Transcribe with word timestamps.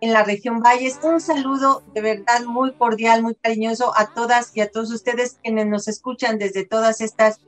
en 0.00 0.12
la 0.12 0.24
región 0.24 0.60
Valles. 0.60 0.98
Un 1.02 1.20
saludo 1.20 1.82
de 1.94 2.00
verdad 2.00 2.44
muy 2.44 2.72
cordial, 2.74 3.22
muy 3.22 3.34
cariñoso 3.34 3.92
a 3.96 4.12
todas 4.14 4.56
y 4.56 4.60
a 4.60 4.70
todos 4.70 4.90
ustedes 4.92 5.38
quienes 5.42 5.66
nos 5.66 5.88
escuchan 5.88 6.38
desde 6.38 6.66
todas 6.66 7.00
estas 7.00 7.40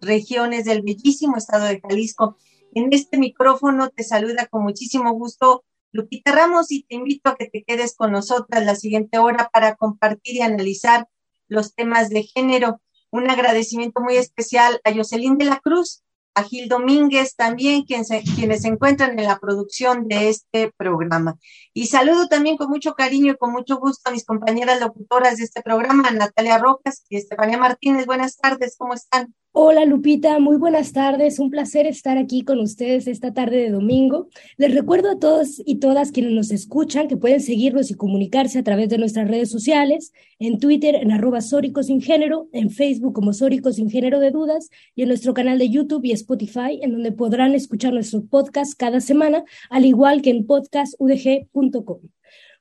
regiones 0.00 0.64
del 0.64 0.82
bellísimo 0.82 1.36
estado 1.36 1.66
de 1.66 1.80
Jalisco. 1.80 2.36
En 2.74 2.92
este 2.92 3.18
micrófono 3.18 3.90
te 3.90 4.04
saluda 4.04 4.46
con 4.46 4.62
muchísimo 4.62 5.12
gusto 5.12 5.64
Lupita 5.92 6.32
Ramos 6.32 6.70
y 6.70 6.82
te 6.82 6.96
invito 6.96 7.30
a 7.30 7.36
que 7.36 7.48
te 7.48 7.64
quedes 7.64 7.96
con 7.96 8.12
nosotras 8.12 8.64
la 8.64 8.76
siguiente 8.76 9.18
hora 9.18 9.48
para 9.52 9.74
compartir 9.76 10.36
y 10.36 10.42
analizar 10.42 11.08
los 11.48 11.74
temas 11.74 12.10
de 12.10 12.24
género. 12.24 12.80
Un 13.10 13.30
agradecimiento 13.30 14.00
muy 14.00 14.16
especial 14.16 14.80
a 14.84 14.92
Jocelyn 14.92 15.38
de 15.38 15.46
la 15.46 15.60
Cruz, 15.60 16.02
a 16.34 16.42
Gil 16.44 16.68
Domínguez 16.68 17.34
también, 17.34 17.84
quien 17.84 18.04
quienes 18.04 18.62
se 18.62 18.68
encuentran 18.68 19.18
en 19.18 19.24
la 19.24 19.38
producción 19.38 20.06
de 20.06 20.28
este 20.28 20.72
programa. 20.76 21.36
Y 21.74 21.86
saludo 21.86 22.28
también 22.28 22.56
con 22.56 22.68
mucho 22.68 22.94
cariño 22.94 23.32
y 23.32 23.36
con 23.36 23.52
mucho 23.52 23.78
gusto 23.78 24.08
a 24.08 24.12
mis 24.12 24.24
compañeras 24.24 24.80
locutoras 24.80 25.38
de 25.38 25.44
este 25.44 25.62
programa, 25.62 26.10
Natalia 26.10 26.58
Rojas 26.58 27.04
y 27.08 27.16
Estefanía 27.16 27.58
Martínez. 27.58 28.06
Buenas 28.06 28.36
tardes, 28.36 28.76
¿cómo 28.78 28.94
están? 28.94 29.34
Hola 29.52 29.86
Lupita, 29.86 30.38
muy 30.38 30.56
buenas 30.56 30.92
tardes. 30.92 31.38
Un 31.38 31.50
placer 31.50 31.86
estar 31.86 32.18
aquí 32.18 32.44
con 32.44 32.60
ustedes 32.60 33.06
esta 33.08 33.32
tarde 33.32 33.56
de 33.56 33.70
domingo. 33.70 34.28
Les 34.56 34.74
recuerdo 34.74 35.10
a 35.10 35.18
todos 35.18 35.60
y 35.64 35.76
todas 35.76 36.12
quienes 36.12 36.32
nos 36.32 36.50
escuchan 36.50 37.08
que 37.08 37.16
pueden 37.16 37.40
seguirnos 37.40 37.90
y 37.90 37.94
comunicarse 37.94 38.58
a 38.58 38.62
través 38.62 38.90
de 38.90 38.98
nuestras 38.98 39.26
redes 39.26 39.50
sociales, 39.50 40.12
en 40.38 40.60
Twitter 40.60 40.94
en 40.94 41.12
arroba 41.12 41.40
Sórico 41.40 41.82
Sin 41.82 42.02
Género, 42.02 42.48
en 42.52 42.70
Facebook 42.70 43.14
como 43.14 43.32
Sórico 43.32 43.72
Sin 43.72 43.90
Género 43.90 44.20
de 44.20 44.30
Dudas 44.30 44.68
y 44.94 45.02
en 45.02 45.08
nuestro 45.08 45.32
canal 45.32 45.58
de 45.58 45.70
YouTube 45.70 46.04
y 46.04 46.12
Spotify, 46.12 46.78
en 46.82 46.92
donde 46.92 47.10
podrán 47.10 47.54
escuchar 47.54 47.94
nuestro 47.94 48.22
podcast 48.26 48.74
cada 48.78 49.00
semana, 49.00 49.44
al 49.70 49.86
igual 49.86 50.20
que 50.20 50.30
en 50.30 50.46
podcastudg.com. 50.46 52.00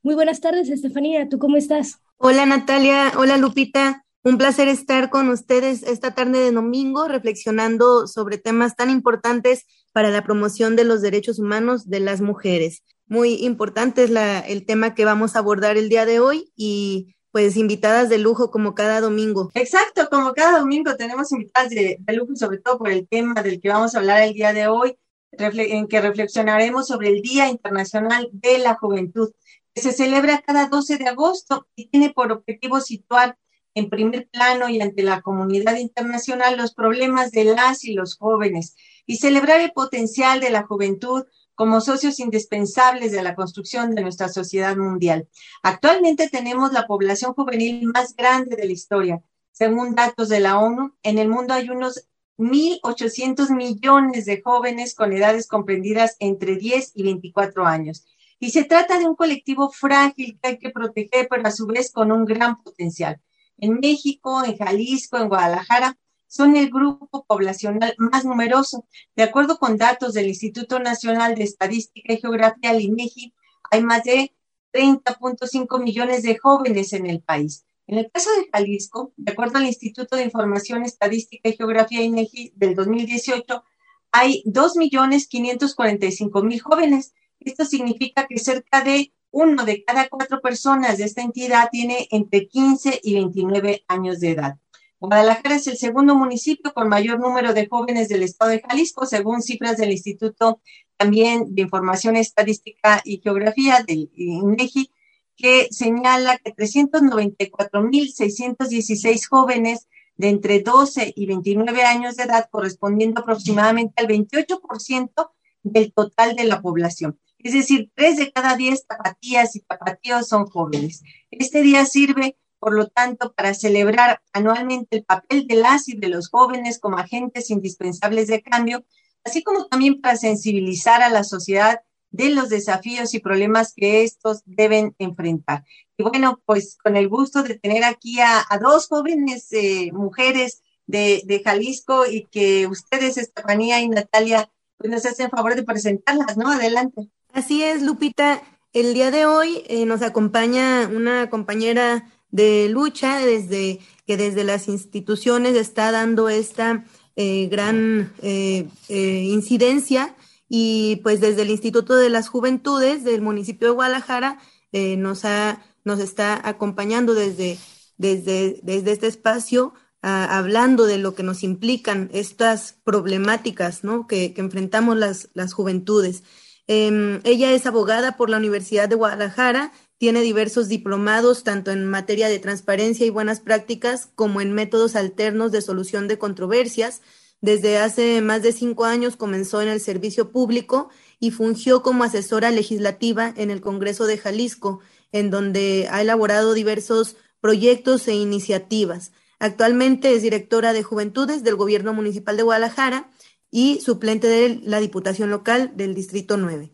Muy 0.04 0.16
buenas 0.16 0.40
tardes, 0.40 0.69
Estefanía. 0.69 1.28
¿Tú 1.28 1.38
cómo 1.38 1.58
estás? 1.58 2.00
Hola 2.18 2.46
Natalia, 2.46 3.12
hola 3.18 3.38
Lupita. 3.38 4.06
Un 4.28 4.38
placer 4.38 4.68
estar 4.68 5.10
con 5.10 5.30
ustedes 5.30 5.84
esta 5.84 6.14
tarde 6.14 6.40
de 6.40 6.52
domingo 6.52 7.08
reflexionando 7.08 8.08
sobre 8.08 8.38
temas 8.38 8.76
tan 8.76 8.90
importantes 8.90 9.66
para 9.94 10.10
la 10.10 10.22
promoción 10.22 10.76
de 10.76 10.84
los 10.84 11.02
derechos 11.02 11.40
humanos 11.40 11.88
de 11.88 12.02
las 12.02 12.20
mujeres. 12.20 12.84
Muy 13.06 13.36
importante 13.46 14.04
es 14.04 14.12
el 14.50 14.66
tema 14.66 14.96
que 14.96 15.06
vamos 15.06 15.38
a 15.38 15.40
abordar 15.40 15.78
el 15.78 15.88
día 15.88 16.06
de 16.06 16.20
hoy 16.20 16.52
y 16.58 17.16
pues 17.32 17.56
invitadas 17.56 18.10
de 18.10 18.18
lujo 18.18 18.52
como 18.52 18.76
cada 18.76 19.00
domingo. 19.00 19.50
Exacto, 19.54 20.10
como 20.12 20.34
cada 20.34 20.60
domingo 20.60 20.98
tenemos 20.98 21.32
invitadas 21.32 21.70
de, 21.70 21.96
de 21.98 22.14
lujo 22.14 22.36
sobre 22.36 22.58
todo 22.58 22.80
por 22.80 22.90
el 22.90 23.08
tema 23.08 23.42
del 23.42 23.62
que 23.62 23.70
vamos 23.70 23.96
a 23.96 24.00
hablar 24.00 24.24
el 24.24 24.34
día 24.34 24.52
de 24.52 24.68
hoy, 24.68 24.98
en 25.32 25.88
que 25.88 26.02
reflexionaremos 26.02 26.86
sobre 26.86 27.12
el 27.12 27.22
Día 27.22 27.48
Internacional 27.50 28.28
de 28.34 28.58
la 28.58 28.76
Juventud, 28.76 29.32
que 29.74 29.82
se 29.82 29.94
celebra 29.94 30.42
cada 30.42 30.68
12 30.68 30.98
de 30.98 31.08
agosto 31.08 31.66
y 31.78 31.88
tiene 31.88 32.10
por 32.10 32.34
objetivo 32.34 32.82
situar 32.82 33.38
en 33.78 33.92
primer 33.92 34.28
plano 34.30 34.70
y 34.70 34.82
ante 34.82 35.04
la 35.04 35.22
comunidad 35.22 35.78
internacional 35.78 36.58
los 36.58 36.74
problemas 36.74 37.30
de 37.30 37.44
las 37.44 37.86
y 37.86 37.94
los 37.94 38.18
jóvenes 38.18 38.76
y 39.06 39.18
celebrar 39.18 39.62
el 39.62 39.72
potencial 39.72 40.40
de 40.40 40.50
la 40.50 40.64
juventud 40.64 41.26
como 41.54 41.80
socios 41.80 42.20
indispensables 42.20 43.12
de 43.12 43.22
la 43.22 43.36
construcción 43.36 43.94
de 43.94 44.02
nuestra 44.02 44.30
sociedad 44.30 44.76
mundial. 44.76 45.28
Actualmente 45.62 46.28
tenemos 46.28 46.74
la 46.74 46.88
población 46.88 47.34
juvenil 47.36 47.86
más 47.94 48.16
grande 48.16 48.56
de 48.56 48.66
la 48.66 48.72
historia. 48.72 49.22
Según 49.52 49.94
datos 49.94 50.30
de 50.30 50.40
la 50.40 50.58
ONU, 50.58 50.96
en 51.04 51.20
el 51.20 51.30
mundo 51.30 51.54
hay 51.54 51.70
unos 51.70 52.08
1.800 52.40 53.52
millones 53.56 54.26
de 54.26 54.42
jóvenes 54.42 54.96
con 54.96 55.14
edades 55.14 55.48
comprendidas 55.48 56.16
entre 56.20 56.56
10 56.56 56.94
y 56.96 57.04
24 57.04 57.66
años. 57.68 58.08
Y 58.40 58.50
se 58.50 58.64
trata 58.64 58.98
de 58.98 59.08
un 59.08 59.16
colectivo 59.16 59.70
frágil 59.70 60.40
que 60.42 60.50
hay 60.50 60.58
que 60.58 60.72
proteger, 60.72 61.28
pero 61.30 61.48
a 61.48 61.52
su 61.52 61.68
vez 61.68 61.92
con 61.92 62.12
un 62.12 62.26
gran 62.26 62.62
potencial 62.64 63.22
en 63.57 63.79
México, 63.79 64.44
en 64.44 64.57
Jalisco, 64.57 65.18
en 65.18 65.29
Guadalajara, 65.29 65.97
son 66.28 66.56
el 66.56 66.69
grupo 66.69 67.25
poblacional 67.25 67.95
más 67.97 68.25
numeroso. 68.25 68.85
De 69.16 69.23
acuerdo 69.23 69.57
con 69.57 69.78
datos 69.78 70.13
del 70.13 70.28
Instituto 70.28 70.79
Nacional 70.79 71.35
de 71.35 71.44
Estadística 71.44 72.13
y 72.13 72.18
Geografía, 72.18 72.72
el 72.72 72.81
INEGI, 72.81 73.34
hay 73.72 73.84
más 73.84 74.03
de 74.03 74.34
30.5 74.73 75.81
millones 75.81 76.23
de 76.23 76.38
jóvenes 76.38 76.94
en 76.94 77.07
el 77.07 77.22
país. 77.22 77.66
En 77.88 77.97
el 77.97 78.12
caso 78.12 78.29
de 78.31 78.50
Jalisco, 78.51 79.13
de 79.16 79.31
acuerdo 79.31 79.59
al 79.59 79.66
Instituto 79.66 80.18
de 80.18 80.24
Información 80.24 80.84
Estadística 80.84 81.50
y 81.50 81.56
Geografía 81.56 82.01
INEGI 82.01 82.51
del 82.56 82.75
2018, 82.75 83.63
hay 84.12 84.44
2.545.000 84.45 86.59
jóvenes. 86.59 87.13
Esto 87.39 87.66
significa 87.66 88.28
que 88.28 88.39
cerca 88.39 88.84
de 88.84 89.13
uno 89.32 89.66
de 89.66 89.84
cada 89.84 90.08
cuatro 90.10 90.42
personas 90.42 90.98
de 90.98 91.06
esta 91.06 91.22
entidad 91.22 91.70
tiene 91.72 92.08
entre 92.12 92.48
15 92.48 93.00
y 93.04 93.16
29 93.16 93.84
años 93.88 94.20
de 94.20 94.32
edad. 94.32 94.58
Guadalajara 95.00 95.56
es 95.56 95.68
el 95.68 95.78
segundo 95.78 96.16
municipio 96.16 96.74
con 96.74 96.90
mayor 96.90 97.20
número 97.20 97.54
de 97.54 97.68
jóvenes 97.68 98.10
del 98.10 98.24
estado 98.24 98.50
de 98.52 98.64
Jalisco, 98.68 99.06
según 99.06 99.44
cifras 99.44 99.78
del 99.78 99.92
Instituto 99.92 100.60
también 100.98 101.54
de 101.54 101.62
Información 101.62 102.16
Estadística 102.16 103.02
y 103.06 103.22
Geografía 103.22 103.84
del 103.88 104.10
INEGI, 104.16 104.90
que 105.36 105.68
señala 105.70 106.40
que 106.40 106.56
394.616 106.56 109.28
jóvenes 109.30 109.88
de 110.16 110.30
entre 110.30 110.62
12 110.62 111.14
y 111.16 111.28
29 111.28 111.84
años 111.84 112.16
de 112.16 112.24
edad, 112.24 112.50
correspondiendo 112.50 113.22
aproximadamente 113.22 114.02
al 114.02 114.08
28% 114.08 115.30
del 115.62 115.94
total 115.94 116.36
de 116.36 116.46
la 116.46 116.60
población. 116.62 117.20
Es 117.40 117.53
decir, 117.53 117.92
tres 117.96 118.18
de 118.18 118.31
cada 118.31 118.56
diez 118.56 118.86
tapatías 118.86 119.56
y 119.56 119.62
tapatíos 119.62 120.28
son 120.28 120.48
jóvenes. 120.48 121.04
Este 121.31 121.62
día 121.62 121.86
sirve, 121.86 122.38
por 122.60 122.74
lo 122.74 122.88
tanto, 122.88 123.34
para 123.34 123.54
celebrar 123.54 124.22
anualmente 124.34 124.98
el 124.98 125.06
papel 125.06 125.48
de 125.48 125.56
las 125.56 125.88
y 125.88 125.95
de 125.95 126.10
los 126.10 126.30
jóvenes 126.30 126.80
como 126.80 126.98
agentes 126.98 127.50
indispensables 127.50 128.28
de 128.28 128.42
cambio, 128.42 128.86
así 129.24 129.44
como 129.44 129.68
también 129.68 130.01
para 130.01 130.18
sensibilizar 130.18 131.01
a 131.01 131.10
la 131.10 131.24
sociedad 131.24 131.81
de 132.10 132.30
los 132.30 132.50
desafíos 132.50 133.13
y 133.13 133.19
problemas 133.19 133.74
que 133.75 134.04
estos 134.04 134.42
deben 134.45 134.95
enfrentar. 134.98 135.66
Y 135.98 136.04
bueno, 136.04 136.42
pues 136.45 136.78
con 136.81 136.95
el 136.95 137.10
gusto 137.10 137.44
de 137.44 137.60
tener 137.60 137.84
aquí 137.84 138.19
a, 138.19 138.45
dos 138.62 138.88
jóvenes 138.88 139.51
eh, 139.51 139.92
mujeres 139.92 140.63
de, 140.86 141.22
de, 141.25 141.44
Jalisco 141.44 142.06
y 142.06 142.25
que 142.25 142.66
ustedes, 142.68 143.18
Estefanía 143.18 143.81
y 143.81 143.89
Natalia, 143.89 144.50
pues 144.78 144.92
nos 144.92 145.06
hacen 145.06 145.30
favor 145.30 145.56
de 145.56 145.63
presentarlas, 145.63 146.38
¿no? 146.38 146.50
Adelante. 146.50 147.10
Así 147.38 147.62
es, 147.62 147.84
Lupita. 147.84 148.42
El 148.74 148.95
día 148.95 149.12
de 149.12 149.28
hoy 149.28 149.62
eh, 149.68 149.86
nos 149.86 150.01
acompaña 150.01 150.89
una 150.92 151.30
compañera 151.30 152.12
de 152.31 152.68
lucha 152.68 153.19
desde 153.19 153.80
que 154.07 154.18
desde 154.18 154.44
las 154.44 154.68
instituciones 154.68 155.56
está 155.56 155.92
dando 155.92 156.30
esta 156.30 156.84
eh, 157.16 157.45
gran 157.45 158.12
eh, 158.24 158.68
incidencia 158.89 160.16
y 160.50 160.95
pues 161.04 161.22
desde 161.22 161.44
el 161.44 161.51
Instituto 161.51 161.95
de 161.95 162.10
las 162.10 162.28
Juventudes 162.28 163.04
del 163.04 163.22
municipio 163.22 163.68
de 163.68 163.75
Guadalajara 163.75 164.39
nos, 164.74 165.24
ha, 165.24 165.62
nos 165.84 166.00
está 166.00 166.42
acompañando 166.44 167.13
desde, 167.13 167.60
desde, 167.98 168.60
desde 168.63 168.94
este 168.94 169.06
espacio, 169.06 169.75
hablando 170.01 170.86
de 170.88 170.98
lo 170.98 171.13
que 171.13 171.22
nos 171.22 171.44
implican 171.44 172.10
estas 172.13 172.80
problemáticas 172.84 173.84
¿no? 173.84 174.07
que, 174.07 174.34
que 174.34 174.42
enfrentamos 174.42 174.98
las, 174.98 175.30
las 175.36 175.54
juventudes. 175.54 176.24
Em, 176.68 177.22
ella 177.24 177.54
es 177.54 177.66
abogada 177.66 178.18
por 178.18 178.30
la 178.30 178.38
Universidad 178.38 178.90
de 178.90 178.96
Guadalajara, 178.96 179.72
tiene 179.98 180.22
diversos 180.22 180.68
diplomados 180.68 181.44
tanto 181.44 181.72
en 181.72 181.86
materia 181.88 182.28
de 182.28 182.40
transparencia 182.40 183.06
y 183.06 183.10
buenas 183.10 183.40
prácticas 183.40 184.10
como 184.16 184.42
en 184.42 184.52
métodos 184.52 184.96
alternos 184.96 185.52
de 185.52 185.62
solución 185.62 186.08
de 186.08 186.18
controversias. 186.18 187.02
Desde 187.40 187.78
hace 187.78 188.22
más 188.22 188.44
de 188.44 188.52
cinco 188.52 188.86
años 188.86 189.16
comenzó 189.16 189.62
en 189.62 189.69
el 189.69 189.80
servicio 189.80 190.31
público 190.31 190.90
y 191.19 191.31
fungió 191.31 191.81
como 191.81 192.04
asesora 192.04 192.52
legislativa 192.52 193.34
en 193.38 193.50
el 193.50 193.62
Congreso 193.62 194.06
de 194.06 194.18
Jalisco, 194.18 194.81
en 195.12 195.31
donde 195.31 195.88
ha 195.90 196.02
elaborado 196.02 196.54
diversos 196.54 197.16
proyectos 197.40 198.08
e 198.08 198.13
iniciativas. 198.13 199.13
Actualmente 199.40 200.13
es 200.13 200.22
directora 200.22 200.74
de 200.74 200.84
Juventudes 200.84 201.44
del 201.44 201.56
Gobierno 201.56 201.94
Municipal 201.94 202.38
de 202.38 202.44
Guadalajara 202.44 203.10
y 203.52 203.80
suplente 203.80 204.28
de 204.28 204.60
la 204.64 204.80
Diputación 204.80 205.30
Local 205.30 205.72
del 205.76 205.96
Distrito 205.96 206.38
9. 206.38 206.72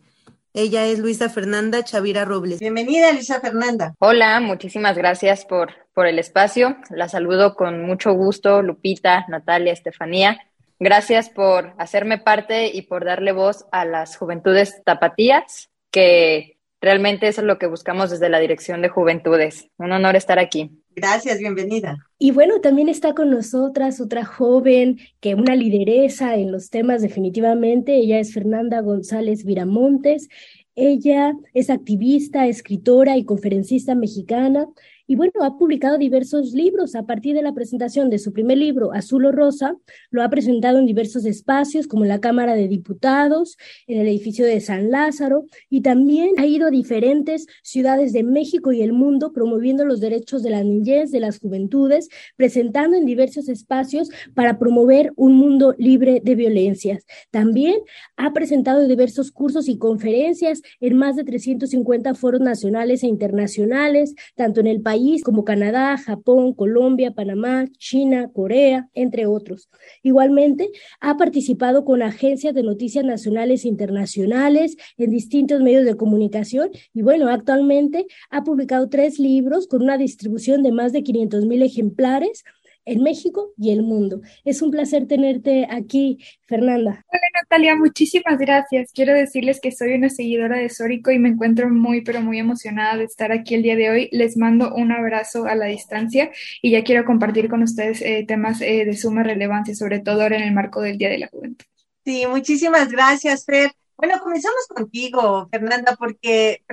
Ella 0.56 0.86
es 0.86 1.00
Luisa 1.00 1.28
Fernanda 1.28 1.82
Chavira 1.82 2.24
Robles. 2.24 2.60
Bienvenida, 2.60 3.12
Luisa 3.12 3.40
Fernanda. 3.40 3.94
Hola, 3.98 4.38
muchísimas 4.40 4.96
gracias 4.96 5.44
por, 5.44 5.72
por 5.92 6.06
el 6.06 6.18
espacio. 6.18 6.76
La 6.90 7.08
saludo 7.08 7.56
con 7.56 7.82
mucho 7.84 8.12
gusto, 8.12 8.62
Lupita, 8.62 9.24
Natalia, 9.28 9.72
Estefanía. 9.72 10.38
Gracias 10.78 11.28
por 11.28 11.74
hacerme 11.78 12.18
parte 12.18 12.66
y 12.72 12.82
por 12.82 13.04
darle 13.04 13.32
voz 13.32 13.66
a 13.72 13.84
las 13.84 14.16
juventudes 14.16 14.82
tapatías, 14.84 15.70
que 15.90 16.53
realmente 16.84 17.28
eso 17.28 17.40
es 17.40 17.46
lo 17.46 17.58
que 17.58 17.66
buscamos 17.66 18.10
desde 18.10 18.28
la 18.28 18.38
Dirección 18.38 18.82
de 18.82 18.88
Juventudes. 18.88 19.68
Un 19.78 19.92
honor 19.92 20.16
estar 20.16 20.38
aquí. 20.38 20.70
Gracias, 20.94 21.38
bienvenida. 21.38 21.96
Y 22.18 22.30
bueno, 22.30 22.60
también 22.60 22.88
está 22.88 23.14
con 23.14 23.30
nosotras 23.30 24.00
otra 24.00 24.24
joven 24.24 24.98
que 25.20 25.34
una 25.34 25.56
lideresa 25.56 26.36
en 26.36 26.52
los 26.52 26.70
temas 26.70 27.02
definitivamente. 27.02 27.96
Ella 27.96 28.20
es 28.20 28.32
Fernanda 28.32 28.80
González 28.80 29.44
Viramontes. 29.44 30.28
Ella 30.76 31.32
es 31.52 31.70
activista, 31.70 32.46
escritora 32.46 33.16
y 33.16 33.24
conferencista 33.24 33.94
mexicana. 33.94 34.66
Y 35.06 35.16
bueno, 35.16 35.32
ha 35.42 35.58
publicado 35.58 35.98
diversos 35.98 36.52
libros 36.54 36.94
a 36.94 37.04
partir 37.04 37.34
de 37.34 37.42
la 37.42 37.52
presentación 37.52 38.08
de 38.08 38.18
su 38.18 38.32
primer 38.32 38.56
libro, 38.56 38.94
Azul 38.94 39.26
o 39.26 39.32
Rosa. 39.32 39.76
Lo 40.10 40.22
ha 40.22 40.30
presentado 40.30 40.78
en 40.78 40.86
diversos 40.86 41.26
espacios, 41.26 41.86
como 41.86 42.06
la 42.06 42.20
Cámara 42.20 42.54
de 42.54 42.68
Diputados, 42.68 43.58
en 43.86 44.00
el 44.00 44.08
edificio 44.08 44.46
de 44.46 44.62
San 44.62 44.90
Lázaro, 44.90 45.44
y 45.68 45.82
también 45.82 46.30
ha 46.38 46.46
ido 46.46 46.68
a 46.68 46.70
diferentes 46.70 47.46
ciudades 47.62 48.14
de 48.14 48.22
México 48.22 48.72
y 48.72 48.80
el 48.80 48.94
mundo 48.94 49.34
promoviendo 49.34 49.84
los 49.84 50.00
derechos 50.00 50.42
de 50.42 50.50
la 50.50 50.62
niñez, 50.62 51.10
de 51.10 51.20
las 51.20 51.38
juventudes, 51.38 52.08
presentando 52.36 52.96
en 52.96 53.04
diversos 53.04 53.50
espacios 53.50 54.08
para 54.32 54.58
promover 54.58 55.12
un 55.16 55.34
mundo 55.34 55.74
libre 55.76 56.22
de 56.24 56.34
violencias. 56.34 57.04
También 57.30 57.76
ha 58.16 58.32
presentado 58.32 58.88
diversos 58.88 59.30
cursos 59.30 59.68
y 59.68 59.76
conferencias 59.76 60.62
en 60.80 60.96
más 60.96 61.16
de 61.16 61.24
350 61.24 62.14
foros 62.14 62.40
nacionales 62.40 63.02
e 63.02 63.06
internacionales, 63.06 64.14
tanto 64.34 64.60
en 64.60 64.66
el 64.66 64.80
país 64.80 64.93
como 65.22 65.44
Canadá, 65.44 65.96
Japón, 65.96 66.52
Colombia, 66.54 67.12
Panamá, 67.12 67.66
China, 67.78 68.30
Corea, 68.32 68.88
entre 68.94 69.26
otros. 69.26 69.68
Igualmente, 70.02 70.70
ha 71.00 71.16
participado 71.16 71.84
con 71.84 72.02
agencias 72.02 72.54
de 72.54 72.62
noticias 72.62 73.04
nacionales 73.04 73.64
e 73.64 73.68
internacionales 73.68 74.76
en 74.96 75.10
distintos 75.10 75.60
medios 75.60 75.84
de 75.84 75.96
comunicación 75.96 76.70
y 76.92 77.02
bueno, 77.02 77.28
actualmente 77.28 78.06
ha 78.30 78.44
publicado 78.44 78.88
tres 78.88 79.18
libros 79.18 79.66
con 79.66 79.82
una 79.82 79.98
distribución 79.98 80.62
de 80.62 80.72
más 80.72 80.92
de 80.92 81.02
500 81.02 81.46
mil 81.46 81.62
ejemplares 81.62 82.44
en 82.84 83.02
México 83.02 83.52
y 83.56 83.72
el 83.72 83.82
mundo. 83.82 84.20
Es 84.44 84.62
un 84.62 84.70
placer 84.70 85.06
tenerte 85.06 85.66
aquí, 85.70 86.18
Fernanda. 86.46 87.04
Hola 87.08 87.22
Natalia, 87.42 87.76
muchísimas 87.76 88.38
gracias. 88.38 88.92
Quiero 88.92 89.12
decirles 89.14 89.60
que 89.60 89.72
soy 89.72 89.94
una 89.94 90.10
seguidora 90.10 90.58
de 90.58 90.68
Sórico 90.68 91.10
y 91.10 91.18
me 91.18 91.30
encuentro 91.30 91.68
muy, 91.70 92.02
pero 92.02 92.20
muy 92.20 92.38
emocionada 92.38 92.96
de 92.96 93.04
estar 93.04 93.32
aquí 93.32 93.54
el 93.54 93.62
día 93.62 93.76
de 93.76 93.90
hoy. 93.90 94.08
Les 94.12 94.36
mando 94.36 94.74
un 94.74 94.92
abrazo 94.92 95.46
a 95.46 95.54
la 95.54 95.66
distancia 95.66 96.30
y 96.62 96.70
ya 96.70 96.84
quiero 96.84 97.04
compartir 97.04 97.48
con 97.48 97.62
ustedes 97.62 98.02
eh, 98.02 98.24
temas 98.26 98.60
eh, 98.60 98.84
de 98.84 98.96
suma 98.96 99.22
relevancia, 99.22 99.74
sobre 99.74 100.00
todo 100.00 100.22
ahora 100.22 100.36
en 100.36 100.44
el 100.44 100.52
marco 100.52 100.80
del 100.80 100.98
Día 100.98 101.08
de 101.08 101.18
la 101.18 101.28
Juventud. 101.28 101.64
Sí, 102.04 102.24
muchísimas 102.26 102.90
gracias, 102.90 103.46
Fer. 103.46 103.70
Bueno, 103.96 104.18
comenzamos 104.20 104.66
contigo, 104.66 105.48
Fernanda, 105.50 105.94
porque 105.96 106.64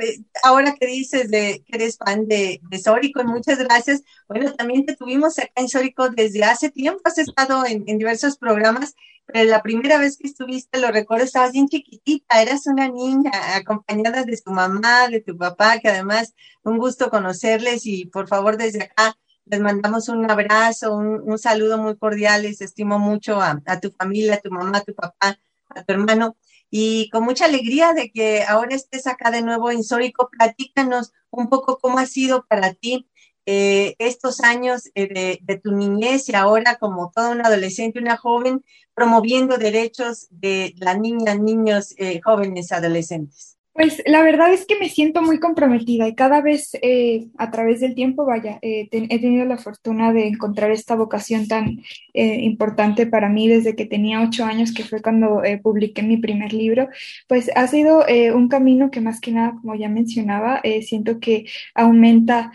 ahora 0.43 0.73
que 0.73 0.87
dices 0.87 1.29
de, 1.29 1.63
que 1.65 1.75
eres 1.75 1.97
fan 1.97 2.27
de, 2.27 2.59
de 2.63 2.79
Sórico, 2.79 3.23
muchas 3.23 3.59
gracias. 3.59 4.01
Bueno, 4.27 4.53
también 4.53 4.85
te 4.85 4.95
tuvimos 4.95 5.37
acá 5.37 5.51
en 5.55 5.69
Sórico 5.69 6.09
desde 6.09 6.43
hace 6.43 6.71
tiempo, 6.71 7.01
has 7.05 7.19
estado 7.19 7.63
en, 7.67 7.85
diversos 7.85 8.37
programas, 8.37 8.95
pero 9.27 9.43
la 9.49 9.61
primera 9.61 9.99
vez 9.99 10.17
que 10.17 10.27
estuviste, 10.27 10.79
lo 10.79 10.91
recuerdo, 10.91 11.23
estabas 11.25 11.51
bien 11.51 11.67
chiquitita, 11.69 12.41
eras 12.41 12.65
una 12.65 12.87
niña 12.89 13.31
acompañada 13.55 14.23
de 14.23 14.37
tu 14.43 14.51
mamá, 14.51 15.07
de 15.07 15.21
tu 15.21 15.37
papá, 15.37 15.79
que 15.79 15.89
además 15.89 16.33
un 16.63 16.79
gusto 16.79 17.11
conocerles 17.11 17.85
y 17.85 18.05
por 18.05 18.27
favor 18.27 18.57
desde 18.57 18.83
acá 18.83 19.15
les 19.45 19.59
mandamos 19.59 20.09
un 20.09 20.29
abrazo, 20.29 20.95
un, 20.95 21.21
un 21.23 21.37
saludo 21.37 21.77
muy 21.77 21.97
cordial, 21.97 22.43
les 22.43 22.61
estimo 22.61 22.97
mucho 22.97 23.39
a, 23.39 23.61
a 23.65 23.79
tu 23.79 23.91
familia, 23.91 24.35
a 24.35 24.39
tu 24.39 24.49
mamá, 24.49 24.79
a 24.79 24.83
tu 24.83 24.95
papá, 24.95 25.37
a 25.69 25.83
tu 25.83 25.93
hermano 25.93 26.35
y 26.71 27.09
con 27.09 27.25
mucha 27.25 27.45
alegría 27.45 27.93
de 27.93 28.11
que 28.11 28.43
ahora 28.43 28.75
estés 28.75 29.05
acá 29.05 29.29
de 29.29 29.41
nuevo 29.43 29.69
en 29.69 29.83
Sórico. 29.83 30.29
Platícanos 30.31 31.11
un 31.29 31.49
poco 31.49 31.77
cómo 31.79 31.99
ha 31.99 32.05
sido 32.05 32.45
para 32.47 32.73
ti 32.73 33.09
eh, 33.45 33.95
estos 33.99 34.39
años 34.39 34.89
eh, 34.95 35.39
de, 35.41 35.57
tu 35.57 35.73
niñez 35.73 36.29
y 36.29 36.35
ahora 36.35 36.77
como 36.77 37.11
toda 37.13 37.31
una 37.31 37.47
adolescente, 37.47 37.99
una 37.99 38.15
joven, 38.15 38.63
promoviendo 38.93 39.57
derechos 39.57 40.27
de 40.29 40.73
las 40.77 40.97
niñas, 40.97 41.39
niños, 41.39 41.93
eh, 41.97 42.21
jóvenes, 42.23 42.71
adolescentes. 42.71 43.57
Pues 43.81 44.03
la 44.05 44.21
verdad 44.21 44.53
es 44.53 44.67
que 44.67 44.77
me 44.77 44.89
siento 44.89 45.23
muy 45.23 45.39
comprometida 45.39 46.07
y 46.07 46.13
cada 46.13 46.39
vez 46.39 46.77
eh, 46.83 47.29
a 47.39 47.49
través 47.49 47.79
del 47.79 47.95
tiempo, 47.95 48.27
vaya, 48.27 48.59
eh, 48.61 48.87
he 48.91 49.19
tenido 49.19 49.43
la 49.45 49.57
fortuna 49.57 50.13
de 50.13 50.27
encontrar 50.27 50.69
esta 50.69 50.93
vocación 50.93 51.47
tan 51.47 51.81
eh, 52.13 52.41
importante 52.41 53.07
para 53.07 53.27
mí 53.27 53.47
desde 53.47 53.75
que 53.75 53.87
tenía 53.87 54.21
ocho 54.21 54.45
años, 54.45 54.71
que 54.71 54.83
fue 54.83 55.01
cuando 55.01 55.41
publiqué 55.63 56.03
mi 56.03 56.17
primer 56.17 56.53
libro. 56.53 56.89
Pues 57.27 57.49
ha 57.55 57.65
sido 57.65 58.05
un 58.35 58.49
camino 58.49 58.91
que 58.91 59.01
más 59.01 59.19
que 59.19 59.31
nada, 59.31 59.55
como 59.59 59.73
ya 59.73 59.89
mencionaba, 59.89 60.61
siento 60.83 61.19
que 61.19 61.45
aumenta 61.73 62.51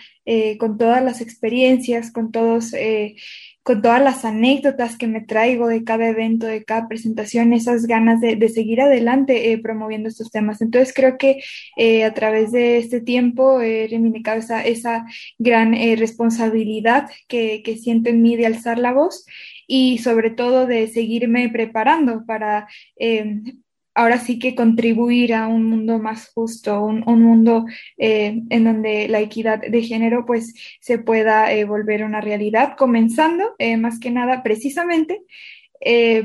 con 0.58 0.76
todas 0.78 1.02
las 1.04 1.20
experiencias, 1.20 2.10
con 2.10 2.32
todos 2.32 2.72
con 3.66 3.82
todas 3.82 4.00
las 4.00 4.24
anécdotas 4.24 4.96
que 4.96 5.08
me 5.08 5.22
traigo 5.22 5.66
de 5.66 5.82
cada 5.82 6.08
evento, 6.08 6.46
de 6.46 6.62
cada 6.62 6.86
presentación, 6.86 7.52
esas 7.52 7.86
ganas 7.86 8.20
de, 8.20 8.36
de 8.36 8.48
seguir 8.48 8.80
adelante 8.80 9.50
eh, 9.50 9.58
promoviendo 9.58 10.08
estos 10.08 10.30
temas. 10.30 10.62
Entonces 10.62 10.94
creo 10.94 11.18
que 11.18 11.42
eh, 11.76 12.04
a 12.04 12.14
través 12.14 12.52
de 12.52 12.78
este 12.78 13.00
tiempo 13.00 13.60
he 13.60 13.88
reivindicado 13.88 14.38
esa, 14.38 14.64
esa 14.64 15.04
gran 15.38 15.74
eh, 15.74 15.96
responsabilidad 15.96 17.10
que 17.26 17.78
siento 17.82 18.08
en 18.08 18.22
mí 18.22 18.36
de 18.36 18.46
alzar 18.46 18.78
la 18.78 18.92
voz 18.92 19.26
y 19.66 19.98
sobre 19.98 20.30
todo 20.30 20.68
de 20.68 20.86
seguirme 20.86 21.48
preparando 21.48 22.24
para 22.24 22.68
ahora 23.96 24.18
sí 24.18 24.38
que 24.38 24.54
contribuir 24.54 25.34
a 25.34 25.48
un 25.48 25.64
mundo 25.64 25.98
más 25.98 26.28
justo, 26.28 26.80
un, 26.82 27.02
un 27.08 27.22
mundo 27.22 27.64
eh, 27.96 28.42
en 28.50 28.64
donde 28.64 29.08
la 29.08 29.20
equidad 29.20 29.60
de 29.60 29.82
género 29.82 30.26
pues 30.26 30.54
se 30.80 30.98
pueda 30.98 31.52
eh, 31.52 31.64
volver 31.64 32.04
una 32.04 32.20
realidad, 32.20 32.74
comenzando 32.76 33.54
eh, 33.58 33.76
más 33.78 33.98
que 33.98 34.10
nada 34.10 34.42
precisamente 34.42 35.22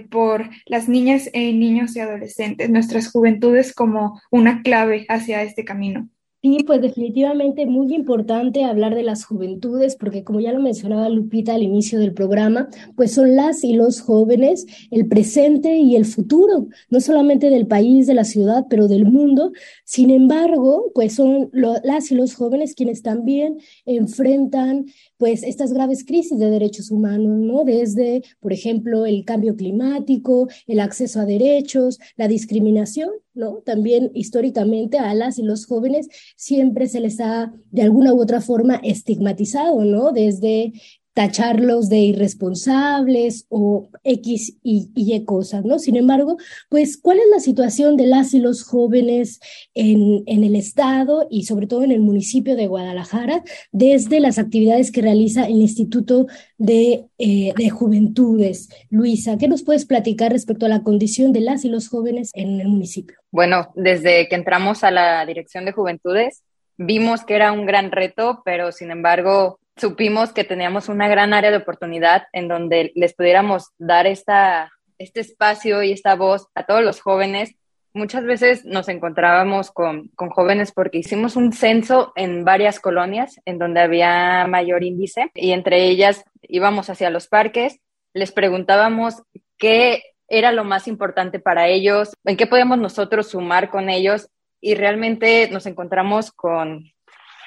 por 0.10 0.50
las 0.66 0.88
niñas, 0.88 1.30
niños 1.34 1.96
y 1.96 2.00
adolescentes, 2.00 2.70
nuestras 2.70 3.12
juventudes 3.12 3.76
como 3.76 4.20
una 4.32 4.64
clave 4.64 5.06
hacia 5.08 5.44
este 5.44 5.66
camino. 5.66 6.10
Sí, 6.44 6.64
pues 6.66 6.82
definitivamente 6.82 7.68
muy 7.68 7.94
importante 7.94 8.64
hablar 8.64 8.96
de 8.96 9.04
las 9.04 9.26
juventudes, 9.26 9.96
porque 9.96 10.24
como 10.24 10.40
ya 10.40 10.52
lo 10.52 10.60
mencionaba 10.60 11.08
Lupita 11.08 11.54
al 11.54 11.62
inicio 11.62 12.00
del 12.00 12.16
programa, 12.16 12.68
pues 12.96 13.14
son 13.14 13.36
las 13.36 13.64
y 13.64 13.74
los 13.74 14.02
jóvenes 14.02 14.66
el 14.90 15.08
presente 15.08 15.76
y 15.78 15.96
el 15.96 16.06
futuro, 16.06 16.68
no 16.90 17.00
solamente 17.00 17.52
del 17.52 17.68
país, 17.68 18.08
de 18.08 18.16
la 18.16 18.24
ciudad, 18.24 18.66
pero 18.72 18.88
del 18.88 19.06
mundo. 19.06 19.52
Sin 19.86 20.10
embargo, 20.10 20.92
pues 20.96 21.14
son 21.14 21.52
las 21.54 22.12
y 22.12 22.16
los 22.16 22.34
jóvenes 22.34 22.74
quienes 22.74 23.04
también 23.04 23.60
enfrentan 23.86 24.88
pues 25.22 25.44
estas 25.44 25.72
graves 25.72 26.04
crisis 26.04 26.40
de 26.40 26.50
derechos 26.50 26.90
humanos, 26.90 27.38
¿no? 27.38 27.64
Desde, 27.64 28.24
por 28.40 28.54
ejemplo, 28.54 29.06
el 29.06 29.24
cambio 29.24 29.56
climático, 29.56 30.48
el 30.66 30.80
acceso 30.80 31.20
a 31.20 31.28
derechos, 31.28 32.00
la 32.18 32.28
discriminación, 32.28 33.12
¿no? 33.36 33.58
También 33.58 34.10
históricamente 34.16 34.98
a 34.98 35.14
las 35.14 35.38
y 35.38 35.44
los 35.44 35.68
jóvenes 35.68 36.08
siempre 36.36 36.88
se 36.88 37.02
les 37.02 37.20
ha 37.20 37.54
de 37.70 37.84
alguna 37.84 38.16
u 38.16 38.20
otra 38.20 38.42
forma 38.42 38.82
estigmatizado, 38.84 39.86
¿no? 39.86 40.12
Desde 40.12 40.74
tacharlos 41.14 41.90
de 41.90 41.98
irresponsables 41.98 43.46
o 43.50 43.90
X 44.04 44.58
y, 44.64 44.90
Y 44.96 45.26
cosas, 45.26 45.66
¿no? 45.66 45.78
Sin 45.78 45.98
embargo, 45.98 46.38
pues, 46.70 46.98
¿cuál 46.98 47.20
es 47.20 47.26
la 47.32 47.40
situación 47.40 47.98
de 47.98 48.08
las 48.08 48.34
y 48.34 48.40
los 48.40 48.64
jóvenes 48.64 49.40
en, 49.74 50.24
en 50.26 50.44
el 50.44 50.56
Estado 50.56 51.28
y 51.30 51.44
sobre 51.44 51.68
todo 51.68 51.84
en 51.84 51.92
el 51.92 52.00
municipio 52.00 52.56
de 52.56 52.68
Guadalajara 52.68 53.44
desde 53.72 54.20
las 54.20 54.40
actividades 54.40 54.92
que 54.92 55.02
realiza 55.02 55.46
el 55.46 55.62
Instituto 55.62 56.28
de, 56.58 57.06
eh, 57.18 57.54
de 57.58 57.70
Juventudes? 57.70 58.70
Luisa, 58.90 59.38
¿qué 59.38 59.48
nos 59.48 59.64
puedes 59.64 59.86
platicar 59.86 60.32
respecto 60.32 60.66
a 60.66 60.70
la 60.70 60.84
condición 60.84 61.34
de 61.34 61.42
las 61.42 61.66
y 61.66 61.70
los 61.70 61.90
jóvenes 61.90 62.32
en 62.34 62.62
el 62.62 62.70
municipio? 62.70 63.18
Bueno, 63.32 63.72
desde 63.76 64.28
que 64.30 64.36
entramos 64.36 64.84
a 64.84 64.92
la 64.92 65.26
Dirección 65.26 65.66
de 65.66 65.74
Juventudes, 65.74 66.44
vimos 66.78 67.24
que 67.26 67.36
era 67.36 67.52
un 67.52 67.66
gran 67.66 67.92
reto, 67.92 68.42
pero 68.46 68.72
sin 68.72 68.92
embargo 68.92 69.60
supimos 69.82 70.32
que 70.32 70.44
teníamos 70.44 70.88
una 70.88 71.08
gran 71.08 71.34
área 71.34 71.50
de 71.50 71.58
oportunidad 71.58 72.28
en 72.32 72.48
donde 72.48 72.92
les 72.96 73.14
pudiéramos 73.14 73.72
dar 73.80 74.06
esta, 74.06 74.72
este 75.00 75.20
espacio 75.20 75.82
y 75.82 75.92
esta 75.92 76.16
voz 76.16 76.48
a 76.54 76.64
todos 76.64 76.84
los 76.84 77.02
jóvenes. 77.02 77.56
Muchas 77.94 78.24
veces 78.24 78.64
nos 78.64 78.88
encontrábamos 78.88 79.72
con, 79.72 80.10
con 80.10 80.30
jóvenes 80.30 80.72
porque 80.72 81.00
hicimos 81.00 81.36
un 81.36 81.52
censo 81.52 82.14
en 82.16 82.46
varias 82.46 82.80
colonias 82.80 83.42
en 83.46 83.58
donde 83.58 83.82
había 83.82 84.46
mayor 84.48 84.84
índice 84.84 85.32
y 85.34 85.52
entre 85.52 85.90
ellas 85.90 86.24
íbamos 86.44 86.90
hacia 86.90 87.10
los 87.10 87.28
parques, 87.28 87.80
les 88.14 88.32
preguntábamos 88.32 89.24
qué 89.58 90.04
era 90.30 90.52
lo 90.52 90.64
más 90.64 90.88
importante 90.88 91.40
para 91.40 91.68
ellos, 91.68 92.14
en 92.24 92.38
qué 92.38 92.46
podíamos 92.46 92.78
nosotros 92.78 93.30
sumar 93.32 93.70
con 93.70 93.90
ellos 93.90 94.30
y 94.62 94.76
realmente 94.76 95.50
nos 95.52 95.66
encontramos 95.66 96.32
con 96.32 96.94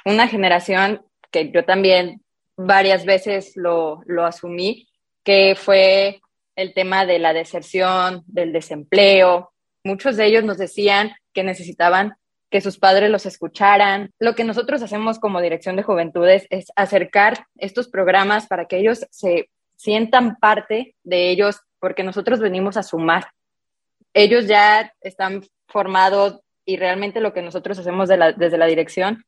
una 0.05 0.29
generación 0.29 1.01
que 1.31 1.51
yo 1.51 1.65
también 1.65 2.24
varias 2.57 3.05
veces 3.05 3.53
lo, 3.57 4.03
lo 4.07 4.25
asumí, 4.25 4.89
que 5.23 5.57
fue 5.57 6.21
el 6.57 6.75
tema 6.75 7.07
de 7.07 7.19
la 7.19 7.33
deserción, 7.33 8.23
del 8.27 8.53
desempleo. 8.53 9.53
Muchos 9.83 10.17
de 10.17 10.27
ellos 10.27 10.45
nos 10.45 10.59
decían 10.59 11.13
que 11.33 11.43
necesitaban 11.43 12.17
que 12.51 12.61
sus 12.61 12.79
padres 12.79 13.11
los 13.11 13.27
escucharan. 13.27 14.13
Lo 14.21 14.35
que 14.35 14.45
nosotros 14.45 14.83
hacemos 14.83 15.19
como 15.19 15.41
Dirección 15.41 15.77
de 15.77 15.83
Juventudes 15.83 16.47
es 16.51 16.67
acercar 16.77 17.47
estos 17.57 17.89
programas 17.89 18.47
para 18.47 18.67
que 18.67 18.79
ellos 18.79 19.07
se 19.11 19.51
sientan 19.77 20.37
parte 20.37 20.95
de 21.03 21.31
ellos, 21.31 21.61
porque 21.81 22.05
nosotros 22.05 22.39
venimos 22.39 22.77
a 22.77 22.85
sumar. 22.85 23.31
Ellos 24.13 24.47
ya 24.47 24.95
están 25.01 25.45
formados 25.67 26.41
y 26.65 26.77
realmente 26.77 27.21
lo 27.21 27.33
que 27.33 27.43
nosotros 27.43 27.79
hacemos 27.79 28.09
desde 28.09 28.59
la 28.59 28.67
dirección 28.67 29.25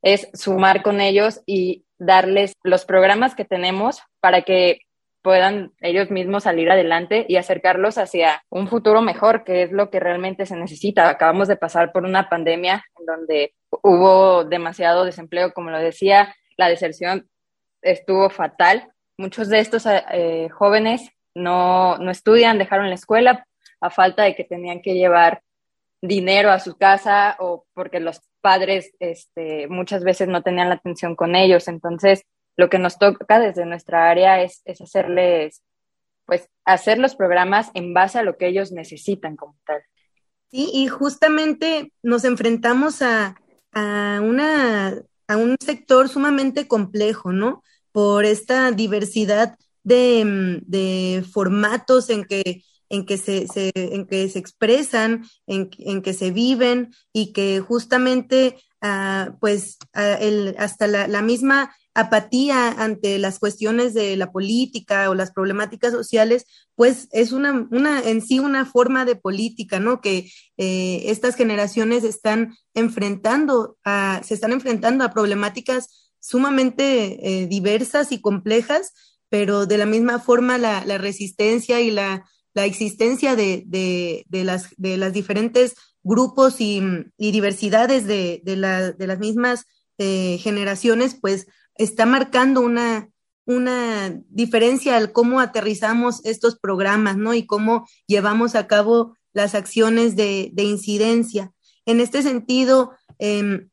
es 0.00 0.28
sumar 0.32 0.82
con 0.82 1.00
ellos 1.00 1.40
y 1.44 1.84
darles 1.98 2.52
los 2.62 2.84
programas 2.84 3.34
que 3.34 3.44
tenemos 3.44 4.02
para 4.20 4.42
que 4.42 4.80
puedan 5.22 5.72
ellos 5.80 6.10
mismos 6.10 6.44
salir 6.44 6.70
adelante 6.70 7.26
y 7.28 7.36
acercarlos 7.36 7.98
hacia 7.98 8.42
un 8.50 8.68
futuro 8.68 9.02
mejor, 9.02 9.44
que 9.44 9.62
es 9.62 9.72
lo 9.72 9.90
que 9.90 10.00
realmente 10.00 10.46
se 10.46 10.56
necesita. 10.56 11.08
Acabamos 11.08 11.48
de 11.48 11.56
pasar 11.56 11.92
por 11.92 12.04
una 12.04 12.28
pandemia 12.28 12.84
en 12.98 13.06
donde 13.06 13.54
hubo 13.82 14.44
demasiado 14.44 15.04
desempleo, 15.04 15.52
como 15.52 15.70
lo 15.70 15.78
decía, 15.78 16.34
la 16.56 16.68
deserción 16.68 17.28
estuvo 17.82 18.30
fatal. 18.30 18.92
Muchos 19.16 19.48
de 19.48 19.58
estos 19.58 19.86
eh, 19.86 20.48
jóvenes 20.50 21.10
no, 21.34 21.98
no 21.98 22.10
estudian, 22.10 22.58
dejaron 22.58 22.88
la 22.88 22.94
escuela 22.94 23.46
a 23.80 23.90
falta 23.90 24.24
de 24.24 24.34
que 24.34 24.44
tenían 24.44 24.82
que 24.82 24.94
llevar 24.94 25.42
dinero 26.00 26.50
a 26.50 26.60
su 26.60 26.76
casa 26.76 27.36
o 27.40 27.66
porque 27.74 28.00
los 28.00 28.20
padres 28.40 28.92
este, 29.00 29.66
muchas 29.68 30.04
veces 30.04 30.28
no 30.28 30.42
tenían 30.42 30.68
la 30.68 30.76
atención 30.76 31.16
con 31.16 31.34
ellos. 31.34 31.68
Entonces, 31.68 32.22
lo 32.56 32.68
que 32.68 32.78
nos 32.78 32.98
toca 32.98 33.38
desde 33.38 33.66
nuestra 33.66 34.10
área 34.10 34.42
es, 34.42 34.62
es 34.64 34.80
hacerles, 34.80 35.62
pues, 36.26 36.48
hacer 36.64 36.98
los 36.98 37.14
programas 37.14 37.70
en 37.74 37.94
base 37.94 38.18
a 38.18 38.22
lo 38.22 38.36
que 38.36 38.48
ellos 38.48 38.72
necesitan 38.72 39.36
como 39.36 39.56
tal. 39.64 39.82
Sí, 40.50 40.70
y 40.72 40.88
justamente 40.88 41.92
nos 42.02 42.24
enfrentamos 42.24 43.02
a, 43.02 43.36
a, 43.72 44.20
una, 44.22 44.94
a 45.26 45.36
un 45.36 45.56
sector 45.60 46.08
sumamente 46.08 46.66
complejo, 46.66 47.32
¿no? 47.32 47.62
Por 47.92 48.24
esta 48.24 48.70
diversidad 48.70 49.58
de, 49.82 50.60
de 50.62 51.24
formatos 51.30 52.10
en 52.10 52.24
que 52.24 52.62
en 52.88 53.06
que 53.06 53.18
se, 53.18 53.46
en 53.74 54.06
que 54.06 54.28
se 54.28 54.38
expresan, 54.38 55.24
en, 55.46 55.70
en, 55.78 56.02
que 56.02 56.12
se 56.12 56.30
viven 56.30 56.90
y 57.12 57.32
que 57.32 57.60
justamente 57.60 58.56
uh, 58.82 59.36
pues 59.40 59.78
uh, 59.96 60.16
el, 60.20 60.54
hasta 60.58 60.86
la, 60.86 61.08
la, 61.08 61.22
misma 61.22 61.74
apatía 61.94 62.70
ante 62.70 63.18
las 63.18 63.38
cuestiones 63.40 63.92
de 63.92 64.16
la 64.16 64.30
política 64.30 65.10
o 65.10 65.14
las 65.14 65.32
problemáticas 65.32 65.92
sociales, 65.92 66.46
pues 66.76 67.08
es 67.10 67.32
una, 67.32 67.66
una 67.72 68.00
en 68.00 68.22
sí 68.22 68.38
una 68.38 68.64
forma 68.64 69.04
de 69.04 69.16
política, 69.16 69.80
¿no? 69.80 70.00
Que 70.00 70.30
eh, 70.56 71.02
estas 71.06 71.34
generaciones 71.34 72.04
están 72.04 72.54
enfrentando 72.72 73.76
a, 73.84 74.22
se 74.24 74.34
están 74.34 74.52
enfrentando 74.52 75.04
a 75.04 75.10
problemáticas 75.10 76.12
sumamente 76.20 77.42
eh, 77.42 77.46
diversas 77.48 78.12
y 78.12 78.20
complejas, 78.20 78.92
pero 79.28 79.66
de 79.66 79.78
la 79.78 79.86
misma 79.86 80.20
forma 80.20 80.56
la, 80.56 80.84
la 80.84 80.98
resistencia 80.98 81.80
y 81.80 81.90
la 81.90 82.24
la 82.58 82.64
existencia 82.64 83.36
de, 83.36 83.62
de, 83.66 84.26
de, 84.28 84.42
las, 84.42 84.74
de 84.78 84.96
las 84.96 85.12
diferentes 85.12 85.76
grupos 86.02 86.60
y, 86.60 86.82
diversidades 87.16 88.04
de, 88.04 88.40
de, 88.42 88.56
las 88.56 89.18
mismas 89.20 89.66
eh, 89.96 90.38
generaciones, 90.38 91.14
pues 91.14 91.46
está 91.76 92.04
marcando 92.04 92.60
una, 92.60 93.10
una 93.44 94.20
diferencia 94.28 94.96
al 94.96 95.12
cómo 95.12 95.38
aterrizamos 95.38 96.20
estos 96.24 96.58
programas, 96.58 97.16
¿no? 97.16 97.32
Y 97.32 97.46
cómo 97.46 97.86
llevamos 98.08 98.56
a 98.56 98.66
cabo 98.66 99.16
las 99.32 99.54
acciones 99.54 100.16
de, 100.16 100.50
incidencia. 100.56 101.52
En 101.86 102.00
este 102.00 102.24
sentido, 102.24 102.90
eh, 103.20 103.68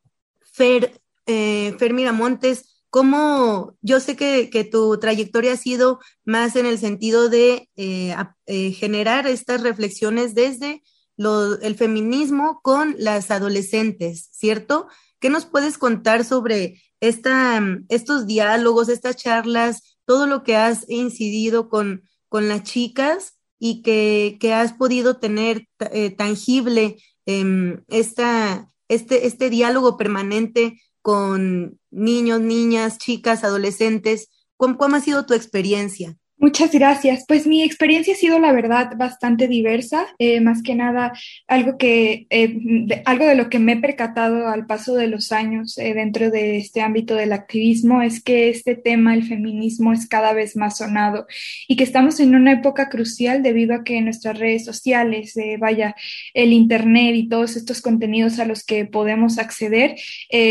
Fer, 0.54 1.01
Fer 1.25 1.94
Miramontes, 1.94 2.75
¿Cómo 2.95 3.75
yo 3.81 3.99
sé 3.99 4.15
que, 4.15 4.69
tu 4.71 4.97
trayectoria 4.97 5.51
ha 5.51 5.57
sido 5.57 5.99
más 6.23 6.55
en 6.55 6.65
el 6.65 6.77
sentido 6.77 7.27
de 7.27 7.69
eh, 7.75 8.15
eh, 8.45 8.71
generar 8.71 9.27
estas 9.27 9.63
reflexiones 9.63 10.33
desde 10.33 10.81
el 11.17 11.75
feminismo 11.75 12.61
con 12.63 12.95
las 12.97 13.31
adolescentes, 13.31 14.29
¿cierto? 14.31 14.87
¿Qué 15.19 15.29
nos 15.29 15.45
puedes 15.45 15.77
contar 15.77 16.23
sobre 16.23 16.81
esta, 17.01 17.61
estos 17.89 18.27
diálogos, 18.27 18.87
estas 18.87 19.17
charlas, 19.17 19.97
todo 20.05 20.25
lo 20.25 20.43
que 20.43 20.55
has 20.55 20.89
incidido 20.89 21.67
con, 21.67 22.03
con 22.29 22.47
las 22.47 22.63
chicas 22.63 23.33
y 23.59 23.81
que, 23.81 24.53
has 24.53 24.71
podido 24.71 25.17
tener 25.17 25.67
eh, 25.91 26.11
tangible 26.11 26.95
em, 27.25 27.83
esta, 27.89 28.71
este, 28.87 29.27
este 29.27 29.49
diálogo 29.49 29.97
permanente 29.97 30.79
con 31.05 31.77
niños, 31.95 32.41
niñas, 32.41 32.97
chicas, 32.97 33.43
adolescentes. 33.43 34.29
¿Cómo, 34.57 34.77
ha 34.95 35.01
sido 35.01 35.25
tu 35.25 35.33
experiencia? 35.33 36.17
Muchas 36.38 36.74
gracias. 36.74 37.24
Pues 37.25 37.48
mi 37.48 37.63
experiencia 37.63 38.13
ha 38.13 38.18
sido, 38.18 38.39
la 38.39 38.51
verdad, 38.51 38.92
bastante 38.98 39.48
diversa. 39.48 40.06
Eh, 40.20 40.42
más 40.42 40.62
que 40.62 40.75
nada, 40.75 41.13
algo 41.48 41.77
que 41.77 42.27
eh, 42.30 42.54
de, 42.54 43.01
algo 43.06 43.25
de 43.25 43.36
lo 43.36 43.50
que 43.50 43.58
me 43.58 43.74
he 43.74 43.77
percatado 43.77 44.50
al 44.50 44.65
paso 44.65 44.96
de 44.96 45.08
los 45.08 45.32
años 45.32 45.77
eh, 45.77 45.94
dentro 45.94 46.32
de 46.32 46.58
este 46.58 46.82
ámbito 46.82 47.15
del 47.15 47.32
activismo 47.32 48.01
es 48.01 48.22
que 48.22 48.50
este 48.50 48.75
tema, 48.75 49.13
el 49.13 49.24
feminismo, 49.24 49.94
es 49.94 50.10
cada 50.10 50.34
vez 50.34 50.58
más 50.58 50.77
sonado 50.77 51.25
y 51.70 51.77
que 51.77 51.86
estamos 51.86 52.20
en 52.20 52.36
una 52.36 52.51
época 52.51 52.89
crucial 52.89 53.42
debido 53.42 53.74
a 53.74 53.86
que 53.86 54.01
nuestras 54.01 54.38
redes 54.38 54.65
sociales, 54.65 55.36
vaya, 55.60 55.96
el 56.34 56.51
internet 56.51 57.15
y 57.15 57.30
todos 57.30 57.56
estos 57.56 57.82
contenidos 57.82 58.39
a 58.39 58.46
los 58.46 58.65
que 58.65 58.86
podemos 58.86 59.38
acceder, 59.38 59.96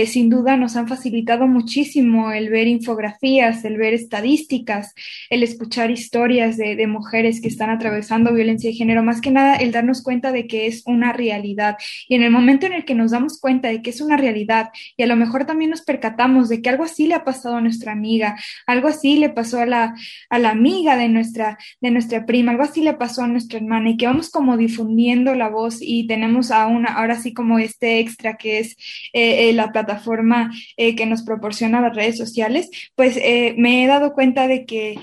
sin 0.07 0.31
duda 0.31 0.57
nos 0.57 0.76
han 0.76 0.88
facilitado 0.88 1.47
muchísimo 1.47 2.33
el 2.33 2.49
ver 2.49 2.69
infografías, 2.69 3.64
el 3.64 3.76
ver 3.76 3.93
estadísticas, 3.95 4.95
el 5.29 5.43
escuchar 5.43 5.74
historias 5.90 6.57
de, 6.57 6.76
de, 6.76 6.87
mujeres 6.87 7.40
que 7.40 7.49
están 7.49 7.71
atravesando 7.71 8.33
violencia 8.33 8.71
de 8.71 8.76
género, 8.76 9.02
más 9.02 9.21
que 9.21 9.31
nada 9.31 9.57
el 9.57 9.73
darnos 9.73 10.02
cuenta 10.02 10.33
de 10.33 10.47
que 10.47 10.66
es 10.66 10.83
una 10.87 11.12
realidad. 11.12 11.76
Y 12.09 12.14
en 12.14 12.23
el 12.23 12.31
momento 12.31 12.66
en 12.66 12.73
el 12.73 12.85
que 12.85 12.95
nos 12.95 13.11
damos 13.11 13.40
cuenta 13.40 13.69
de 13.69 13.83
que 13.83 13.90
es 13.90 14.00
una 14.00 14.16
realidad 14.16 14.71
y 14.97 15.02
a 15.02 15.07
lo 15.07 15.16
mejor 15.16 15.45
también 15.47 15.71
nos 15.71 15.83
percatamos 15.83 16.49
de 16.49 16.62
que 16.62 16.69
algo 16.69 16.85
así 16.85 17.07
le 17.07 17.14
ha 17.14 17.25
pasado 17.25 17.57
a 17.57 17.61
nuestra 17.61 17.93
amiga, 17.93 18.37
algo 18.66 18.88
así 18.88 19.16
le 19.16 19.31
pasó 19.31 19.61
a 19.61 19.66
la, 19.66 19.95
a 20.31 20.38
la 20.38 20.50
amiga 20.50 20.97
de 20.97 21.09
nuestra, 21.09 21.59
de 21.81 21.90
nuestra 21.90 22.26
prima, 22.26 22.52
algo 22.52 22.64
así 22.64 22.83
le 22.83 22.95
pasó 22.95 23.23
a 23.23 23.26
nuestra 23.26 23.59
hermana 23.59 23.90
y 23.90 23.97
que 23.97 24.07
vamos 24.07 24.31
como 24.31 24.57
difundiendo 24.57 25.35
la 25.35 25.49
voz 25.49 25.78
y 25.81 26.07
tenemos 26.07 26.50
aún 26.50 26.87
ahora 26.87 27.16
sí 27.16 27.33
como 27.33 27.59
este 27.59 27.99
extra 27.99 28.37
que 28.37 28.59
es 28.59 28.76
eh, 29.12 29.49
eh, 29.49 29.52
la 29.52 29.73
plataforma 29.73 30.52
eh, 30.76 30.95
que 30.95 31.07
nos 31.07 31.23
proporciona 31.23 31.81
las 31.81 31.95
redes 31.95 32.16
sociales, 32.16 32.71
pues 32.95 33.16
me 33.57 33.85
he 33.85 33.87
dado 33.87 34.12
cuenta 34.12 34.47
de 34.47 34.64
que 34.64 34.97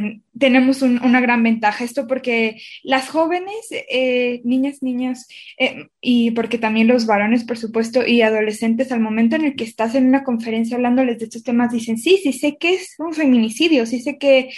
didn't 0.00 0.22
tenemos 0.40 0.82
una 0.82 1.20
gran 1.20 1.42
ventaja. 1.42 1.84
Esto 1.84 2.06
porque 2.06 2.60
las 2.82 3.08
jóvenes, 3.08 3.68
eh, 3.70 4.40
niñas, 4.42 4.82
niñas, 4.82 5.28
eh, 5.58 5.86
y 6.00 6.32
porque 6.32 6.58
también 6.58 6.88
los 6.88 7.06
varones, 7.06 7.44
por 7.44 7.58
supuesto, 7.58 8.04
y 8.04 8.22
adolescentes, 8.22 8.90
al 8.90 9.00
momento 9.00 9.36
en 9.36 9.44
el 9.44 9.54
que 9.54 9.64
estás 9.64 9.94
en 9.94 10.06
una 10.06 10.24
conferencia 10.24 10.76
hablándoles 10.76 11.18
de 11.18 11.26
estos 11.26 11.44
temas, 11.44 11.72
dicen, 11.72 11.98
sí, 11.98 12.18
sí 12.22 12.32
sé 12.32 12.56
que 12.58 12.74
es 12.74 12.96
un 12.98 13.12
feminicidio, 13.12 13.86
sí 13.86 14.00
sé 14.00 14.18
que 14.18 14.50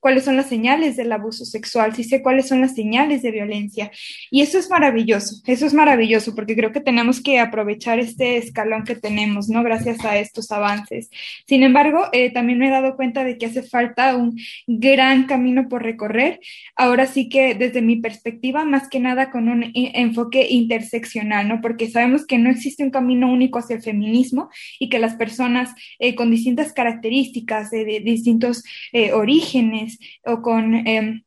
cuáles 0.00 0.24
son 0.24 0.36
las 0.36 0.48
señales 0.48 0.96
del 0.96 1.12
abuso 1.12 1.44
sexual, 1.44 1.94
sí 1.94 2.02
sé 2.02 2.22
cuáles 2.22 2.48
son 2.48 2.60
las 2.60 2.74
señales 2.74 3.22
de 3.22 3.30
violencia. 3.30 3.90
Y 4.30 4.40
eso 4.40 4.58
es 4.58 4.70
maravilloso, 4.70 5.42
eso 5.46 5.66
es 5.66 5.74
maravilloso, 5.74 6.34
porque 6.34 6.56
creo 6.56 6.72
que 6.72 6.80
tenemos 6.80 7.22
que 7.22 7.38
aprovechar 7.38 8.00
este 8.00 8.38
escalón 8.38 8.84
que 8.84 8.96
tenemos, 8.96 9.48
¿no? 9.48 9.62
Gracias 9.62 10.04
a 10.04 10.18
estos 10.18 10.50
avances. 10.50 11.10
Sin 11.46 11.62
embargo, 11.62 12.06
eh, 12.12 12.32
también 12.32 12.58
me 12.58 12.68
he 12.68 12.70
dado 12.70 12.96
cuenta 12.96 13.24
de 13.24 13.36
que 13.36 13.46
hace 13.46 13.62
falta 13.62 14.16
un 14.16 14.36
gran 14.78 15.24
camino 15.24 15.68
por 15.68 15.82
recorrer. 15.82 16.40
Ahora 16.76 17.06
sí 17.06 17.28
que 17.28 17.54
desde 17.54 17.82
mi 17.82 17.96
perspectiva, 17.96 18.64
más 18.64 18.88
que 18.88 19.00
nada 19.00 19.30
con 19.30 19.48
un 19.48 19.72
enfoque 19.74 20.46
interseccional, 20.48 21.48
¿no? 21.48 21.60
Porque 21.60 21.90
sabemos 21.90 22.26
que 22.26 22.38
no 22.38 22.50
existe 22.50 22.84
un 22.84 22.90
camino 22.90 23.32
único 23.32 23.58
hacia 23.58 23.76
el 23.76 23.82
feminismo 23.82 24.48
y 24.78 24.88
que 24.88 25.00
las 25.00 25.14
personas 25.14 25.74
eh, 25.98 26.14
con 26.14 26.30
distintas 26.30 26.72
características, 26.72 27.70
de, 27.70 28.00
distintos 28.04 28.62
eh, 28.92 29.12
orígenes 29.12 29.98
o 30.24 30.42
con... 30.42 30.86
Em, 30.86 31.22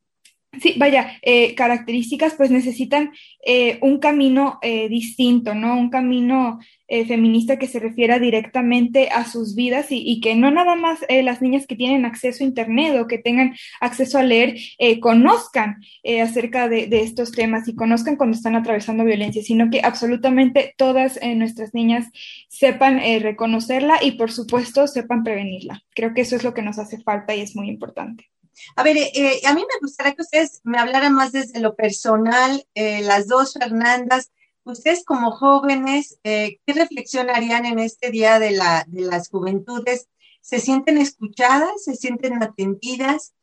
sí, 0.62 0.76
vaya, 0.78 1.18
eh, 1.22 1.56
características, 1.56 2.36
pues 2.36 2.52
necesitan 2.52 3.12
eh, 3.46 3.80
un 3.82 4.00
camino 4.00 4.60
eh, 4.62 4.88
distinto, 4.90 5.56
¿no? 5.56 5.78
Un 5.78 5.90
camino 5.90 6.60
feminista 7.08 7.58
que 7.58 7.66
se 7.66 7.80
refiera 7.80 8.20
directamente 8.20 9.10
a 9.10 9.26
sus 9.26 9.56
vidas 9.56 9.88
y, 9.90 10.22
que 10.22 10.36
no 10.36 10.52
nada 10.52 10.76
más 10.76 11.00
las 11.10 11.42
niñas 11.42 11.66
que 11.66 11.76
tienen 11.76 12.06
acceso 12.06 12.44
a 12.44 12.48
Internet 12.48 12.96
o 13.00 13.08
que 13.08 13.18
tengan 13.18 13.56
acceso 13.82 14.20
a 14.20 14.24
leer 14.24 14.58
conozcan 15.00 15.78
acerca 16.22 16.70
de, 16.70 16.86
de, 16.86 17.02
estos 17.02 17.32
temas 17.32 17.68
y 17.68 17.74
conozcan 17.74 18.16
cuando 18.16 18.38
están 18.38 18.56
atravesando 18.56 19.06
violencia, 19.06 19.42
sino 19.42 19.72
que 19.72 19.82
absolutamente 19.82 20.76
todas 20.78 21.20
nuestras 21.36 21.74
niñas 21.74 22.12
sepan 22.48 23.00
reconocerla 23.22 23.98
y, 24.04 24.12
por 24.12 24.32
supuesto, 24.32 24.86
sepan 24.86 25.24
prevenirla. 25.24 25.82
Creo 25.96 26.14
que 26.14 26.22
eso 26.22 26.36
es 26.36 26.44
lo 26.44 26.54
que 26.54 26.62
nos 26.62 26.78
hace 26.78 27.02
falta 27.02 27.34
y 27.34 27.42
es 27.42 27.56
muy 27.56 27.70
importante. 27.70 28.33
A 28.76 28.84
ver, 28.84 28.98
eh, 28.98 29.42
a 29.46 29.54
mí 29.54 29.62
me 29.62 29.80
gustaría 29.82 30.14
que 30.14 30.22
ustedes 30.22 30.62
me 30.64 30.78
hablaran 30.78 31.14
más 31.14 31.32
desde 31.32 31.60
lo 31.60 31.76
personal, 31.76 32.66
eh, 32.76 33.02
las 33.02 33.28
dos 33.28 33.54
Fernandas. 33.54 34.32
Ustedes 34.64 35.04
como 35.04 35.32
jóvenes, 35.32 36.20
eh, 36.24 36.60
¿qué 36.66 36.74
reflexión 36.74 37.30
harían 37.30 37.66
en 37.66 37.80
este 37.80 38.12
Día 38.12 38.40
de, 38.40 38.52
la, 38.52 38.86
de 38.88 39.02
las 39.02 39.30
Juventudes? 39.30 40.08
¿Se 40.42 40.60
sienten 40.60 40.98
escuchadas? 40.98 41.84
¿Se 41.84 41.96
sienten 41.96 42.42
atendidas? 42.42 43.34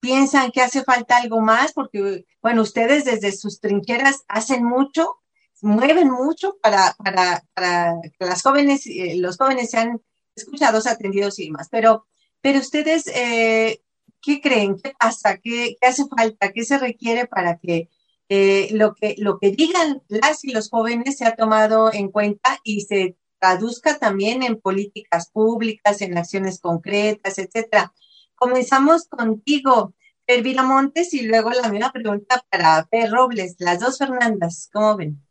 ¿Piensan 0.00 0.50
que 0.50 0.60
hace 0.60 0.82
falta 0.84 1.16
algo 1.16 1.40
más? 1.40 1.72
Porque, 1.72 2.26
bueno, 2.42 2.62
ustedes 2.62 3.04
desde 3.04 3.32
sus 3.32 3.60
trincheras 3.60 4.24
hacen 4.28 4.64
mucho, 4.64 5.16
mueven 5.62 6.10
mucho 6.10 6.56
para, 6.60 6.94
para, 7.02 7.44
para 7.54 7.94
que 8.18 8.26
las 8.26 8.42
jóvenes, 8.42 8.84
los 9.16 9.38
jóvenes 9.38 9.70
sean 9.70 10.02
escuchados, 10.36 10.86
atendidos 10.86 11.38
y 11.38 11.46
demás. 11.46 11.68
Pero 11.70 12.06
pero 12.44 12.58
ustedes, 12.58 13.06
eh, 13.06 13.80
¿qué 14.20 14.42
creen? 14.42 14.76
¿Qué 14.76 14.92
pasa? 15.00 15.38
¿Qué, 15.38 15.78
hace 15.80 16.04
falta? 16.14 16.52
¿Qué 16.52 16.62
se 16.62 16.76
requiere 16.76 17.26
para 17.26 17.56
que, 17.56 17.88
eh, 18.28 18.68
lo 18.72 18.94
que 18.94 19.14
lo 19.16 19.38
que 19.38 19.50
digan 19.52 20.02
las 20.08 20.44
y 20.44 20.52
los 20.52 20.68
jóvenes 20.68 21.16
sea 21.16 21.36
tomado 21.36 21.90
en 21.90 22.10
cuenta 22.10 22.58
y 22.62 22.82
se 22.82 23.16
traduzca 23.40 23.98
también 23.98 24.42
en 24.42 24.60
políticas 24.60 25.30
públicas, 25.30 26.02
en 26.02 26.18
acciones 26.18 26.60
concretas, 26.60 27.38
etcétera? 27.38 27.94
Comenzamos 28.34 29.08
contigo, 29.08 29.94
Elvira 30.26 30.64
Montes, 30.64 31.14
y 31.14 31.22
luego 31.22 31.50
la 31.50 31.70
misma 31.70 31.92
pregunta 31.92 32.44
para 32.50 32.84
Per 32.90 33.10
Robles, 33.10 33.56
las 33.58 33.80
dos 33.80 33.96
Fernandas, 33.96 34.68
¿cómo 34.70 34.98
ven? 34.98 35.23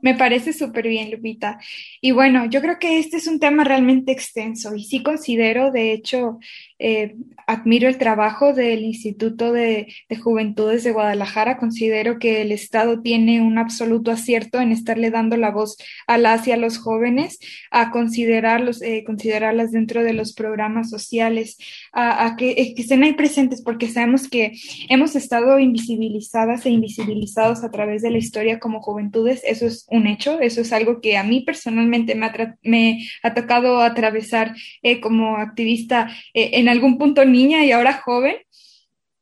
Me 0.00 0.14
parece 0.14 0.52
súper 0.52 0.86
bien, 0.88 1.10
Lupita. 1.10 1.58
Y 2.00 2.12
bueno, 2.12 2.46
yo 2.46 2.60
creo 2.60 2.78
que 2.78 2.98
este 2.98 3.16
es 3.16 3.26
un 3.26 3.40
tema 3.40 3.64
realmente 3.64 4.12
extenso 4.12 4.74
y 4.74 4.84
sí 4.84 5.02
considero, 5.02 5.70
de 5.70 5.92
hecho, 5.92 6.38
eh, 6.78 7.16
admiro 7.48 7.88
el 7.88 7.98
trabajo 7.98 8.52
del 8.52 8.84
Instituto 8.84 9.52
de, 9.52 9.88
Juventudes 10.22 10.84
de 10.84 10.92
Guadalajara. 10.92 11.56
Considero 11.56 12.18
que 12.18 12.42
el 12.42 12.52
Estado 12.52 13.00
tiene 13.00 13.40
un 13.40 13.58
absoluto 13.58 14.10
acierto 14.10 14.60
en 14.60 14.70
estarle 14.70 15.10
dando 15.10 15.36
la 15.36 15.50
voz 15.50 15.76
a 16.06 16.18
las 16.18 16.46
y 16.46 16.52
a 16.52 16.56
los 16.56 16.78
jóvenes, 16.78 17.38
a 17.70 17.90
considerarlos, 17.90 18.82
eh, 18.82 19.02
considerarlas 19.04 19.72
dentro 19.72 20.04
de 20.04 20.12
los 20.12 20.34
programas 20.34 20.90
sociales, 20.90 21.56
a, 21.92 22.36
que, 22.36 22.50
eh, 22.50 22.74
que, 22.74 22.82
estén 22.82 23.02
ahí 23.02 23.14
presentes, 23.14 23.62
porque 23.62 23.88
sabemos 23.88 24.28
que 24.28 24.52
hemos 24.88 25.16
estado 25.16 25.58
invisibilizadas 25.58 26.66
e 26.66 26.70
invisibilizados 26.70 27.64
a 27.64 27.70
través 27.70 28.02
de 28.02 28.10
la 28.10 28.18
historia 28.18 28.60
como 28.60 28.82
juventudes. 28.82 29.42
Eso 29.44 29.66
es 29.66 29.86
un 29.90 30.06
hecho, 30.06 30.38
eso 30.40 30.60
es 30.60 30.72
algo 30.72 31.00
que 31.00 31.16
a 31.16 31.24
mí 31.24 31.40
personalmente 31.40 32.14
me 32.14 32.26
ha, 32.26 32.56
me 32.62 33.08
ha 33.22 33.34
tocado 33.34 33.80
atravesar 33.80 34.54
como 35.00 35.38
activista 35.38 36.10
en 36.34 36.67
algún 36.68 36.98
punto 36.98 37.24
niña 37.24 37.64
y 37.64 37.72
ahora 37.72 37.94
joven. 37.94 38.36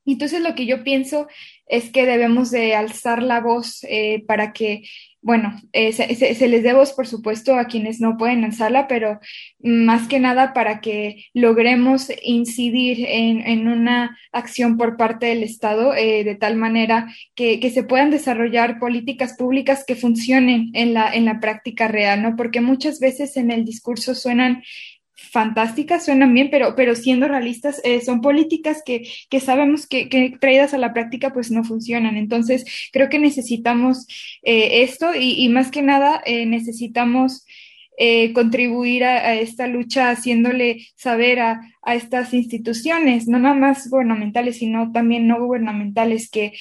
Entonces 0.06 0.40
lo 0.40 0.54
que 0.54 0.66
yo 0.66 0.84
pienso 0.84 1.26
es 1.66 1.90
que 1.90 2.06
debemos 2.06 2.50
de 2.50 2.74
alzar 2.74 3.22
la 3.22 3.40
voz 3.40 3.80
eh, 3.88 4.24
para 4.28 4.52
que, 4.52 4.84
bueno, 5.20 5.60
eh, 5.72 5.92
se, 5.92 6.48
les 6.48 6.62
dé 6.62 6.72
voz, 6.72 6.92
por 6.92 7.08
supuesto, 7.08 7.56
a 7.56 7.64
quienes 7.64 8.00
no 8.00 8.16
pueden 8.16 8.44
alzarla, 8.44 8.86
pero 8.86 9.18
más 9.58 10.06
que 10.06 10.20
nada 10.20 10.52
para 10.52 10.80
que 10.80 11.24
logremos 11.34 12.08
incidir 12.22 13.04
en, 13.08 13.66
una 13.66 14.16
acción 14.30 14.76
por 14.76 14.96
parte 14.96 15.26
del 15.26 15.42
Estado 15.42 15.92
eh, 15.92 16.22
de 16.22 16.36
tal 16.36 16.54
manera 16.54 17.12
que, 17.34 17.58
que, 17.58 17.70
se 17.70 17.82
puedan 17.82 18.12
desarrollar 18.12 18.78
políticas 18.78 19.36
públicas 19.36 19.84
que 19.84 19.96
funcionen 19.96 20.70
en 20.72 20.94
la, 20.94 21.12
en 21.12 21.24
la 21.24 21.40
práctica 21.40 21.88
real, 21.88 22.22
¿no? 22.22 22.36
Porque 22.36 22.60
muchas 22.60 23.00
veces 23.00 23.36
en 23.36 23.50
el 23.50 23.64
discurso 23.64 24.14
suenan 24.14 24.62
fantásticas, 25.16 26.04
suenan 26.04 26.34
bien, 26.34 26.50
pero, 26.50 26.76
pero 26.76 26.94
siendo 26.94 27.26
realistas, 27.26 27.80
eh, 27.84 28.02
son 28.02 28.20
políticas 28.20 28.82
que, 28.84 29.08
que 29.30 29.40
sabemos 29.40 29.86
que, 29.86 30.08
que, 30.10 30.36
traídas 30.38 30.74
a 30.74 30.78
la 30.78 30.92
práctica 30.92 31.32
pues 31.32 31.50
no 31.50 31.64
funcionan. 31.64 32.16
Entonces, 32.16 32.64
creo 32.92 33.08
que 33.08 33.18
necesitamos 33.18 34.06
eh, 34.42 34.82
esto 34.82 35.12
y, 35.18 35.48
más 35.48 35.70
que 35.70 35.82
nada 35.82 36.22
eh, 36.26 36.46
necesitamos 36.46 37.44
contribuir 38.34 39.04
a, 39.04 39.36
esta 39.36 39.66
lucha 39.66 40.10
haciéndole 40.10 40.86
saber 40.96 41.40
a, 41.40 41.62
a, 41.80 41.94
estas 41.94 42.34
instituciones, 42.34 43.26
no 43.26 43.38
nada 43.38 43.54
más 43.54 43.88
gubernamentales, 43.88 44.58
sino 44.58 44.92
también 44.92 45.26
no 45.26 45.40
gubernamentales, 45.40 46.28
que 46.28 46.52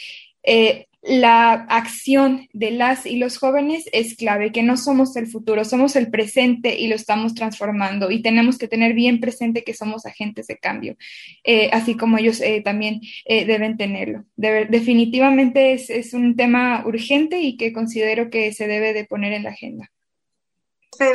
la 1.06 1.54
acción 1.54 2.50
de 2.52 2.72
las 2.72 3.06
y 3.06 3.18
los 3.18 3.38
jóvenes 3.38 3.86
es 3.92 4.16
clave, 4.16 4.52
que 4.52 4.64
no 4.64 4.76
somos 4.76 5.16
el 5.16 5.28
futuro, 5.28 5.64
somos 5.64 5.96
el 5.96 6.10
presente 6.10 6.80
y 6.80 6.88
lo 6.88 6.96
estamos 6.96 7.36
transformando 7.36 8.10
y 8.10 8.24
tenemos 8.24 8.58
que 8.58 8.68
tener 8.68 8.94
bien 8.94 9.20
presente 9.20 9.64
que 9.64 9.76
somos 9.76 10.08
agentes 10.08 10.48
de 10.48 10.58
cambio, 10.58 10.98
eh, 11.44 11.70
así 11.72 11.96
como 11.96 12.18
ellos 12.18 12.42
eh, 12.42 12.62
también 12.66 13.02
eh, 13.26 13.46
deben 13.46 13.78
tenerlo. 13.78 14.26
definitivamente 14.36 15.74
es, 15.74 15.92
es, 15.92 16.16
un 16.16 16.36
tema 16.36 16.84
urgente 16.88 17.40
y 17.40 17.56
que 17.56 17.72
considero 17.72 18.32
que 18.32 18.52
se 18.52 18.68
debe 18.68 18.94
de 18.94 19.06
poner 19.06 19.34
en 19.34 19.44
la 19.44 19.52
agenda. 19.52 19.92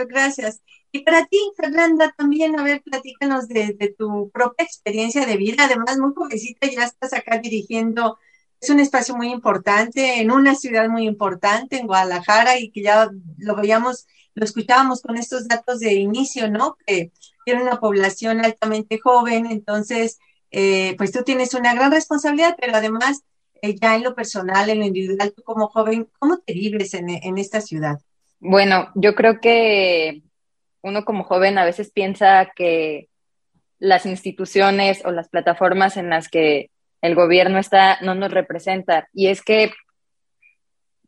Gracias. 0.09 0.63
Y 0.93 1.01
para 1.01 1.27
ti, 1.27 1.39
Fernanda, 1.57 2.15
también, 2.17 2.59
a 2.59 2.63
ver, 2.63 2.83
platícanos 2.83 3.49
de, 3.49 3.75
de 3.75 3.95
tu 3.97 4.31
propia 4.31 4.65
experiencia 4.65 5.25
de 5.25 5.37
vida. 5.37 5.65
Además, 5.65 5.99
muy 5.99 6.13
jovencita, 6.15 6.69
ya 6.69 6.85
estás 6.85 7.13
acá 7.13 7.39
dirigiendo 7.39 8.19
es 8.61 8.71
un 8.71 8.81
espacio 8.81 9.17
muy 9.17 9.31
importante, 9.31 10.21
en 10.21 10.31
una 10.31 10.55
ciudad 10.55 10.89
muy 10.89 11.07
importante, 11.07 11.79
en 11.79 11.87
Guadalajara, 11.87 12.59
y 12.59 12.71
que 12.71 12.83
ya 12.83 13.11
lo 13.39 13.57
veíamos, 13.57 14.07
lo 14.35 14.45
escuchábamos 14.45 15.01
con 15.01 15.17
estos 15.17 15.49
datos 15.49 15.81
de 15.81 15.95
inicio, 15.95 16.51
¿no? 16.51 16.77
Que 16.87 17.11
tiene 17.45 17.63
una 17.63 17.81
población 17.81 18.45
altamente 18.45 18.99
joven, 18.99 19.47
entonces, 19.47 20.19
eh, 20.51 20.95
pues 20.99 21.11
tú 21.11 21.23
tienes 21.23 21.55
una 21.55 21.75
gran 21.75 21.91
responsabilidad, 21.91 22.57
pero 22.61 22.77
además, 22.77 23.23
eh, 23.63 23.77
ya 23.81 23.97
en 23.97 24.03
lo 24.03 24.15
personal, 24.15 24.69
en 24.69 24.81
lo 24.81 24.85
individual, 24.85 25.33
tú 25.35 25.43
como 25.43 25.69
joven, 25.69 26.09
¿cómo 26.19 26.39
te 26.39 26.53
vives 26.53 26.93
en, 26.93 27.09
en 27.09 27.39
esta 27.39 27.63
ciudad? 27.63 27.99
Bueno, 28.41 28.91
yo 28.95 29.15
creo 29.15 29.41
que 29.41 30.23
uno 30.83 31.05
como 31.05 31.25
joven 31.25 31.57
a 31.59 31.65
veces 31.65 31.91
piensa 31.91 32.51
que 32.55 33.09
las 33.79 34.05
instituciones 34.05 35.03
o 35.05 35.11
las 35.11 35.29
plataformas 35.29 35.97
en 35.97 36.11
las 36.11 36.29
que 36.29 36.71
el 37.03 37.15
gobierno 37.15 37.59
está, 37.59 37.99
no 38.03 38.15
nos 38.15 38.31
representa. 38.31 39.09
Y 39.13 39.29
es 39.29 39.43
que 39.43 39.73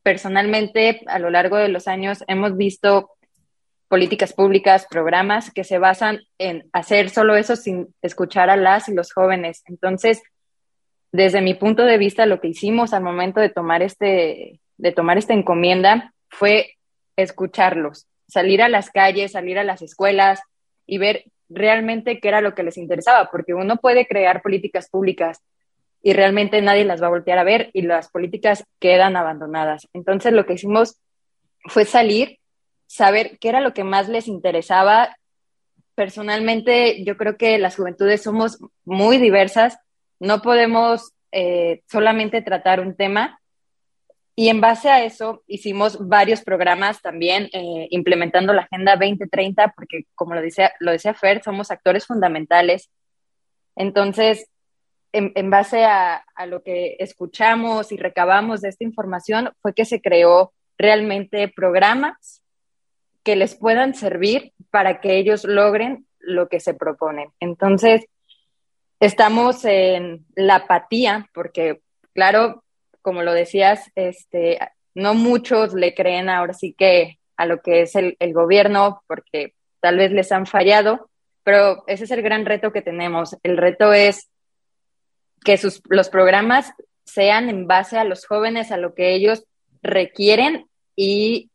personalmente 0.03 1.03
a 1.07 1.19
lo 1.19 1.31
largo 1.31 1.57
de 1.57 1.69
los 1.69 1.89
años 1.89 2.25
hemos 2.27 2.57
visto 2.57 3.11
políticas 3.89 4.33
públicas, 4.33 4.87
programas 4.89 5.51
que 5.53 5.65
se 5.65 5.79
basan 5.79 6.21
en 6.39 6.69
hacer 6.73 7.11
solo 7.11 7.37
eso 7.37 7.57
sin 7.57 7.95
escuchar 8.01 8.49
a 8.49 8.57
las 8.57 8.89
y 8.89 8.95
los 8.95 9.13
jóvenes. 9.13 9.63
Entonces, 9.67 10.23
desde 11.13 11.43
mi 11.43 11.53
punto 11.55 11.85
de 11.85 11.99
vista, 11.99 12.25
lo 12.25 12.41
que 12.41 12.49
hicimos 12.49 12.95
al 12.95 13.03
momento 13.03 13.39
de 13.39 13.51
tomar 13.51 13.83
este, 13.83 14.61
de 14.79 14.93
tomar 14.93 15.19
esta 15.19 15.35
encomienda 15.35 16.15
fue 16.31 16.79
escucharlos, 17.17 18.07
salir 18.27 18.63
a 18.63 18.71
las 18.71 18.91
calles, 18.91 19.33
salir 19.33 19.59
a 19.59 19.65
las 19.65 19.83
escuelas 19.83 20.41
y 20.87 20.97
ver 20.97 21.25
realmente 21.51 22.19
qué 22.19 22.29
era 22.29 22.41
lo 22.41 22.55
que 22.55 22.63
les 22.63 22.79
interesaba, 22.79 23.31
porque 23.31 23.53
uno 23.53 23.77
puede 23.77 24.07
crear 24.07 24.41
políticas 24.41 24.89
públicas 24.89 25.43
y 26.03 26.13
realmente 26.13 26.61
nadie 26.61 26.85
las 26.85 27.01
va 27.01 27.07
a 27.07 27.11
voltear 27.11 27.39
a 27.39 27.45
ver 27.45 27.71
y 27.73 27.83
las 27.83 28.11
políticas 28.11 28.65
quedan 28.81 29.17
abandonadas. 29.17 29.89
Entonces 29.93 30.33
lo 30.33 30.45
que 30.45 30.55
hicimos 30.55 30.99
fue 31.67 31.85
salir, 31.85 32.39
saber 32.87 33.39
qué 33.39 33.49
era 33.49 33.61
lo 33.61 33.73
que 33.73 33.85
más 33.85 34.09
les 34.09 34.27
interesaba. 34.27 35.17
Personalmente, 35.95 37.05
yo 37.05 37.17
creo 37.17 37.37
que 37.37 37.59
las 37.59 37.77
juventudes 37.77 38.23
somos 38.23 38.59
muy 38.85 39.19
diversas, 39.19 39.79
no 40.19 40.43
podemos 40.43 41.13
eh, 41.31 41.83
solamente 41.89 42.43
tratar 42.43 42.81
un 42.81 42.97
tema. 42.97 43.39
Y 44.35 44.49
en 44.49 44.63
base 44.63 44.91
a 44.91 45.05
eso 45.05 45.45
hicimos 45.47 46.09
varios 46.09 46.43
programas 46.43 47.03
también 47.03 47.51
eh, 47.53 47.87
implementando 47.91 48.55
la 48.55 48.63
Agenda 48.63 48.97
2030, 48.97 49.75
porque 49.77 50.07
como 50.15 50.35
lo 50.35 50.41
decía, 50.41 50.73
lo 50.81 50.91
decía 50.91 51.15
Fer, 51.15 51.43
somos 51.45 51.71
actores 51.71 52.07
fundamentales. 52.07 52.91
Entonces, 53.77 54.49
en, 55.13 55.51
base 55.51 55.85
a, 55.85 56.25
lo 56.47 56.63
que 56.63 56.97
escuchamos 56.99 57.93
y 57.93 57.97
recabamos 57.97 58.61
de 58.61 58.71
esta 58.71 58.85
información, 58.85 59.51
fue 59.61 59.75
que 59.75 59.85
se 59.85 60.01
creó 60.01 60.53
realmente 60.79 61.49
programas 61.49 62.43
que 63.23 63.37
les 63.37 63.55
puedan 63.55 63.95
servir 63.95 64.53
para 64.71 65.01
que 65.01 65.19
ellos 65.19 65.45
logren 65.45 66.07
lo 66.19 66.49
que 66.49 66.61
se 66.61 66.75
proponen. 66.75 67.29
Entonces, 67.41 68.07
estamos 69.01 69.65
en 69.65 70.25
la 70.35 70.57
apatía, 70.57 71.29
porque, 71.35 71.81
claro, 72.15 72.65
como 73.03 73.23
lo 73.23 73.33
decías, 73.33 73.91
este, 73.95 74.59
no 74.95 75.15
muchos 75.15 75.75
le 75.75 75.95
creen 75.95 76.29
ahora 76.29 76.55
sí 76.55 76.75
que 76.77 77.19
a 77.37 77.47
lo 77.47 77.61
que 77.61 77.83
es 77.83 77.95
el, 77.97 78.17
el 78.19 78.33
gobierno, 78.33 79.03
porque 79.07 79.55
tal 79.81 79.99
vez 79.99 80.11
les 80.13 80.33
han 80.33 80.47
fallado, 80.47 81.11
pero 81.45 81.85
ese 81.87 82.05
es 82.05 82.11
el 82.11 82.23
gran 82.23 82.47
reto 82.47 82.73
que 82.73 82.83
tenemos. 82.83 83.37
El 83.43 83.57
reto 83.57 83.93
es 83.93 84.32
que 85.45 85.57
sus, 85.57 85.83
los 85.89 86.09
programas 86.09 86.73
sean 87.05 87.49
en 87.49 87.67
base 87.67 87.99
a 87.99 88.05
los 88.05 88.27
jóvenes, 88.27 88.73
a 88.73 88.77
lo 88.77 88.95
que 88.95 89.15
ellos 89.15 89.45
requieren 89.83 90.67
y 90.97 91.51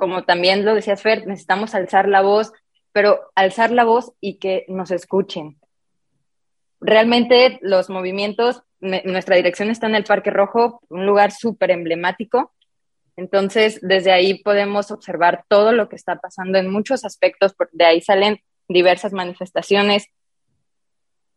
como 0.00 0.24
también 0.24 0.64
lo 0.64 0.74
decías 0.74 1.02
Fer, 1.02 1.26
necesitamos 1.26 1.74
alzar 1.74 2.08
la 2.08 2.22
voz, 2.22 2.52
pero 2.90 3.20
alzar 3.34 3.70
la 3.70 3.84
voz 3.84 4.12
y 4.18 4.38
que 4.38 4.64
nos 4.66 4.90
escuchen. 4.90 5.60
Realmente 6.80 7.58
los 7.60 7.90
movimientos, 7.90 8.62
nuestra 8.80 9.36
dirección 9.36 9.68
está 9.68 9.88
en 9.88 9.94
el 9.94 10.04
Parque 10.04 10.30
Rojo, 10.30 10.80
un 10.88 11.04
lugar 11.04 11.32
súper 11.32 11.70
emblemático. 11.70 12.54
Entonces, 13.14 13.78
desde 13.82 14.10
ahí 14.10 14.42
podemos 14.42 14.90
observar 14.90 15.44
todo 15.48 15.72
lo 15.72 15.90
que 15.90 15.96
está 15.96 16.16
pasando 16.16 16.58
en 16.58 16.72
muchos 16.72 17.04
aspectos, 17.04 17.54
de 17.72 17.84
ahí 17.84 18.00
salen 18.00 18.40
diversas 18.68 19.12
manifestaciones, 19.12 20.06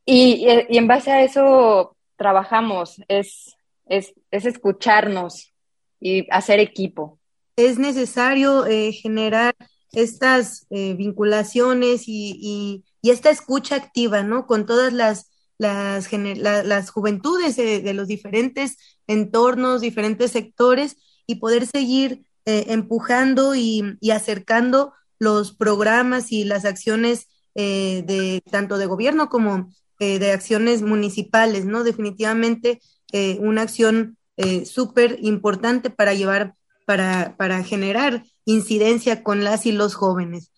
y, 0.06 0.46
en 0.48 0.88
base 0.88 1.12
a 1.12 1.24
eso 1.24 1.96
trabajamos, 2.18 3.02
es, 3.08 3.56
es, 3.86 4.14
escucharnos 4.32 5.54
y 6.00 6.28
hacer 6.32 6.60
equipo. 6.60 7.20
Es 7.56 7.78
necesario 7.80 8.66
eh, 8.66 8.92
generar 8.92 9.56
estas 9.92 10.66
eh, 10.70 10.96
vinculaciones 10.96 12.04
y, 12.08 12.84
esta 13.04 13.30
escucha 13.30 13.76
activa, 13.76 14.24
¿no? 14.24 14.48
Con 14.48 14.66
todas 14.66 14.94
las, 14.94 15.30
las, 15.58 16.10
las 16.14 16.90
juventudes 16.90 17.58
de, 17.58 17.94
los 17.94 18.08
diferentes 18.08 18.78
entornos, 19.08 19.82
diferentes 19.82 20.32
sectores 20.32 20.96
y 21.28 21.36
poder 21.36 21.66
seguir 21.66 22.24
eh, 22.46 22.66
empujando 22.70 23.56
y, 23.56 23.98
y, 24.00 24.12
acercando 24.12 24.94
los 25.20 25.54
programas 25.54 26.32
y 26.32 26.46
las 26.46 26.64
acciones 26.64 27.28
de 27.56 28.42
tanto 28.50 28.80
de 28.80 28.88
gobierno 28.88 29.30
como 29.30 29.70
eh, 30.04 30.20
de 30.20 30.34
acciones 30.34 30.82
municipales, 30.82 31.64
¿no? 31.64 31.86
Definitivamente 31.86 32.82
eh, 33.14 33.38
una 33.40 33.62
acción 33.62 34.18
eh, 34.36 34.66
súper 34.66 35.18
importante 35.22 35.90
para 35.90 36.14
llevar, 36.14 36.56
para, 36.86 37.36
para, 37.38 37.64
generar 37.64 38.26
incidencia 38.44 39.24
con 39.24 39.46
las 39.46 39.66
y 39.66 39.72
los 39.72 39.96
jóvenes. 39.96 40.52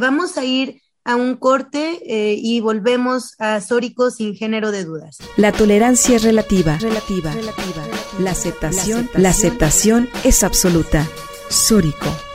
vamos 0.00 0.36
a 0.38 0.44
ir 0.44 0.82
a 1.04 1.14
un 1.14 1.36
corte 1.36 2.00
y 2.04 2.60
volvemos 2.60 3.36
a 3.38 3.60
Sórico 3.60 4.10
sin 4.10 4.34
género 4.34 4.72
de 4.72 4.84
dudas. 4.84 5.18
La 5.36 5.52
tolerancia 5.52 6.16
es 6.16 6.24
relativa, 6.24 6.76
relativa, 6.78 7.32
relativa. 7.32 7.86
La 8.18 8.32
aceptación, 8.32 9.08
la 9.14 9.28
aceptación 9.28 10.08
es 10.24 10.42
absoluta. 10.42 11.06
Sórico. 11.48 12.33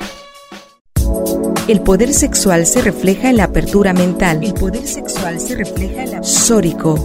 El 1.70 1.82
poder 1.82 2.12
sexual 2.14 2.66
se 2.66 2.82
refleja 2.82 3.30
en 3.30 3.38
la 3.38 3.44
apertura 3.44 3.94
mental. 3.94 4.44
El 4.44 4.56
poder 4.56 4.88
sexual 4.88 5.40
se 5.40 5.56
refleja 5.56 6.04
en 6.04 6.12
la 6.14 6.24
Sórico. 6.24 6.96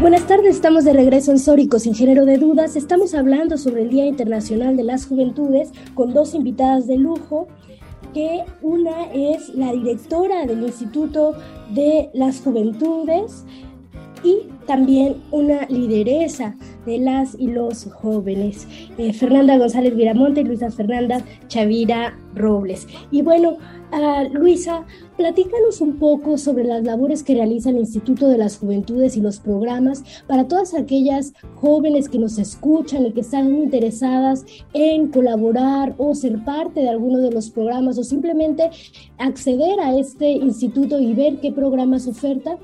Buenas 0.00 0.26
tardes, 0.26 0.54
estamos 0.54 0.84
de 0.84 0.94
regreso 0.94 1.32
en 1.32 1.38
Sórico 1.38 1.78
sin 1.78 1.94
género 1.94 2.24
de 2.24 2.38
dudas. 2.38 2.76
Estamos 2.76 3.12
hablando 3.12 3.58
sobre 3.58 3.82
el 3.82 3.90
Día 3.90 4.06
Internacional 4.06 4.78
de 4.78 4.84
las 4.84 5.04
Juventudes 5.04 5.72
con 5.92 6.14
dos 6.14 6.32
invitadas 6.32 6.86
de 6.86 6.96
lujo 6.96 7.46
que 8.16 8.44
una 8.62 9.12
es 9.12 9.50
la 9.50 9.72
directora 9.72 10.46
del 10.46 10.62
Instituto 10.62 11.34
de 11.74 12.08
las 12.14 12.40
Juventudes 12.40 13.44
y 14.22 14.48
también 14.66 15.16
una 15.30 15.66
lideresa 15.66 16.56
de 16.84 16.98
las 16.98 17.34
y 17.38 17.48
los 17.48 17.84
jóvenes, 17.92 18.66
eh, 18.98 19.12
Fernanda 19.12 19.58
González 19.58 19.94
Viramonte 19.94 20.40
y 20.40 20.44
Luisa 20.44 20.70
Fernanda 20.70 21.24
Chavira 21.48 22.18
Robles. 22.34 22.86
Y 23.10 23.22
bueno, 23.22 23.56
Luisa, 24.32 24.84
platícanos 25.16 25.80
un 25.80 25.98
poco 25.98 26.36
sobre 26.36 26.64
las 26.64 26.84
labores 26.84 27.22
que 27.22 27.34
realiza 27.34 27.70
el 27.70 27.78
Instituto 27.78 28.28
de 28.28 28.36
las 28.36 28.58
Juventudes 28.58 29.16
y 29.16 29.20
los 29.20 29.38
programas 29.38 30.02
para 30.26 30.48
todas 30.48 30.74
aquellas 30.74 31.32
jóvenes 31.54 32.08
que 32.08 32.18
nos 32.18 32.38
escuchan 32.38 33.06
y 33.06 33.12
que 33.12 33.20
están 33.20 33.54
interesadas 33.54 34.44
en 34.74 35.08
colaborar 35.08 35.94
o 35.98 36.14
ser 36.14 36.44
parte 36.44 36.80
de 36.80 36.88
alguno 36.88 37.18
de 37.18 37.30
los 37.30 37.50
programas 37.50 37.96
o 37.98 38.04
simplemente 38.04 38.70
acceder 39.18 39.80
a 39.80 39.96
este 39.96 40.30
instituto 40.30 40.98
y 40.98 41.14
ver 41.14 41.38
qué 41.40 41.52
programas 41.52 42.06
oferta. 42.06 42.58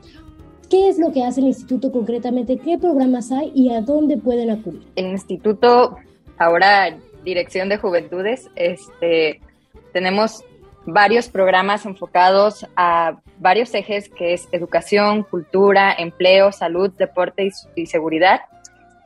¿Qué 0.72 0.88
es 0.88 0.98
lo 0.98 1.12
que 1.12 1.22
hace 1.22 1.42
el 1.42 1.48
instituto 1.48 1.92
concretamente? 1.92 2.56
¿Qué 2.56 2.78
programas 2.78 3.30
hay 3.30 3.52
y 3.54 3.74
a 3.74 3.82
dónde 3.82 4.16
pueden 4.16 4.48
acudir? 4.48 4.80
El 4.96 5.08
instituto, 5.08 5.98
ahora 6.38 6.96
Dirección 7.22 7.68
de 7.68 7.76
Juventudes, 7.76 8.48
este, 8.56 9.42
tenemos 9.92 10.42
varios 10.86 11.28
programas 11.28 11.84
enfocados 11.84 12.66
a 12.74 13.20
varios 13.38 13.74
ejes 13.74 14.08
que 14.08 14.32
es 14.32 14.48
educación, 14.50 15.24
cultura, 15.24 15.92
empleo, 15.92 16.52
salud, 16.52 16.90
deporte 16.96 17.50
y, 17.76 17.84
seguridad. 17.84 18.40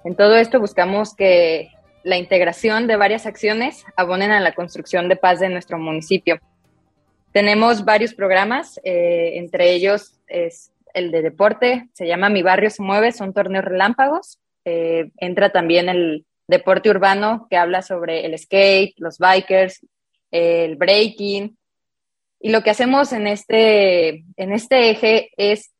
En 0.04 0.14
todo 0.14 0.36
esto 0.36 0.60
buscamos 0.60 1.16
que 1.16 1.72
la 2.04 2.16
integración 2.16 2.86
de 2.86 2.94
varias 2.94 3.26
acciones 3.26 3.84
abonen 3.96 4.30
a 4.30 4.38
la 4.38 4.54
construcción 4.54 5.08
de 5.08 5.16
paz 5.16 5.40
de 5.40 5.48
nuestro 5.48 5.78
municipio. 5.78 6.38
Tenemos 7.32 7.84
varios 7.84 8.14
programas, 8.14 8.78
eh, 8.84 9.32
entre 9.34 9.72
ellos 9.72 10.12
es 10.28 10.70
el 10.96 11.10
de 11.10 11.20
deporte, 11.20 11.88
se 11.92 12.06
llama 12.06 12.30
Mi 12.30 12.42
Barrio 12.42 12.70
se 12.70 12.82
mueve, 12.82 13.12
son 13.12 13.34
torneos 13.34 13.64
relámpagos. 13.64 14.38
Eh, 14.64 15.10
entra 15.18 15.52
también 15.52 15.88
el 15.90 16.24
deporte 16.48 16.88
urbano 16.88 17.46
que 17.50 17.58
habla 17.58 17.82
sobre 17.82 18.24
el 18.24 18.36
skate, 18.38 18.94
los 18.96 19.18
bikers, 19.18 19.86
el 20.30 20.76
breaking, 20.76 21.56
y 22.40 22.50
lo 22.50 22.62
que 22.62 22.70
hacemos 22.70 23.12
en 23.12 23.26
este, 23.26 24.24
en 24.36 24.52
este 24.52 24.90
eje 24.90 25.30
es 25.36 25.72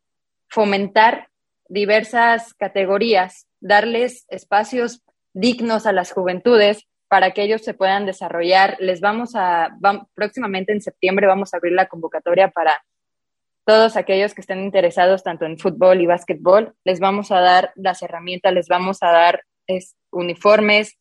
fomentar 0.49 1.29
diversas 1.69 2.55
categorías, 2.55 3.47
darles 3.61 4.27
espacios 4.29 5.03
dignos 5.33 5.87
a 5.87 5.93
las 5.93 6.13
juventudes 6.13 6.87
para 7.09 7.33
que 7.33 7.43
ellos 7.43 7.63
se 7.63 7.75
puedan 7.75 8.05
desarrollar. 8.07 8.77
Les 8.81 9.01
vamos 9.01 9.33
a, 9.35 9.77
próximamente 10.15 10.73
en 10.73 10.81
septiembre 10.81 11.27
vamos 11.27 11.55
a 11.55 11.57
abrir 11.57 11.73
la 11.73 11.87
convocatoria 11.87 12.49
para 12.49 12.85
todos 13.67 13.97
aquellos 13.97 14.33
que 14.33 14.43
estén 14.43 14.61
interesados 14.61 15.25
tanto 15.25 15.45
en 15.45 15.59
fútbol 15.59 16.01
y 16.01 16.07
básquetbol. 16.07 16.75
Les 16.85 17.01
vamos 17.01 17.33
a 17.33 17.41
dar 17.41 17.73
las 17.75 18.01
herramientas, 18.01 18.55
les 18.55 18.69
vamos 18.69 19.03
a 19.03 19.11
dar 19.11 19.43
uniformes. 20.13 20.97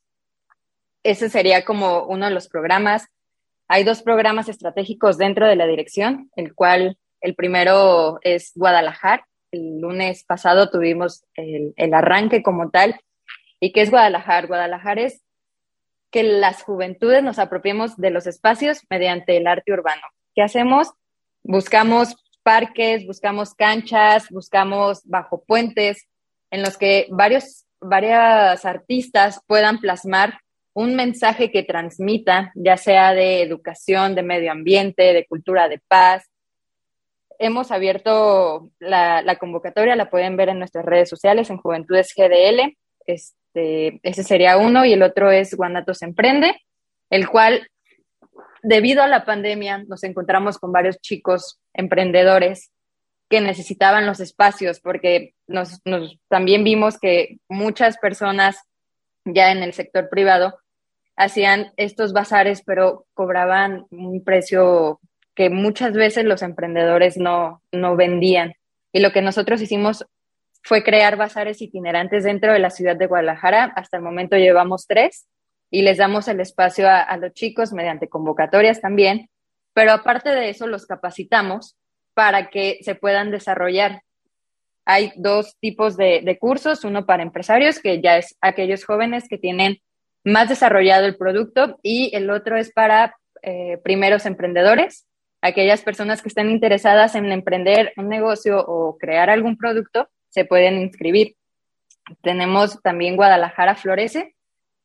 Ese 1.03 1.29
sería 1.29 1.63
como 1.63 2.05
uno 2.05 2.25
de 2.25 2.33
los 2.33 2.49
programas. 2.49 3.07
Hay 3.67 3.83
dos 3.83 4.01
programas 4.01 4.49
estratégicos 4.49 5.19
dentro 5.19 5.47
de 5.47 5.55
la 5.55 5.67
dirección, 5.67 6.31
el 6.35 6.55
cual 6.55 6.97
el 7.21 7.35
primero 7.35 8.17
es 8.21 8.51
Guadalajara. 8.55 9.27
El 9.51 9.79
lunes 9.79 10.23
pasado 10.23 10.71
tuvimos 10.71 11.23
el, 11.35 11.93
arranque 11.93 12.41
como 12.41 12.71
tal. 12.71 12.99
¿Y 13.59 13.73
qué 13.73 13.81
es 13.81 13.91
Guadalajara? 13.91 14.47
Guadalajara 14.47 15.03
es 15.03 15.21
que 16.09 16.23
las 16.23 16.63
juventudes 16.63 17.21
nos 17.21 17.37
apropiemos 17.37 17.95
de 17.97 18.09
los 18.09 18.25
espacios 18.25 18.81
mediante 18.89 19.37
el 19.37 19.45
arte 19.45 19.71
urbano. 19.71 20.01
¿Qué 20.33 20.41
hacemos? 20.41 20.93
Buscamos 21.43 22.24
parques, 22.45 23.07
buscamos 23.07 23.55
canchas, 23.55 24.29
buscamos 24.29 25.01
bajo 25.05 25.43
puentes 25.43 26.07
en 26.51 26.61
los 26.61 26.77
que 26.77 27.07
varios, 27.09 27.65
varias 27.81 28.63
artistas 28.65 29.41
puedan 29.47 29.79
plasmar 29.79 30.39
un 30.73 30.95
mensaje 30.95 31.51
que 31.51 31.63
transmita, 31.63 32.51
ya 32.53 32.77
sea 32.77 33.13
de 33.13 33.41
educación, 33.41 34.13
de 34.13 34.21
medio 34.21 34.51
ambiente, 34.51 35.13
de 35.13 35.25
cultura 35.25 35.67
de 35.67 35.81
paz. 35.87 36.29
Hemos 37.39 37.71
abierto 37.71 38.69
la, 38.77 39.37
convocatoria, 39.39 39.95
la 39.95 40.11
pueden 40.11 40.37
ver 40.37 40.49
en 40.49 40.59
nuestras 40.59 40.85
redes 40.85 41.09
sociales, 41.09 41.49
en 41.49 41.57
Juventudes 41.57 42.13
GDL. 42.15 42.77
Este, 43.07 43.99
ese 44.03 44.23
sería 44.23 44.57
uno 44.57 44.85
y 44.85 44.93
el 44.93 45.01
otro 45.01 45.31
es 45.31 45.55
Guanatos 45.55 46.03
Emprende, 46.03 46.61
el 47.09 47.27
cual, 47.27 47.67
debido 48.65 49.03
a 49.03 49.07
la 49.07 49.25
pandemia, 49.25 49.83
nos 49.87 50.03
encontramos 50.03 50.57
con 50.57 50.71
varios 50.71 50.99
chicos 50.99 51.59
emprendedores 51.73 52.71
que 53.29 53.39
necesitaban 53.39 54.05
los 54.05 54.19
espacios 54.19 54.79
porque 54.79 55.33
nos, 55.47 55.81
también 56.27 56.63
vimos 56.63 56.99
que 56.99 57.37
muchas 57.47 57.97
personas 57.97 58.57
ya 59.23 59.51
en 59.51 59.63
el 59.63 59.73
sector 59.73 60.09
privado 60.09 60.57
hacían 61.15 61.73
estos 61.77 62.11
bazares, 62.11 62.63
pero 62.65 63.05
cobraban 63.13 63.85
un 63.91 64.23
precio 64.23 64.99
que 65.33 65.49
muchas 65.49 65.93
veces 65.93 66.25
los 66.25 66.41
emprendedores 66.41 67.17
no, 67.17 67.61
no 67.71 67.95
vendían. 67.95 68.55
Y 68.91 68.99
lo 68.99 69.11
que 69.11 69.21
nosotros 69.21 69.61
hicimos 69.61 70.05
fue 70.63 70.83
crear 70.83 71.17
bazares 71.17 71.61
itinerantes 71.61 72.23
dentro 72.23 72.51
de 72.51 72.59
la 72.59 72.69
ciudad 72.69 72.95
de 72.95 73.07
Guadalajara. 73.07 73.65
Hasta 73.75 73.97
el 73.97 74.03
momento 74.03 74.37
llevamos 74.37 74.87
tres 74.87 75.27
y 75.75 75.81
les 75.81 75.97
damos 75.97 76.29
el 76.29 76.39
espacio 76.39 76.87
a, 76.89 77.17
los 77.17 77.33
chicos 77.33 77.73
mediante 77.73 78.07
convocatorias 78.07 78.79
también. 78.79 79.29
Pero 79.73 79.91
aparte 79.91 80.29
de 80.29 80.47
eso, 80.47 80.67
los 80.67 80.85
capacitamos 80.85 81.75
para 82.13 82.49
que 82.49 82.79
se 82.81 82.95
puedan 82.95 83.29
desarrollar. 83.29 84.01
Hay 84.85 85.11
dos 85.17 85.57
tipos 85.59 85.97
de, 85.97 86.21
de 86.23 86.39
cursos, 86.39 86.85
uno 86.85 87.05
para 87.05 87.23
empresarios, 87.23 87.79
que 87.79 88.01
ya 88.01 88.15
es 88.15 88.37
aquellos 88.39 88.85
jóvenes 88.85 89.27
que 89.27 89.37
tienen 89.37 89.81
más 90.23 90.47
desarrollado 90.47 91.07
el 91.07 91.17
producto 91.17 91.77
y 91.83 92.15
el 92.15 92.29
otro 92.29 92.55
es 92.55 92.71
para 92.71 93.17
eh, 93.41 93.77
primeros 93.83 94.25
emprendedores, 94.25 95.05
aquellas 95.41 95.81
personas 95.81 96.21
que 96.21 96.29
están 96.29 96.49
interesadas 96.49 97.15
en 97.15 97.29
emprender 97.33 97.91
un 97.97 98.07
negocio 98.07 98.63
o 98.65 98.97
crear 98.97 99.29
algún 99.29 99.57
producto, 99.57 100.07
se 100.29 100.45
pueden 100.45 100.79
inscribir. 100.79 101.35
Tenemos 102.21 102.81
también 102.81 103.17
Guadalajara 103.17 103.75
Florece. 103.75 104.34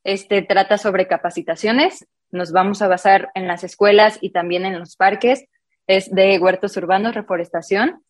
Este 0.05 0.43
trata 0.43 0.79
sobre 0.79 1.07
capacitaciones. 1.07 2.07
Nos 2.31 2.53
vamos 2.53 2.83
a 2.83 2.89
basar 2.89 3.31
en 3.35 3.47
las 3.47 3.65
escuelas 3.65 4.19
y 4.21 4.31
también 4.31 4.65
en 4.65 4.79
los 4.79 4.97
parques. 4.97 5.45
Es 5.87 6.11
de 6.15 6.39
huertos 6.39 6.77
urbanos, 6.77 7.15
reforestación. 7.15 8.03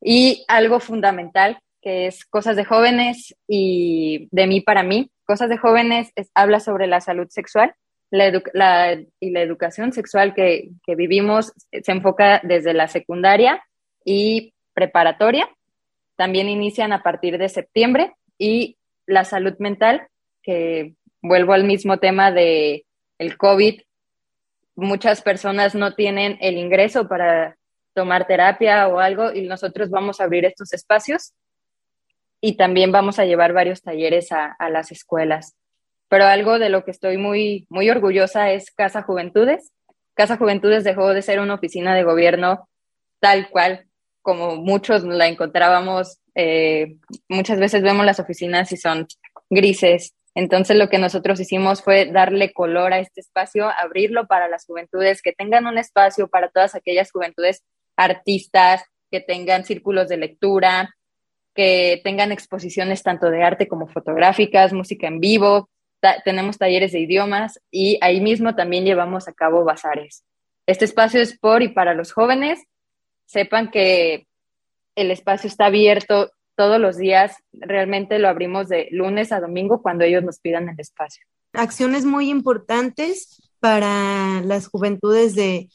Y 0.00 0.44
algo 0.48 0.80
fundamental, 0.80 1.60
que 1.82 2.06
es 2.06 2.24
cosas 2.24 2.56
de 2.56 2.64
jóvenes 2.64 3.34
y 3.46 4.28
de 4.30 4.46
mí 4.46 4.60
para 4.60 4.82
mí, 4.82 5.10
Cosas 5.30 5.48
de 5.48 5.58
Jóvenes 5.58 6.12
habla 6.34 6.58
sobre 6.58 6.88
la 6.88 7.00
salud 7.00 7.28
sexual 7.28 7.72
y 8.10 9.30
la 9.30 9.40
educación 9.40 9.92
sexual 9.92 10.34
que, 10.34 10.70
que 10.84 10.96
vivimos 10.96 11.52
se 11.70 11.92
enfoca 11.92 12.40
desde 12.42 12.74
la 12.74 12.88
secundaria 12.88 13.62
y 14.04 14.54
preparatoria. 14.74 15.48
También 16.16 16.48
inician 16.48 16.92
a 16.92 17.04
partir 17.04 17.38
de 17.38 17.48
septiembre 17.48 18.12
y 18.38 18.76
la 19.06 19.24
salud 19.24 19.54
mental, 19.60 20.08
que 20.42 20.94
vuelvo 21.22 21.52
al 21.52 21.64
mismo 21.64 21.98
tema 21.98 22.32
de 22.32 22.86
el 23.18 23.36
COVID. 23.36 23.80
Muchas 24.76 25.22
personas 25.22 25.74
no 25.74 25.94
tienen 25.94 26.38
el 26.40 26.56
ingreso 26.56 27.08
para 27.08 27.56
tomar 27.94 28.26
terapia 28.26 28.88
o 28.88 28.98
algo 28.98 29.32
y 29.32 29.42
nosotros 29.42 29.90
vamos 29.90 30.20
a 30.20 30.24
abrir 30.24 30.44
estos 30.44 30.72
espacios 30.72 31.32
y 32.40 32.56
también 32.56 32.92
vamos 32.92 33.18
a 33.18 33.24
llevar 33.24 33.52
varios 33.52 33.82
talleres 33.82 34.32
a, 34.32 34.46
a, 34.58 34.70
las 34.70 34.92
escuelas. 34.92 35.54
Pero 36.08 36.24
algo 36.24 36.58
de 36.58 36.70
lo 36.70 36.84
que 36.84 36.90
estoy 36.90 37.18
muy, 37.18 37.66
muy 37.68 37.90
orgullosa 37.90 38.50
es 38.52 38.70
Casa 38.70 39.02
Juventudes. 39.02 39.72
Casa 40.14 40.36
Juventudes 40.36 40.84
dejó 40.84 41.12
de 41.12 41.22
ser 41.22 41.40
una 41.40 41.54
oficina 41.54 41.94
de 41.94 42.04
gobierno 42.04 42.68
tal 43.20 43.50
cual 43.50 43.86
como 44.22 44.56
muchos 44.56 45.04
la 45.04 45.28
encontrábamos. 45.28 46.18
Eh, 46.34 46.96
muchas 47.28 47.58
veces 47.58 47.82
vemos 47.82 48.04
las 48.04 48.20
oficinas 48.20 48.72
y 48.72 48.76
son 48.76 49.06
grises. 49.48 50.14
Entonces 50.34 50.76
lo 50.76 50.88
que 50.88 50.98
nosotros 50.98 51.40
hicimos 51.40 51.82
fue 51.82 52.06
darle 52.06 52.52
color 52.52 52.92
a 52.92 53.00
este 53.00 53.20
espacio, 53.20 53.68
abrirlo 53.68 54.26
para 54.26 54.48
las 54.48 54.64
juventudes, 54.64 55.22
que 55.22 55.32
tengan 55.32 55.66
un 55.66 55.78
espacio 55.78 56.28
para 56.28 56.50
todas 56.50 56.74
aquellas 56.74 57.10
juventudes 57.10 57.64
artistas, 57.96 58.84
que 59.10 59.20
tengan 59.20 59.64
círculos 59.64 60.08
de 60.08 60.16
lectura, 60.16 60.94
que 61.54 62.00
tengan 62.04 62.30
exposiciones 62.30 63.02
tanto 63.02 63.30
de 63.30 63.42
arte 63.42 63.66
como 63.66 63.88
fotográficas, 63.88 64.72
música 64.72 65.08
en 65.08 65.18
vivo, 65.18 65.68
tenemos 66.24 66.58
talleres 66.58 66.92
de 66.92 67.00
idiomas 67.00 67.60
y 67.70 67.98
ahí 68.00 68.20
mismo 68.20 68.54
también 68.54 68.84
llevamos 68.84 69.28
a 69.28 69.32
cabo 69.32 69.64
bazares. 69.64 70.24
Este 70.66 70.84
espacio 70.84 71.20
es 71.20 71.38
por 71.38 71.62
y 71.62 71.68
para 71.68 71.94
los 71.94 72.12
jóvenes. 72.12 72.62
Sepan 73.26 73.70
que 73.70 74.26
el 74.94 75.10
espacio 75.10 75.48
está 75.48 75.66
abierto 75.66 76.30
todos 76.60 76.78
los 76.78 76.98
días. 76.98 77.36
Realmente 77.54 78.18
lo 78.18 78.28
abrimos 78.28 78.68
de 78.68 78.88
lunes 78.90 79.32
a 79.32 79.40
domingo 79.40 79.80
cuando 79.80 80.04
ellos 80.04 80.22
nos 80.22 80.40
pidan 80.40 80.68
el 80.68 80.78
espacio. 80.78 81.24
Acciones 81.54 82.04
muy 82.04 82.28
importantes 82.28 83.50
para 83.60 84.42
las 84.42 84.68
juventudes 84.68 85.34
de, 85.34 85.70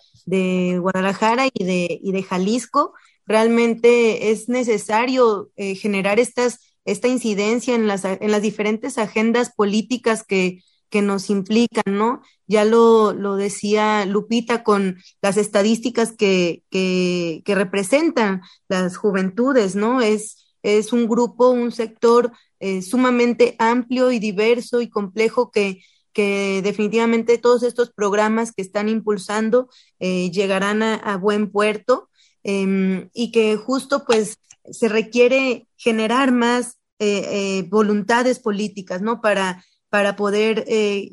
Guadalajara 0.79 1.47
y 1.51 1.63
de, 1.63 1.99
y 2.03 2.11
de 2.11 2.21
Jalisco 2.21 2.93
realmente 3.25 4.29
es 4.29 4.47
necesario 4.47 5.49
eh, 5.55 5.73
generar 5.73 6.19
estas, 6.19 6.59
esta 6.85 7.07
incidencia 7.07 7.73
en 7.73 7.87
las, 7.87 8.05
en 8.05 8.29
las 8.29 8.43
diferentes 8.43 8.99
agendas 8.99 9.51
políticas 9.55 10.23
que, 10.23 10.59
que 10.91 11.01
nos 11.01 11.31
implican, 11.31 11.97
¿no? 11.97 12.21
Ya 12.45 12.63
lo, 12.63 13.11
lo, 13.11 13.37
decía 13.37 14.05
Lupita 14.05 14.63
con 14.63 14.97
las 15.21 15.37
estadísticas 15.37 16.11
que, 16.11 16.61
que, 16.69 17.41
que, 17.43 17.55
representan 17.55 18.41
las 18.67 18.97
juventudes, 18.97 19.75
¿no? 19.75 20.01
Es, 20.01 20.44
es 20.65 20.93
un 20.93 21.07
grupo, 21.07 21.49
un 21.49 21.71
sector 21.71 22.31
eh, 22.59 22.81
sumamente 22.81 23.55
amplio 23.59 24.11
y 24.11 24.19
diverso 24.19 24.81
y 24.81 24.89
complejo 24.89 25.51
que, 25.51 25.81
que 26.15 26.61
definitivamente 26.63 27.37
todos 27.37 27.61
estos 27.61 27.91
programas 27.91 28.53
que 28.53 28.61
están 28.61 28.87
impulsando 28.87 29.67
eh, 29.99 30.31
llegarán 30.31 30.81
a, 30.81 31.17
buen 31.17 31.51
puerto 31.51 32.09
eh, 32.45 33.09
y 33.13 33.33
que 33.33 33.57
justo 33.57 34.05
pues 34.05 34.39
se 34.71 34.87
requiere 34.87 35.67
generar 35.75 36.31
más 36.31 36.79
eh, 36.99 37.67
voluntades 37.69 38.39
políticas, 38.39 39.01
¿no? 39.01 39.19
Para, 39.19 39.65
para 39.89 40.15
poder 40.15 40.63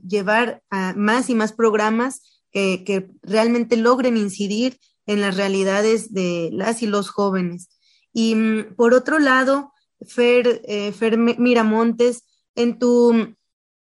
llevar 0.07 0.62
a 0.71 0.95
más 0.97 1.29
y 1.29 1.35
más 1.35 1.53
programas 1.53 2.23
que 2.53 3.09
realmente 3.23 3.77
logren 3.77 4.17
incidir 4.17 4.79
en 5.07 5.21
las 5.21 5.37
realidades 5.37 6.12
de 6.12 6.51
las 6.53 6.83
y 6.83 6.87
los 6.87 7.09
jóvenes. 7.09 7.72
Y 8.12 8.35
mm, 8.35 8.75
por 8.77 8.94
otro 8.94 9.18
lado, 9.18 9.72
Fer, 10.07 10.62
eh, 10.64 10.92
Fer 10.92 11.18
Miramontes, 11.18 12.25
en 12.55 12.79
tu, 12.79 13.35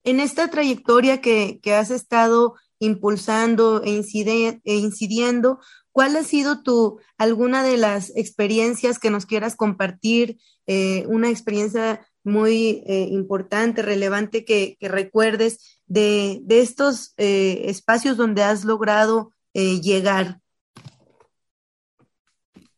en 0.04 0.20
esta 0.20 0.48
trayectoria 0.48 1.20
que, 1.20 1.60
que 1.62 1.74
has 1.74 1.90
estado 1.90 2.54
impulsando 2.78 3.82
e, 3.82 3.90
incide, 3.90 4.60
e 4.64 4.74
incidiendo, 4.76 5.60
¿Cuál 5.92 6.14
ha 6.16 6.24
sido 6.24 6.62
tu, 6.62 7.00
alguna 7.16 7.62
de 7.62 7.78
las 7.78 8.14
experiencias 8.16 8.98
que 8.98 9.08
nos 9.08 9.24
quieras 9.24 9.56
compartir? 9.56 10.36
Eh, 10.66 11.06
una 11.06 11.30
experiencia 11.30 12.06
muy 12.22 12.84
eh, 12.86 13.08
importante, 13.10 13.80
relevante 13.80 14.44
que, 14.44 14.76
que 14.78 14.88
recuerdes 14.88 15.80
de, 15.86 16.40
de 16.42 16.60
estos 16.60 17.14
espacios 17.16 18.18
donde 18.18 18.42
has 18.42 18.66
logrado 18.66 19.30
llegar. 19.54 20.38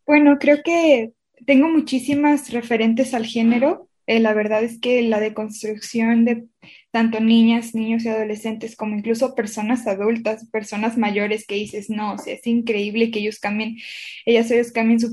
Bueno, 0.06 0.38
creo 0.38 0.62
que 0.64 1.12
tengo 1.48 1.70
muchísimas 1.70 2.52
referentes 2.52 3.14
al 3.14 3.24
género. 3.24 3.88
Eh, 4.06 4.20
la 4.20 4.34
verdad 4.34 4.62
es 4.62 4.78
que 4.78 5.00
la 5.00 5.18
deconstrucción 5.18 6.26
de 6.26 6.44
tanto 6.90 7.20
niñas, 7.20 7.74
niños 7.74 8.04
y 8.04 8.08
adolescentes 8.08 8.76
como 8.76 8.96
incluso 8.98 9.34
personas 9.34 9.86
adultas, 9.86 10.46
personas 10.50 10.98
mayores 10.98 11.46
que 11.46 11.54
dices, 11.54 11.88
no, 11.88 12.12
o 12.12 12.18
sea, 12.18 12.34
es 12.34 12.46
increíble 12.46 13.10
que 13.10 13.20
ellos 13.20 13.38
cambien, 13.38 13.78
ellas 14.26 14.50
ellos 14.50 14.72
cambien 14.72 15.00
su, 15.00 15.10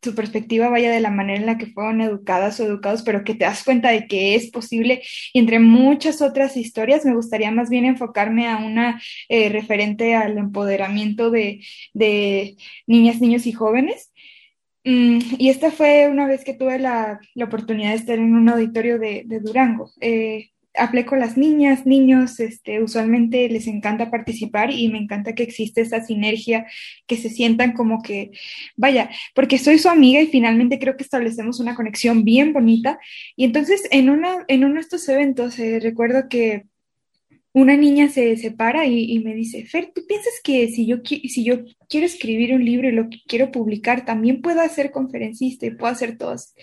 su 0.00 0.14
perspectiva, 0.14 0.68
vaya 0.68 0.92
de 0.92 1.00
la 1.00 1.10
manera 1.10 1.40
en 1.40 1.46
la 1.46 1.58
que 1.58 1.66
fueron 1.66 2.00
educadas 2.00 2.60
o 2.60 2.64
educados, 2.64 3.02
pero 3.02 3.24
que 3.24 3.34
te 3.34 3.44
das 3.44 3.64
cuenta 3.64 3.90
de 3.90 4.06
que 4.06 4.36
es 4.36 4.52
posible. 4.52 5.02
Y 5.32 5.40
entre 5.40 5.58
muchas 5.58 6.22
otras 6.22 6.56
historias, 6.56 7.04
me 7.04 7.16
gustaría 7.16 7.50
más 7.50 7.68
bien 7.68 7.84
enfocarme 7.84 8.46
a 8.46 8.58
una 8.58 9.02
eh, 9.28 9.48
referente 9.48 10.14
al 10.14 10.38
empoderamiento 10.38 11.32
de, 11.32 11.64
de 11.94 12.56
niñas, 12.86 13.20
niños 13.20 13.44
y 13.46 13.52
jóvenes. 13.52 14.12
Mm, 14.84 15.18
y 15.38 15.48
esta 15.48 15.70
fue 15.70 16.08
una 16.10 16.26
vez 16.26 16.44
que 16.44 16.54
tuve 16.54 16.78
la, 16.78 17.18
la, 17.34 17.44
oportunidad 17.46 17.90
de 17.90 17.96
estar 17.96 18.18
en 18.18 18.34
un 18.34 18.48
auditorio 18.48 18.98
de, 18.98 19.24
Durango. 19.42 19.90
Eh, 20.00 20.50
hablé 20.74 21.06
con 21.06 21.20
las 21.20 21.36
niñas, 21.36 21.86
niños, 21.86 22.40
este, 22.40 22.82
usualmente 22.82 23.48
les 23.48 23.66
encanta 23.66 24.10
participar 24.10 24.70
y 24.72 24.88
me 24.88 24.98
encanta 24.98 25.34
que 25.34 25.44
existe 25.44 25.80
esa 25.80 26.04
sinergia, 26.04 26.66
que 27.06 27.16
se 27.16 27.30
sientan 27.30 27.72
como 27.72 28.02
que, 28.02 28.32
vaya, 28.76 29.10
porque 29.34 29.58
soy 29.58 29.78
su 29.78 29.88
amiga 29.88 30.20
y 30.20 30.26
finalmente 30.26 30.78
creo 30.78 30.96
que 30.96 31.04
establecemos 31.04 31.60
una 31.60 31.74
conexión 31.74 32.24
bien 32.24 32.52
bonita. 32.52 32.98
Y 33.36 33.44
entonces 33.44 33.82
en, 33.90 34.10
una, 34.10 34.44
en 34.48 34.64
uno 34.64 34.74
de 34.74 34.80
estos 34.80 35.08
eventos 35.08 35.58
eh, 35.58 35.80
recuerdo 35.80 36.28
que 36.28 36.66
una 37.54 37.76
niña 37.76 38.08
se 38.08 38.36
separa 38.36 38.84
y, 38.86 39.18
me 39.20 39.32
dice, 39.32 39.64
Fer, 39.64 39.92
¿tú 39.94 40.04
piensas 40.08 40.34
que 40.42 40.68
si 40.68 40.86
yo, 40.86 40.96
si 41.04 41.44
yo 41.44 41.60
quiero 41.88 42.04
escribir 42.04 42.52
un 42.52 42.64
libro 42.64 42.88
y 42.88 42.92
lo 42.92 43.08
quiero 43.28 43.52
publicar, 43.52 44.04
también 44.04 44.42
puedo 44.42 44.68
ser 44.68 44.90
conferencista 44.90 45.64
y 45.64 45.70
puedo 45.70 45.92
hacer 45.92 46.18
todas, 46.18 46.54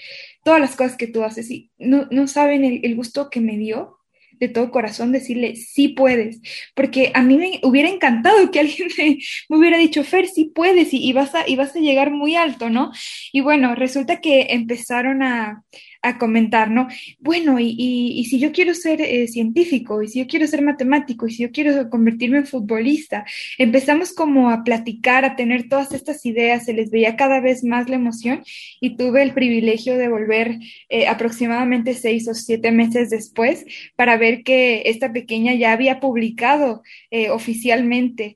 todas 0.43 0.60
las 0.60 0.75
cosas 0.75 0.97
que 0.97 1.08
tú 1.08 1.23
haces? 1.23 1.49
Y 1.49 1.71
no, 1.80 2.08
no 2.12 2.27
saben 2.27 2.65
el, 2.65 2.82
el 2.84 2.95
gusto 2.95 3.30
que 3.30 3.39
me 3.39 3.58
dio 3.58 3.99
de 4.41 4.49
todo 4.49 4.71
corazón 4.71 5.12
decirle, 5.13 5.56
sí 5.56 5.89
puedes, 5.89 6.41
porque 6.75 7.12
a 7.13 7.21
mí 7.21 7.38
me 7.38 7.62
hubiera 7.63 7.88
encantado 7.88 8.51
que 8.51 8.60
alguien 8.60 8.89
me, 8.97 9.19
hubiera 9.56 9.77
dicho, 9.77 10.04
Fer, 10.04 10.27
sí 10.27 10.51
puedes 10.54 10.93
y, 10.93 11.13
vas 11.13 11.34
a, 11.36 11.47
y 11.47 11.56
vas 11.56 11.73
a 11.75 11.80
llegar 11.80 12.12
muy 12.12 12.36
alto, 12.36 12.69
¿no? 12.69 12.91
Y 13.32 13.39
bueno, 13.41 13.75
resulta 13.75 14.19
que 14.19 14.47
empezaron 14.49 15.23
a, 15.23 15.63
a 16.02 16.18
comentar, 16.18 16.72
¿no? 16.72 16.88
Bueno, 17.20 17.60
y, 17.60 17.76
y, 17.78 18.26
si 18.26 18.40
yo 18.40 18.52
quiero 18.52 18.74
ser 18.74 19.02
eh, 19.02 19.28
científico, 19.28 20.02
y 20.02 20.08
si 20.08 20.20
yo 20.20 20.28
quiero 20.28 20.48
ser 20.48 20.62
matemático, 20.64 21.28
y 21.28 21.32
si 21.32 21.44
yo 21.44 21.52
quiero 21.52 21.90
convertirme 21.90 22.40
en 22.40 22.48
futbolista, 22.48 23.24
empezamos 23.58 24.14
como 24.14 24.50
a 24.50 24.64
platicar, 24.64 25.26
a 25.26 25.36
tener 25.36 25.70
todas 25.70 25.94
estas 25.94 26.26
ideas, 26.26 26.66
se 26.66 26.74
les 26.74 26.90
veía 26.90 27.16
cada 27.16 27.40
vez 27.40 27.64
más 27.64 27.88
la 27.88 27.96
emoción 27.96 28.44
y 28.80 28.98
tuve 28.98 29.22
el 29.22 29.34
privilegio 29.34 29.98
de 29.98 30.08
volver 30.08 30.58
eh, 30.90 31.08
aproximadamente 31.08 31.94
seis 31.94 32.28
o 32.28 32.34
siete 32.34 32.72
meses 32.72 33.10
después 33.12 33.66
para 33.96 34.18
ver 34.18 34.44
que 34.44 34.84
esta 34.86 35.14
pequeña 35.14 35.54
ya 35.54 35.72
había 35.72 36.00
publicado 36.00 36.82
eh, 37.12 37.30
oficialmente 37.30 38.36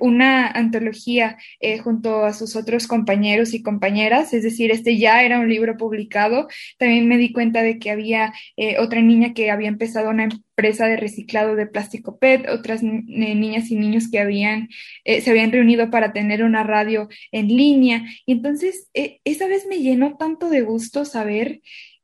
una 0.00 0.48
antología 0.48 1.36
junto 1.82 2.24
a 2.24 2.32
sus 2.32 2.56
otros 2.56 2.86
compañeros 2.86 3.54
y 3.54 3.62
compañeras, 3.62 4.32
es 4.34 4.42
decir, 4.42 4.70
este 4.70 4.98
ya 4.98 5.22
era 5.22 5.38
un 5.38 5.48
libro 5.48 5.76
publicado. 5.76 6.48
También 6.90 7.08
me 7.08 7.18
di 7.18 7.32
cuenta 7.32 7.62
de 7.62 7.78
que 7.78 7.92
había 7.92 8.34
eh, 8.56 8.78
otra 8.80 9.00
niña 9.00 9.32
que 9.32 9.52
había 9.52 9.68
empezado 9.68 10.10
una 10.10 10.24
empresa 10.24 10.86
de 10.86 10.96
reciclado 10.96 11.54
de 11.54 11.68
plástico 11.68 12.18
PET, 12.18 12.48
otras 12.48 12.82
niñas 12.82 13.70
y 13.70 13.76
niños 13.76 14.10
que 14.10 14.18
habían, 14.18 14.68
eh, 15.04 15.20
se 15.20 15.30
habían 15.30 15.52
reunido 15.52 15.88
para 15.88 16.12
tener 16.12 16.42
una 16.42 16.64
radio 16.64 17.08
en 17.30 17.46
línea. 17.46 18.02
Y 18.26 18.32
entonces, 18.32 18.88
eh, 18.92 19.20
esa 19.22 19.46
vez 19.46 19.66
me 19.68 19.78
llenó 19.78 20.16
tanto 20.16 20.50
de 20.50 20.62
gusto 20.62 21.04
saber 21.04 21.60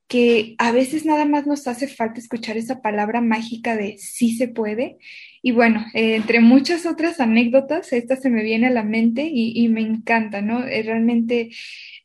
que 0.07 0.55
a 0.59 0.71
veces 0.71 1.05
nada 1.05 1.25
más 1.25 1.49
nos 1.49 1.67
hace 1.67 1.89
falta 1.89 2.21
escuchar 2.21 2.57
esa 2.57 2.81
palabra 2.81 3.21
mágica 3.21 3.77
de 3.77 3.99
sí 3.99 4.37
se 4.37 4.47
puede. 4.47 4.99
Y 5.47 5.53
bueno, 5.53 5.87
entre 5.95 6.41
muchas 6.41 6.87
otras 6.87 7.21
anécdotas, 7.21 7.93
esta 7.93 8.17
se 8.17 8.31
me 8.31 8.43
viene 8.43 8.67
a 8.67 8.71
la 8.71 8.83
mente 8.83 9.31
y, 9.33 9.53
y 9.55 9.69
me 9.69 9.81
encanta, 9.81 10.43
¿no? 10.43 10.63
realmente 10.63 11.51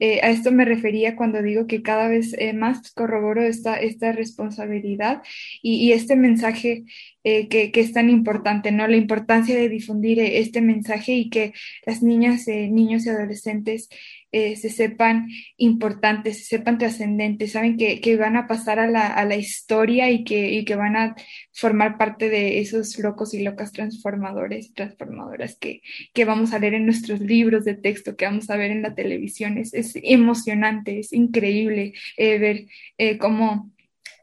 eh, 0.04 0.20
a 0.24 0.32
esto 0.32 0.52
me 0.52 0.66
refería 0.66 1.16
cuando 1.16 1.44
digo 1.44 1.68
que 1.68 1.84
cada 1.84 2.08
vez 2.08 2.36
eh, 2.40 2.54
más 2.54 2.92
corroboro 2.92 3.44
esta, 3.44 3.76
esta 3.76 4.12
responsabilidad 4.12 5.22
y, 5.62 5.92
este 5.92 6.16
mensaje 6.16 6.86
eh, 7.24 7.48
que, 7.48 7.72
es 7.74 7.94
tan 7.94 8.10
importante, 8.10 8.72
¿no? 8.72 8.88
La 8.88 8.98
importancia 8.98 9.56
de 9.56 9.70
difundir 9.70 10.20
este 10.20 10.60
mensaje 10.62 11.14
y 11.14 11.30
que 11.30 11.54
las 11.86 12.02
niñas, 12.02 12.48
niños 12.48 13.06
y 13.06 13.10
adolescentes 13.10 13.90
se 14.32 14.70
sepan 14.70 15.28
importantes, 15.58 16.38
se 16.40 16.58
sepan 16.58 16.78
trascendentes, 16.78 17.52
saben 17.52 17.78
que, 17.78 18.16
van 18.18 18.38
a 18.38 18.48
pasar 18.48 18.80
a 18.80 18.88
la, 18.88 19.08
a 19.08 19.26
la 19.26 19.36
historia 19.36 20.10
y 20.10 20.24
que, 20.24 20.52
y 20.52 20.64
que, 20.64 20.76
van 20.76 20.96
a 20.96 21.16
formar 21.54 21.98
parte 21.98 22.30
de 22.30 22.60
esos 22.60 22.98
locos 23.00 23.34
y 23.34 23.44
locas 23.44 23.72
transformadores 23.72 24.68
y 24.68 24.74
transformadoras 24.74 25.58
que, 25.58 25.82
que, 26.14 26.26
vamos 26.26 26.54
a 26.54 26.60
leer 26.60 26.76
en 26.76 26.86
nuestros 26.86 27.20
libros 27.20 27.66
de 27.66 27.76
texto, 27.76 28.16
que 28.16 28.26
vamos 28.26 28.50
a 28.50 28.58
ver 28.58 28.72
en 28.72 28.82
la 28.82 28.96
televisión. 28.96 29.58
Es, 29.58 29.72
emocionante, 29.96 31.00
es 31.00 31.14
increíble 31.14 31.94
eh, 32.18 32.38
ver 32.40 32.68
eh, 32.98 33.18
cómo 33.18 33.72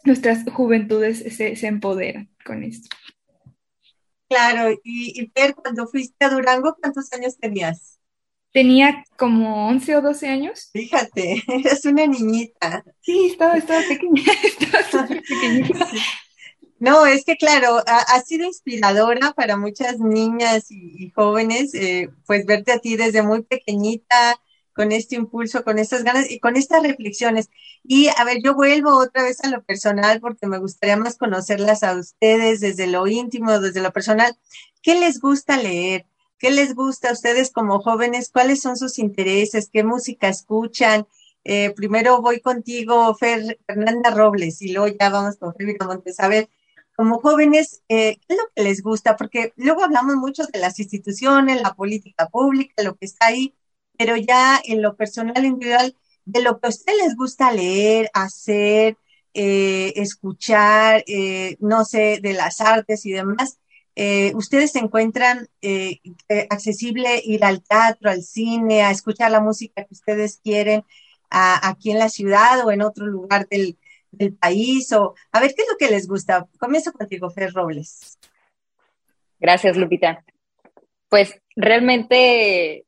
nuestras 0.04 0.44
juventudes 0.50 1.18
se, 1.36 1.56
se, 1.56 1.66
empoderan 1.66 2.30
con 2.44 2.62
esto. 2.62 2.88
Claro, 4.28 4.72
y, 4.84 5.20
y 5.20 5.30
cuando 5.54 5.86
fuiste 5.86 6.24
a 6.24 6.30
Durango, 6.30 6.76
¿cuántos 6.80 7.12
años 7.12 7.38
tenías? 7.38 7.97
Tenía 8.58 9.04
como 9.16 9.68
11 9.68 9.94
o 9.94 10.02
12 10.02 10.26
años. 10.26 10.70
Fíjate, 10.72 11.44
eres 11.46 11.84
una 11.84 12.08
niñita. 12.08 12.82
Sí, 13.02 13.26
estaba, 13.30 13.56
estaba 13.56 13.82
pequeña, 13.86 14.20
estaba 14.80 15.06
pequeñita. 15.06 15.86
No, 16.80 17.06
es 17.06 17.24
que 17.24 17.36
claro, 17.36 17.80
ha, 17.86 18.20
sido 18.22 18.46
inspiradora 18.46 19.32
para 19.34 19.56
muchas 19.56 20.00
niñas 20.00 20.72
y, 20.72 21.12
jóvenes, 21.14 21.72
eh, 21.74 22.10
pues 22.26 22.46
verte 22.46 22.72
a 22.72 22.80
ti 22.80 22.96
desde 22.96 23.22
muy 23.22 23.44
pequeñita, 23.44 24.40
con 24.72 24.90
este 24.90 25.14
impulso, 25.14 25.62
con 25.62 25.78
estas 25.78 26.02
ganas 26.02 26.28
y 26.28 26.40
con 26.40 26.56
estas 26.56 26.82
reflexiones. 26.82 27.50
Y 27.84 28.08
a 28.08 28.24
ver, 28.24 28.38
yo 28.42 28.56
vuelvo 28.56 28.98
otra 28.98 29.22
vez 29.22 29.38
a 29.44 29.50
lo 29.50 29.62
personal 29.62 30.20
porque 30.20 30.48
me 30.48 30.58
gustaría 30.58 30.96
más 30.96 31.16
conocerlas 31.16 31.84
a 31.84 31.94
ustedes 31.94 32.58
desde 32.58 32.88
lo 32.88 33.06
íntimo, 33.06 33.60
desde 33.60 33.82
lo 33.82 33.92
personal. 33.92 34.36
¿Qué 34.82 34.98
les 34.98 35.20
gusta 35.20 35.56
leer? 35.56 36.06
¿Qué 36.38 36.51
les 36.51 36.74
gusta 36.74 37.11
a 37.11 37.12
ustedes 37.12 37.51
como 37.51 37.81
jóvenes? 37.81 38.31
¿Cuáles 38.33 38.61
son 38.61 38.77
sus 38.77 38.98
intereses? 38.98 39.70
¿Qué 39.72 39.83
música 39.83 40.29
escuchan? 40.29 41.07
Eh, 41.44 41.72
primero 41.74 42.20
voy 42.22 42.40
contigo, 42.40 43.14
Fer, 43.16 43.59
Fernanda 43.66 44.11
Robles, 44.11 44.62
y 44.62 44.72
luego 44.72 44.94
ya 44.98 45.11
vamos 45.11 45.37
con 45.37 45.55
Fer 45.55 45.77
Montes. 45.85 46.20
A 46.20 46.29
ver, 46.29 46.48
como 46.96 47.20
jóvenes, 47.20 47.83
eh, 47.88 48.16
¿qué 48.18 48.35
es 48.35 48.37
lo 48.37 48.44
que 48.55 48.62
les 48.62 48.83
gusta? 48.83 49.16
Porque 49.16 49.53
luego 49.57 49.83
hablamos 49.83 50.16
mucho 50.16 50.44
de 50.53 50.59
las 50.61 50.79
instituciones, 50.79 51.61
la 51.62 51.74
política 51.74 52.29
pública, 52.29 52.83
lo 52.83 52.96
que 52.96 53.07
está 53.07 53.27
ahí, 53.27 53.55
pero 53.96 54.16
ya 54.16 54.61
en 54.64 54.83
lo 54.83 54.96
personal, 54.96 55.44
individual, 55.44 55.96
de 56.24 56.42
lo 56.42 56.61
que 56.61 56.66
a 56.66 56.70
ustedes 56.70 56.98
les 56.98 57.16
gusta 57.16 57.53
leer, 57.53 58.11
hacer, 58.14 58.96
eh, 59.35 59.92
escuchar, 59.96 61.03
eh, 61.07 61.57
no 61.61 61.85
sé, 61.85 62.18
de 62.22 62.33
las 62.35 62.61
artes 62.61 63.07
y 63.07 63.12
demás, 63.12 63.59
eh, 64.00 64.32
ustedes 64.34 64.72
se 64.72 64.78
encuentran 64.78 65.48
accesible 66.50 67.20
ir 67.24 67.44
al 67.44 67.62
teatro, 67.62 68.11
al 68.11 68.22
cine, 68.22 68.82
a 68.82 68.90
escuchar 68.90 69.30
la 69.30 69.40
música 69.40 69.84
que 69.84 69.94
ustedes 69.94 70.40
quieren 70.42 70.84
aquí 71.30 71.90
en 71.90 71.98
la 71.98 72.08
ciudad 72.08 72.64
o 72.64 72.70
en 72.70 72.82
otro 72.82 73.06
lugar 73.06 73.48
del, 73.48 73.76
del, 74.12 74.34
país, 74.34 74.92
o 74.92 75.14
a 75.32 75.40
ver 75.40 75.52
qué 75.54 75.62
es 75.62 75.68
lo 75.68 75.76
que 75.76 75.90
les 75.90 76.06
gusta. 76.06 76.46
Comienzo 76.58 76.92
contigo, 76.92 77.28
Fer 77.30 77.52
Robles. 77.52 78.18
Gracias, 79.40 79.76
Lupita. 79.76 80.24
Pues 81.08 81.40
realmente 81.56 82.87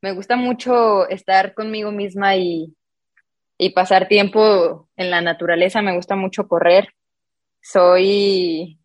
me 0.00 0.12
gusta 0.12 0.36
mucho 0.36 1.08
estar 1.08 1.54
conmigo 1.54 1.90
misma 1.90 2.36
y, 2.36 2.74
pasar 3.74 4.06
tiempo 4.06 4.88
en 4.96 5.10
la 5.10 5.20
naturaleza, 5.20 5.82
me 5.82 5.94
gusta 5.94 6.14
mucho 6.14 6.46
correr. 6.46 6.94
Soy, 7.60 8.78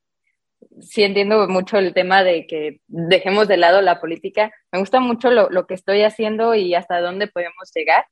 sí 0.82 1.04
entiendo 1.04 1.48
mucho 1.48 1.78
el 1.78 1.94
tema 1.94 2.24
de 2.24 2.48
que 2.48 2.80
dejemos 2.88 3.48
de 3.48 3.58
lado 3.58 3.82
la 3.82 4.00
política. 4.00 4.52
Me 4.72 4.80
gusta 4.80 5.00
mucho 5.00 5.32
lo, 5.32 5.50
lo 5.50 5.68
que 5.68 5.74
estoy 5.74 6.04
haciendo 6.04 6.56
y 6.56 6.76
hasta 6.76 7.02
dónde 7.02 7.28
podemos 7.28 7.72
llegar. 7.74 8.06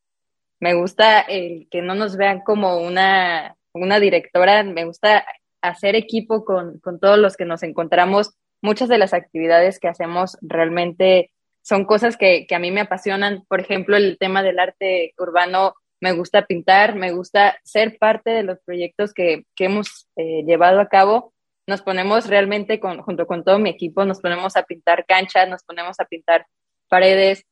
Me 0.60 0.74
gusta 0.74 1.22
el 1.22 1.68
que 1.72 1.82
no 1.82 1.96
nos 1.96 2.18
vean 2.18 2.42
como 2.42 2.78
una, 2.78 3.56
una 3.74 4.00
directora, 4.00 4.64
me 4.64 4.86
gusta 4.86 5.26
hacer 5.62 5.96
equipo 5.96 6.46
con, 6.46 6.80
con 6.80 7.00
todos 7.00 7.18
los 7.18 7.38
que 7.38 7.46
nos 7.46 7.64
encontramos. 7.64 8.36
Muchas 8.62 8.90
de 8.90 8.98
las 8.98 9.14
actividades 9.14 9.80
que 9.80 9.88
hacemos 9.88 10.38
realmente 10.42 11.32
son 11.64 11.86
cosas 11.86 12.18
que, 12.18 12.48
a 12.54 12.60
mí 12.60 12.72
me 12.72 12.82
apasionan. 12.82 13.44
Por 13.48 13.62
ejemplo, 13.62 13.96
el 13.98 14.18
tema 14.20 14.44
del 14.44 14.60
arte 14.60 15.14
urbano, 15.18 15.76
me 16.00 16.14
gusta 16.14 16.46
pintar, 16.46 16.96
me 16.96 17.12
gusta 17.12 17.60
ser 17.64 17.98
parte 18.00 18.32
de 18.32 18.44
los 18.44 18.60
proyectos 18.66 19.14
que, 19.14 19.46
hemos 19.60 20.08
eh, 20.16 20.44
llevado 20.46 20.80
a 20.80 20.88
cabo. 20.88 21.34
Nos 21.72 21.82
ponemos 21.82 22.28
realmente, 22.28 22.82
junto 22.82 23.26
con 23.26 23.46
todo 23.46 23.58
mi 23.58 23.70
equipo, 23.70 24.04
nos 24.04 24.20
ponemos 24.20 24.58
a 24.58 24.64
pintar 24.64 25.06
canchas, 25.06 25.48
nos 25.48 25.64
ponemos 25.64 25.98
a 26.02 26.06
pintar 26.06 26.46
paredes 26.90 27.46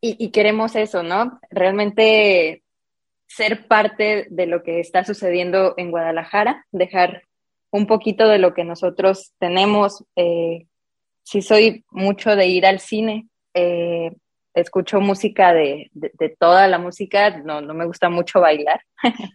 y, 0.00 0.30
queremos 0.30 0.76
eso, 0.76 1.02
¿no? 1.02 1.40
Realmente 1.50 2.62
ser 3.26 3.66
parte 3.66 4.28
de 4.30 4.46
lo 4.46 4.62
que 4.62 4.78
está 4.78 5.04
sucediendo 5.04 5.74
en 5.76 5.90
Guadalajara, 5.90 6.64
dejar 6.70 7.24
un 7.72 7.88
poquito 7.88 8.28
de 8.28 8.38
lo 8.38 8.54
que 8.54 8.62
nosotros 8.62 9.32
tenemos, 9.40 10.04
eh, 10.14 10.68
sí 11.24 11.42
soy 11.42 11.84
mucho 11.90 12.36
de 12.36 12.46
ir 12.46 12.64
al 12.64 12.78
cine. 12.78 13.26
Eh, 13.54 14.12
escucho 14.54 15.00
música 15.00 15.52
de, 15.52 15.90
toda 16.38 16.68
la 16.68 16.78
música, 16.78 17.38
no, 17.38 17.60
me 17.60 17.86
gusta 17.86 18.08
mucho 18.08 18.40
bailar, 18.40 18.80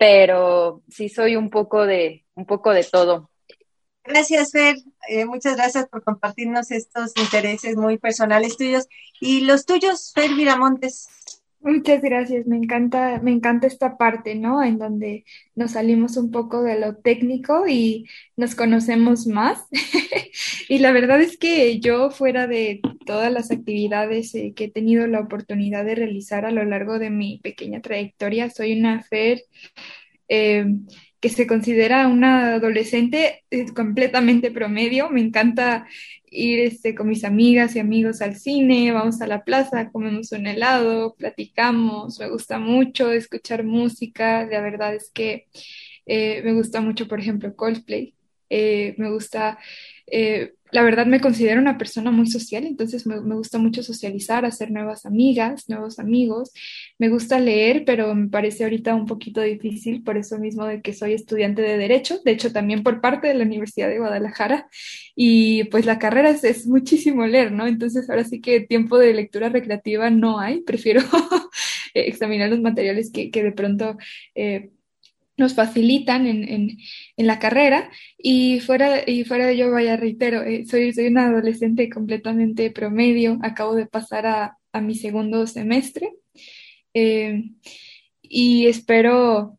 pero 0.00 0.82
sí 0.88 1.10
soy 1.10 1.36
un 1.36 1.50
poco 1.50 1.84
de, 1.84 2.24
un 2.34 2.46
poco 2.46 2.72
de 2.72 2.84
todo. 2.84 3.28
Gracias, 4.02 4.50
Fer. 4.50 4.76
Eh, 5.06 5.26
muchas 5.26 5.56
gracias 5.56 5.90
por 5.90 6.02
compartirnos 6.02 6.70
estos 6.70 7.12
intereses 7.18 7.76
muy 7.76 7.98
personales 7.98 8.56
tuyos. 8.56 8.88
¿Y 9.20 9.42
los 9.42 9.66
tuyos, 9.66 10.12
Fer 10.14 10.30
Viramontes? 10.34 11.06
Muchas 11.60 12.00
gracias, 12.00 12.46
me 12.46 12.56
encanta, 12.56 13.20
me 13.22 13.30
encanta 13.30 13.66
esta 13.66 13.98
parte, 13.98 14.36
¿no? 14.36 14.62
En 14.62 14.78
donde 14.78 15.26
nos 15.54 15.72
salimos 15.72 16.16
un 16.16 16.30
poco 16.30 16.62
de 16.62 16.80
lo 16.80 16.96
técnico 16.96 17.68
y 17.68 18.08
nos 18.36 18.54
conocemos 18.54 19.26
más. 19.26 19.66
Y 20.70 20.78
la 20.78 20.92
verdad 20.92 21.20
es 21.20 21.36
que 21.36 21.80
yo, 21.80 22.12
fuera 22.12 22.46
de 22.46 22.80
todas 23.04 23.32
las 23.32 23.50
actividades 23.50 24.32
eh, 24.36 24.52
que 24.54 24.66
he 24.66 24.70
tenido 24.70 25.08
la 25.08 25.18
oportunidad 25.18 25.84
de 25.84 25.96
realizar 25.96 26.44
a 26.44 26.52
lo 26.52 26.64
largo 26.64 27.00
de 27.00 27.10
mi 27.10 27.40
pequeña 27.40 27.80
trayectoria, 27.80 28.50
soy 28.50 28.78
una 28.78 29.02
FER 29.02 29.42
eh, 30.28 30.66
que 31.18 31.28
se 31.28 31.48
considera 31.48 32.06
una 32.06 32.54
adolescente 32.54 33.42
eh, 33.50 33.66
completamente 33.74 34.52
promedio. 34.52 35.10
Me 35.10 35.20
encanta 35.22 35.88
ir 36.26 36.60
este, 36.60 36.94
con 36.94 37.08
mis 37.08 37.24
amigas 37.24 37.74
y 37.74 37.80
amigos 37.80 38.22
al 38.22 38.36
cine, 38.36 38.92
vamos 38.92 39.20
a 39.20 39.26
la 39.26 39.42
plaza, 39.42 39.90
comemos 39.90 40.30
un 40.30 40.46
helado, 40.46 41.16
platicamos, 41.16 42.20
me 42.20 42.30
gusta 42.30 42.60
mucho 42.60 43.10
escuchar 43.10 43.64
música, 43.64 44.46
la 44.46 44.60
verdad 44.60 44.94
es 44.94 45.10
que 45.12 45.48
me 46.06 46.52
gusta 46.52 46.80
mucho, 46.80 47.08
por 47.08 47.18
ejemplo, 47.18 47.56
Coldplay, 47.56 48.14
me 48.48 49.10
gusta 49.10 49.58
la 50.72 50.82
verdad 50.82 51.06
me 51.06 51.20
considero 51.20 51.60
una 51.60 51.78
persona 51.78 52.10
muy 52.10 52.26
social, 52.26 52.64
entonces 52.64 53.06
me, 53.06 53.18
gusta 53.18 53.58
mucho 53.58 53.82
socializar, 53.82 54.44
hacer 54.44 54.70
nuevas 54.70 55.06
amigas, 55.06 55.68
nuevos 55.68 55.98
amigos. 55.98 56.52
Me 56.98 57.08
gusta 57.08 57.38
leer, 57.38 57.84
pero 57.84 58.14
me 58.14 58.28
parece 58.28 58.64
ahorita 58.64 58.94
un 58.94 59.06
poquito 59.06 59.40
difícil 59.40 60.02
por 60.02 60.16
eso 60.16 60.38
mismo 60.38 60.64
de 60.64 60.82
que 60.82 60.92
soy 60.92 61.14
estudiante 61.14 61.62
de 61.62 61.78
Derecho, 61.78 62.20
de 62.24 62.32
hecho 62.32 62.52
también 62.52 62.82
por 62.82 63.00
parte 63.00 63.28
de 63.28 63.34
la 63.34 63.44
Universidad 63.44 63.88
de 63.88 63.98
Guadalajara. 63.98 64.68
Y 65.14 65.64
pues 65.64 65.86
la 65.86 65.98
carrera 65.98 66.30
es, 66.30 66.66
muchísimo 66.66 67.26
leer, 67.26 67.52
¿no? 67.52 67.66
Entonces 67.66 68.08
ahora 68.08 68.24
sí 68.24 68.40
que 68.40 68.60
tiempo 68.60 68.98
de 68.98 69.14
lectura 69.14 69.48
recreativa 69.48 70.10
no 70.10 70.38
hay, 70.38 70.62
prefiero 70.62 71.02
examinar 71.94 72.50
los 72.50 72.60
materiales 72.60 73.10
que, 73.12 73.30
de 73.30 73.52
pronto... 73.52 73.96
Eh, 74.34 74.70
nos 75.40 75.54
facilitan 75.54 76.26
en, 76.26 76.44
en, 77.16 77.26
la 77.26 77.38
carrera. 77.40 77.90
Y 78.18 78.60
fuera, 78.60 79.02
y 79.08 79.24
fuera 79.24 79.46
de 79.46 79.54
ello, 79.54 79.72
vaya, 79.72 79.96
reitero, 79.96 80.42
eh, 80.42 80.64
soy, 80.66 80.92
soy 80.92 81.06
una 81.06 81.26
adolescente 81.26 81.88
completamente 81.90 82.70
promedio, 82.70 83.38
acabo 83.42 83.74
de 83.74 83.86
pasar 83.86 84.26
a, 84.26 84.58
a 84.72 84.80
mi 84.80 84.94
segundo 84.94 85.46
semestre. 85.46 86.12
Eh, 86.94 87.50
y 88.22 88.66
espero 88.66 89.58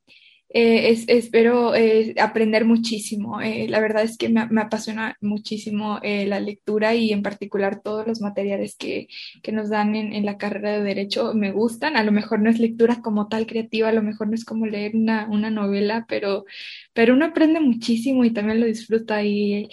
eh, 0.54 1.06
espero 1.08 1.74
eh, 1.76 2.14
aprender 2.20 2.66
muchísimo. 2.66 3.40
Eh, 3.40 3.68
la 3.70 3.80
verdad 3.80 4.04
es 4.04 4.18
que 4.18 4.28
me, 4.28 4.42
apasiona 4.62 5.16
muchísimo 5.22 6.00
la 6.04 6.40
lectura 6.40 6.94
y 6.94 7.12
en 7.12 7.22
particular 7.24 7.82
todos 7.82 8.06
los 8.06 8.22
materiales 8.22 8.76
que, 8.76 9.08
que 9.44 9.52
nos 9.54 9.70
dan 9.70 9.96
en, 9.96 10.14
en, 10.14 10.26
la 10.26 10.38
carrera 10.38 10.74
de 10.74 10.84
derecho 10.84 11.34
me 11.34 11.52
gustan. 11.52 11.96
A 11.96 12.04
lo 12.04 12.12
mejor 12.12 12.42
no 12.42 12.50
es 12.50 12.60
lectura 12.60 13.02
como 13.02 13.28
tal 13.30 13.48
creativa, 13.48 13.90
a 13.90 13.94
lo 13.94 14.04
mejor 14.04 14.28
no 14.28 14.36
es 14.36 14.44
como 14.44 14.66
leer 14.66 14.96
una, 14.96 15.28
una 15.30 15.50
novela, 15.50 16.06
pero, 16.10 16.46
pero 16.94 17.14
uno 17.14 17.26
aprende 17.26 17.60
muchísimo 17.62 18.26
y 18.26 18.32
también 18.32 18.60
lo 18.60 18.66
disfruta 18.66 19.24
y, 19.24 19.70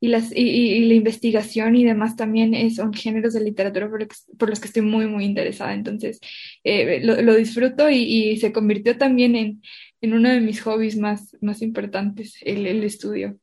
y, 0.00 0.08
las, 0.08 0.32
y, 0.34 0.86
la 0.86 0.94
investigación 0.94 1.76
y 1.76 1.84
demás 1.84 2.16
también 2.16 2.70
son 2.74 2.94
géneros 2.94 3.34
de 3.34 3.40
literatura 3.44 3.90
por, 3.90 4.08
por, 4.38 4.48
los 4.48 4.60
que 4.60 4.68
estoy 4.68 4.82
muy, 4.82 5.06
muy 5.06 5.24
interesada. 5.24 5.74
Entonces, 5.74 6.20
lo, 6.64 7.20
lo, 7.20 7.34
disfruto 7.34 7.90
y, 7.90 7.96
y, 7.96 8.36
se 8.38 8.52
convirtió 8.52 8.96
también 8.96 9.36
en, 9.36 9.62
en 10.02 10.14
uno 10.14 10.28
de 10.28 10.40
mis 10.40 10.60
hobbies 10.62 10.98
más, 10.98 11.36
más 11.40 11.62
importantes, 11.62 12.36
el, 12.42 12.66
el 12.66 12.84
estudio. 12.84 13.38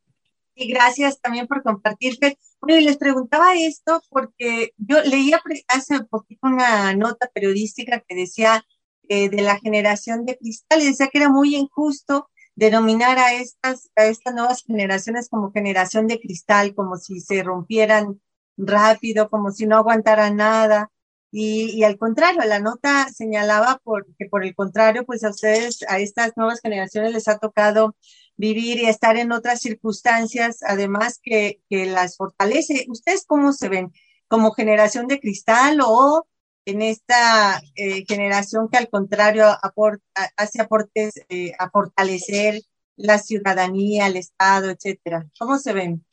Y 0.53 0.67
gracias 0.67 1.21
también 1.21 1.47
por 1.47 1.63
compartirte. 1.63 2.37
Bueno, 2.59 2.79
y 2.79 2.83
les 2.83 2.97
preguntaba 2.97 3.55
esto 3.55 4.03
porque 4.09 4.73
yo 4.77 5.01
leía 5.01 5.41
hace 5.69 6.03
poquito 6.03 6.47
una 6.47 6.93
nota 6.93 7.29
periodística 7.33 8.01
que 8.01 8.15
decía 8.15 8.63
eh, 9.07 9.29
de 9.29 9.41
la 9.41 9.57
generación 9.57 10.25
de 10.25 10.37
cristal 10.37 10.81
y 10.81 10.87
decía 10.87 11.07
que 11.07 11.17
era 11.17 11.29
muy 11.29 11.55
injusto 11.55 12.29
denominar 12.55 13.17
a 13.17 13.33
estas, 13.33 13.89
a 13.95 14.05
estas 14.05 14.35
nuevas 14.35 14.63
generaciones 14.63 15.29
como 15.29 15.51
generación 15.53 16.07
de 16.07 16.19
cristal, 16.19 16.75
como 16.75 16.97
si 16.97 17.21
se 17.21 17.41
rompieran 17.41 18.19
rápido, 18.57 19.29
como 19.29 19.51
si 19.51 19.65
no 19.65 19.77
aguantaran 19.77 20.35
nada. 20.35 20.91
Y, 21.31 21.83
al 21.83 21.97
contrario, 21.97 22.41
la 22.45 22.59
nota 22.59 23.07
señalaba 23.09 23.79
por, 23.83 24.07
que 24.17 24.25
por 24.25 24.43
el 24.43 24.55
contrario, 24.55 25.05
pues 25.05 25.23
a 25.23 25.29
ustedes, 25.29 25.83
a 25.87 25.99
estas 25.99 26.35
nuevas 26.35 26.59
generaciones 26.61 27.13
les 27.13 27.27
ha 27.27 27.37
tocado 27.37 27.95
vivir 28.35 28.79
y 28.79 28.85
estar 28.85 29.15
en 29.17 29.31
otras 29.31 29.61
circunstancias, 29.61 30.59
además 30.63 31.19
que, 31.21 31.61
que 31.69 31.85
las 31.85 32.17
fortalece. 32.17 32.85
¿Ustedes 32.87 33.25
cómo 33.27 33.53
se 33.53 33.69
ven? 33.69 33.93
¿Como 34.27 34.51
generación 34.51 35.07
de 35.07 35.19
cristal 35.19 35.79
o 35.85 36.27
en 36.65 36.81
esta 36.81 37.61
eh, 37.75 38.05
generación 38.07 38.69
que 38.69 38.77
al 38.77 38.89
contrario 38.89 39.45
aporta, 39.61 40.03
hace 40.37 40.61
aportes 40.61 41.13
eh, 41.29 41.53
a 41.59 41.69
fortalecer 41.69 42.61
la 42.95 43.17
ciudadanía, 43.19 44.07
el 44.07 44.17
Estado, 44.17 44.69
etcétera? 44.71 45.27
¿Cómo 45.37 45.59
se 45.59 45.73
ven 45.73 46.05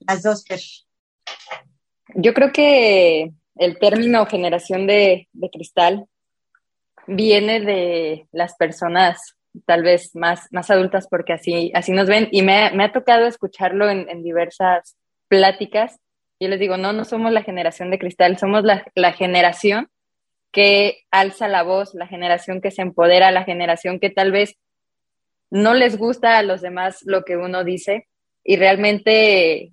las 0.00 0.22
dos? 0.22 0.44
Yo 2.14 2.34
creo 2.34 2.52
que 2.52 3.32
el 3.60 3.78
término 3.78 4.24
generación 4.24 4.86
de, 4.86 5.28
cristal 5.52 6.06
viene 7.06 7.60
de 7.60 8.26
las 8.32 8.56
personas 8.56 9.36
tal 9.66 9.82
vez 9.82 10.16
más, 10.16 10.48
más 10.50 10.70
adultas 10.70 11.06
porque 11.08 11.34
así, 11.34 11.70
así 11.74 11.92
nos 11.92 12.08
ven 12.08 12.28
y 12.32 12.40
me, 12.42 12.54
ha 12.54 12.92
tocado 12.92 13.26
escucharlo 13.26 13.90
en, 13.90 14.22
diversas 14.22 14.96
pláticas. 15.28 16.00
Yo 16.40 16.48
les 16.48 16.58
digo, 16.58 16.78
no, 16.78 16.94
no 16.94 17.04
somos 17.04 17.32
la 17.32 17.42
generación 17.42 17.90
de 17.90 17.98
cristal, 17.98 18.38
somos 18.38 18.64
la, 18.64 18.86
la 18.94 19.12
generación 19.12 19.90
que 20.52 21.02
alza 21.10 21.46
la 21.46 21.62
voz, 21.62 21.92
la 21.92 22.06
generación 22.06 22.62
que 22.62 22.70
se 22.70 22.80
empodera, 22.80 23.30
la 23.30 23.44
generación 23.44 24.00
que 24.00 24.08
tal 24.08 24.32
vez 24.32 24.56
no 25.50 25.74
les 25.74 25.98
gusta 25.98 26.38
a 26.38 26.42
los 26.42 26.62
demás 26.62 27.00
lo 27.04 27.24
que 27.24 27.36
uno 27.36 27.62
dice 27.62 28.08
y 28.42 28.56
realmente 28.56 29.72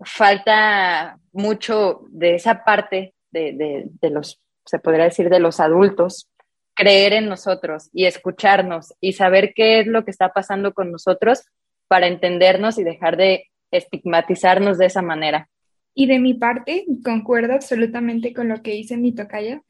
falta 0.00 1.18
mucho 1.30 2.00
de 2.08 2.34
esa 2.34 2.64
parte 2.64 3.14
de, 3.30 3.90
los, 4.10 4.40
se 4.64 4.78
podría 4.78 5.04
decir, 5.04 5.28
de 5.28 5.40
los 5.40 5.60
adultos, 5.60 6.28
creer 6.74 7.12
en 7.12 7.28
nosotros 7.28 7.90
y 7.92 8.06
escucharnos 8.06 8.94
y 9.00 9.14
saber 9.14 9.52
qué 9.54 9.80
es 9.80 9.86
lo 9.86 10.04
que 10.04 10.10
está 10.10 10.32
pasando 10.32 10.72
con 10.72 10.92
nosotros 10.92 11.44
para 11.88 12.06
entendernos 12.06 12.78
y 12.78 12.84
dejar 12.84 13.16
de 13.16 13.46
estigmatizarnos 13.70 14.78
de 14.78 14.86
esa 14.86 15.02
manera. 15.02 15.48
Y 15.94 16.06
de 16.06 16.20
mi 16.20 16.34
parte, 16.34 16.84
concuerdo 17.02 17.54
absolutamente 17.54 18.32
con 18.32 18.48
lo 18.48 18.62
que 18.62 18.70
dice 18.70 18.96
mi 18.96 19.12
tocaya. 19.12 19.62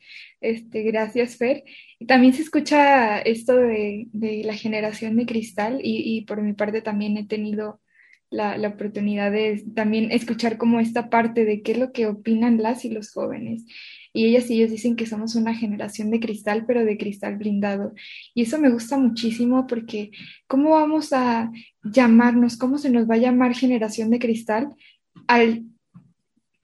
Este, 0.42 0.82
gracias, 0.82 1.36
Fer. 1.36 1.64
También 2.06 2.34
se 2.34 2.42
escucha 2.42 3.18
esto 3.20 3.56
de, 3.56 4.09
la 4.44 4.54
generación 4.54 5.16
de 5.16 5.24
cristal 5.24 5.80
y, 5.82 6.18
y, 6.18 6.26
por 6.26 6.42
mi 6.42 6.52
parte 6.52 6.82
también 6.82 7.16
he 7.16 7.26
tenido 7.26 7.80
la, 8.30 8.56
la, 8.58 8.68
oportunidad 8.68 9.32
de 9.32 9.64
también 9.74 10.12
escuchar 10.12 10.58
como 10.58 10.80
esta 10.80 11.10
parte 11.10 11.44
de 11.44 11.62
qué 11.62 11.72
es 11.72 11.78
lo 11.78 11.92
que 11.92 12.06
opinan 12.06 12.62
las 12.62 12.84
y 12.84 12.90
los 12.90 13.10
jóvenes. 13.12 13.64
Y 14.12 14.26
ellas 14.26 14.50
y 14.50 14.54
ellos 14.54 14.70
dicen 14.70 14.96
que 14.96 15.06
somos 15.06 15.34
una 15.34 15.54
generación 15.54 16.10
de 16.10 16.20
cristal, 16.20 16.64
pero 16.66 16.84
de 16.84 16.98
cristal 16.98 17.36
blindado. 17.36 17.94
Y 18.34 18.42
eso 18.42 18.58
me 18.58 18.70
gusta 18.70 18.98
muchísimo 18.98 19.66
porque 19.66 20.10
¿cómo 20.46 20.70
vamos 20.70 21.12
a 21.12 21.50
llamarnos? 21.82 22.56
¿Cómo 22.56 22.78
se 22.78 22.90
nos 22.90 23.08
va 23.08 23.14
a 23.14 23.18
llamar 23.18 23.54
generación 23.54 24.10
de 24.10 24.18
cristal 24.18 24.74
al 25.26 25.64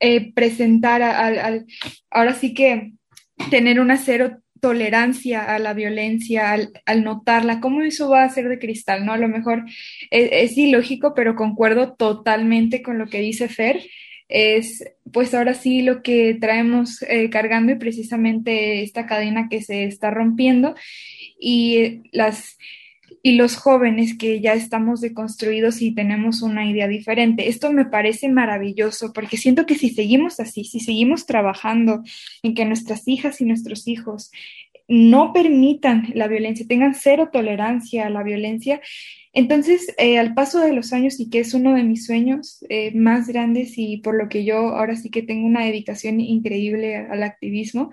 eh, 0.00 0.32
presentar, 0.32 1.02
al, 1.02 1.38
al, 1.38 1.66
ahora 2.10 2.34
sí 2.34 2.52
que 2.54 2.92
tener 3.50 3.80
un 3.80 3.90
acero 3.90 4.42
tolerancia 4.64 5.54
a 5.54 5.58
la 5.58 5.74
violencia, 5.74 6.52
al, 6.52 7.04
notarla, 7.04 7.60
¿cómo 7.60 7.82
eso 7.82 8.08
va 8.08 8.24
a 8.24 8.30
ser 8.30 8.48
de 8.48 8.58
cristal? 8.58 9.04
¿no? 9.04 9.12
A 9.12 9.18
lo 9.18 9.28
mejor 9.28 9.66
es, 10.10 10.56
ilógico, 10.56 11.12
pero 11.14 11.36
concuerdo 11.36 11.92
totalmente 11.92 12.80
con 12.80 12.96
lo 12.96 13.06
que 13.06 13.20
dice 13.20 13.50
Fer. 13.50 13.82
Es 14.26 14.82
pues 15.12 15.34
ahora 15.34 15.52
sí 15.52 15.82
lo 15.82 16.00
que 16.00 16.38
traemos 16.40 17.02
eh, 17.02 17.28
cargando 17.28 17.72
y 17.72 17.74
precisamente 17.74 18.82
esta 18.82 19.04
cadena 19.04 19.48
que 19.50 19.60
se 19.60 19.84
está 19.84 20.10
rompiendo 20.10 20.74
y 21.38 22.00
las 22.10 22.56
y 23.26 23.36
los 23.36 23.56
jóvenes 23.56 24.18
que 24.18 24.42
ya 24.42 24.52
estamos 24.52 25.00
deconstruidos 25.00 25.80
y 25.80 25.94
tenemos 25.94 26.42
una 26.42 26.70
idea 26.70 26.86
diferente. 26.86 27.48
Esto 27.48 27.72
me 27.72 27.86
parece 27.86 28.28
maravilloso 28.28 29.14
porque 29.14 29.38
siento 29.38 29.64
que 29.64 29.76
si 29.76 29.88
seguimos 29.88 30.40
así, 30.40 30.64
si 30.64 30.78
seguimos 30.78 31.24
trabajando 31.24 32.02
en 32.42 32.54
que 32.54 32.66
nuestras 32.66 33.08
hijas 33.08 33.40
y 33.40 33.46
nuestros 33.46 33.88
hijos 33.88 34.30
no 34.88 35.32
permitan 35.32 36.12
la 36.14 36.28
violencia, 36.28 36.66
tengan 36.68 36.94
cero 36.94 37.30
tolerancia 37.32 38.06
a 38.06 38.10
la 38.10 38.22
violencia, 38.22 38.82
entonces, 39.32 39.94
eh, 39.96 40.18
al 40.18 40.34
paso 40.34 40.60
de 40.60 40.74
los 40.74 40.92
años 40.92 41.18
y 41.18 41.30
que 41.30 41.40
es 41.40 41.54
uno 41.54 41.74
de 41.74 41.82
mis 41.82 42.04
sueños 42.04 42.62
eh, 42.68 42.94
más 42.94 43.26
grandes 43.26 43.78
y 43.78 43.96
por 43.96 44.16
lo 44.16 44.28
que 44.28 44.44
yo 44.44 44.76
ahora 44.76 44.96
sí 44.96 45.08
que 45.08 45.22
tengo 45.22 45.46
una 45.46 45.64
dedicación 45.64 46.20
increíble 46.20 46.96
al 46.96 47.22
activismo, 47.22 47.90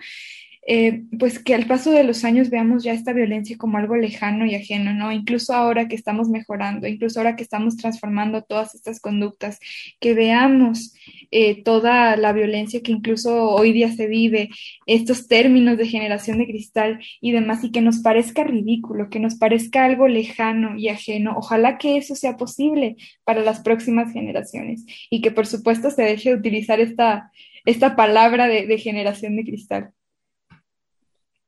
eh, 0.68 1.05
pues 1.18 1.39
que 1.39 1.55
al 1.55 1.66
paso 1.66 1.91
de 1.91 2.03
los 2.03 2.24
años 2.24 2.51
veamos 2.51 2.84
ya 2.84 2.93
esta 2.93 3.14
violencia 3.14 3.57
como 3.57 3.80
algo 3.80 3.95
lejano 3.95 4.45
y 4.45 4.53
ajeno, 4.53 4.93
¿no? 4.93 5.12
Incluso 5.12 5.53
ahora 5.53 5.88
que 5.88 5.95
estamos 5.95 6.30
mejorando, 6.30 6.88
incluso 6.88 7.20
ahora 7.20 7.36
que 7.36 7.41
estamos 7.43 7.78
transformando 7.78 8.43
todas 8.43 8.76
estas 8.76 8.99
conductas, 8.99 9.59
que 9.99 10.14
veamos 10.14 10.93
eh, 11.32 11.64
toda 11.64 12.16
la 12.16 12.32
violencia 12.32 12.82
que 12.84 12.91
incluso 12.91 13.49
hoy 13.49 13.74
día 13.74 13.91
se 13.91 14.07
vive, 14.07 14.49
estos 14.86 15.28
términos 15.28 15.78
de 15.78 15.88
generación 15.88 16.38
de 16.38 16.45
cristal 16.45 16.99
y 17.22 17.32
demás, 17.32 17.64
y 17.64 17.72
que 17.72 17.82
nos 17.82 17.99
parezca 17.99 18.43
ridículo, 18.43 19.09
que 19.09 19.20
nos 19.20 19.36
parezca 19.36 19.86
algo 19.86 20.07
lejano 20.07 20.78
y 20.78 20.89
ajeno. 20.89 21.34
Ojalá 21.38 21.80
que 21.80 21.97
eso 21.97 22.16
sea 22.16 22.38
posible 22.38 22.97
para 23.24 23.41
las 23.41 23.62
próximas 23.62 24.14
generaciones 24.14 24.86
y 25.09 25.22
que 25.22 25.32
por 25.32 25.47
supuesto 25.47 25.89
se 25.89 26.03
deje 26.03 26.30
de 26.30 26.36
utilizar 26.36 26.80
esta, 26.80 27.32
esta 27.66 27.95
palabra 27.95 28.47
de 28.47 28.78
generación 28.78 29.36
de 29.38 29.43
cristal. 29.43 29.93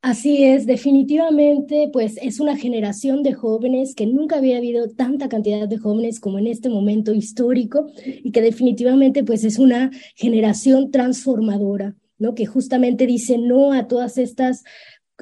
Así 0.04 0.43
es, 0.43 0.66
definitivamente, 0.66 1.89
pues 1.93 2.18
es 2.22 2.41
una 2.41 2.58
generación 2.58 3.24
de 3.24 3.32
jóvenes 3.32 3.95
que 3.95 4.06
nunca 4.06 4.36
había 4.36 4.58
habido 4.58 4.89
tanta 4.89 5.30
cantidad 5.30 5.66
de 5.66 5.78
jóvenes 5.78 6.20
como 6.20 6.39
en 6.39 6.47
este 6.47 6.68
momento 6.68 7.14
histórico 7.14 7.88
y 8.06 8.34
que 8.34 8.41
definitivamente 8.41 9.24
pues 9.24 9.45
es 9.45 9.60
una 9.60 9.91
generación 10.18 10.91
transformadora, 10.91 11.95
¿no? 12.18 12.36
Que 12.36 12.45
justamente 12.45 13.08
dice 13.08 13.38
no 13.38 13.72
a 13.72 13.88
todas 13.88 14.18
estas 14.18 14.66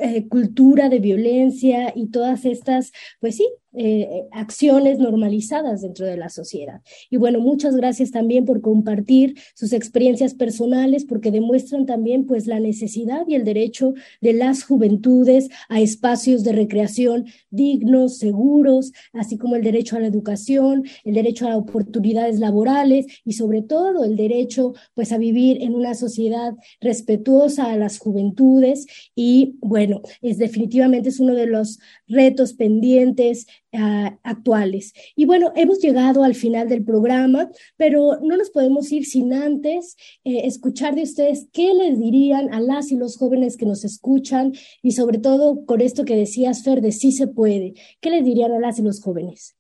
eh, 0.02 0.28
cultura 0.28 0.90
de 0.90 0.98
violencia 0.98 1.94
y 1.96 2.08
todas 2.08 2.46
estas, 2.46 2.92
pues 3.20 3.36
sí, 3.36 3.48
eh, 3.74 4.28
acciones 4.32 5.00
normalizadas 5.00 5.82
dentro 5.82 6.06
de 6.06 6.18
la 6.18 6.30
sociedad. 6.30 6.82
Y 7.10 7.18
bueno, 7.18 7.40
muchas 7.40 7.76
gracias 7.76 8.12
también 8.12 8.46
por 8.46 8.62
compartir 8.62 9.36
sus 9.56 9.72
experiencias 9.72 10.34
personales, 10.34 11.06
porque 11.06 11.32
demuestran 11.32 11.86
también 11.86 12.26
pues 12.26 12.48
la 12.48 12.60
necesidad 12.60 13.26
y 13.28 13.36
el 13.36 13.46
derecho 13.46 13.94
de 14.20 14.34
las 14.34 14.64
juventudes 14.64 15.50
a 15.70 15.80
espacios 15.80 16.44
de 16.44 16.52
recreación 16.52 17.26
dignos, 17.50 18.18
seguros, 18.18 18.92
así 19.14 19.38
como 19.38 19.56
el 19.56 19.64
derecho 19.64 19.96
a 19.96 20.00
la 20.00 20.08
educación, 20.08 20.84
el 21.04 21.14
derecho 21.14 21.48
a 21.48 21.58
oportunidades 21.58 22.40
laborales 22.40 23.06
y 23.24 23.34
sobre 23.34 23.62
todo 23.62 24.04
el 24.04 24.16
derecho 24.16 24.74
pues 24.94 25.12
a 25.12 25.18
vivir 25.18 25.62
en 25.62 25.76
una 25.76 25.94
sociedad 25.94 26.54
respetuosa 26.80 27.72
a 27.72 27.78
las 27.78 28.00
juventudes 28.00 28.86
y 29.16 29.56
bueno, 29.62 30.02
es 30.22 30.38
definitivamente 30.38 31.10
es 31.10 31.20
uno 31.20 31.36
de 31.36 31.48
los 31.48 31.80
retos 32.08 32.54
pendientes 32.54 33.48
Ah, 33.74 34.18
actuales. 34.24 34.94
Y 35.16 35.24
bueno, 35.24 35.54
hemos 35.56 35.80
llegado 35.80 36.26
al 36.26 36.36
final 36.36 36.68
del 36.68 36.84
programa, 36.84 37.50
pero 37.78 38.20
no 38.22 38.36
nos 38.36 38.50
podemos 38.50 38.92
ir 38.92 39.06
sin 39.06 39.34
antes 39.34 39.96
eh, 40.26 40.42
escuchar 40.44 40.94
de 40.94 41.04
ustedes 41.04 41.48
qué 41.54 41.74
les 41.74 41.98
dirían 41.98 42.54
a 42.54 42.60
las 42.60 42.92
y 42.92 42.98
los 42.98 43.18
jóvenes 43.18 43.56
que 43.56 43.66
nos 43.66 43.86
escuchan 43.86 44.52
y 44.82 44.92
sobre 44.92 45.20
todo 45.20 45.66
con 45.66 45.80
esto 45.80 46.04
que 46.04 46.18
decías, 46.18 46.66
Fer, 46.66 46.82
de 46.82 46.92
sí 46.92 47.14
se 47.14 47.28
puede. 47.28 47.76
¿Qué 48.02 48.10
les 48.10 48.26
dirían 48.26 48.52
a 48.52 48.60
las 48.60 48.78
y 48.78 48.82
los 48.82 49.02
jóvenes? 49.02 49.56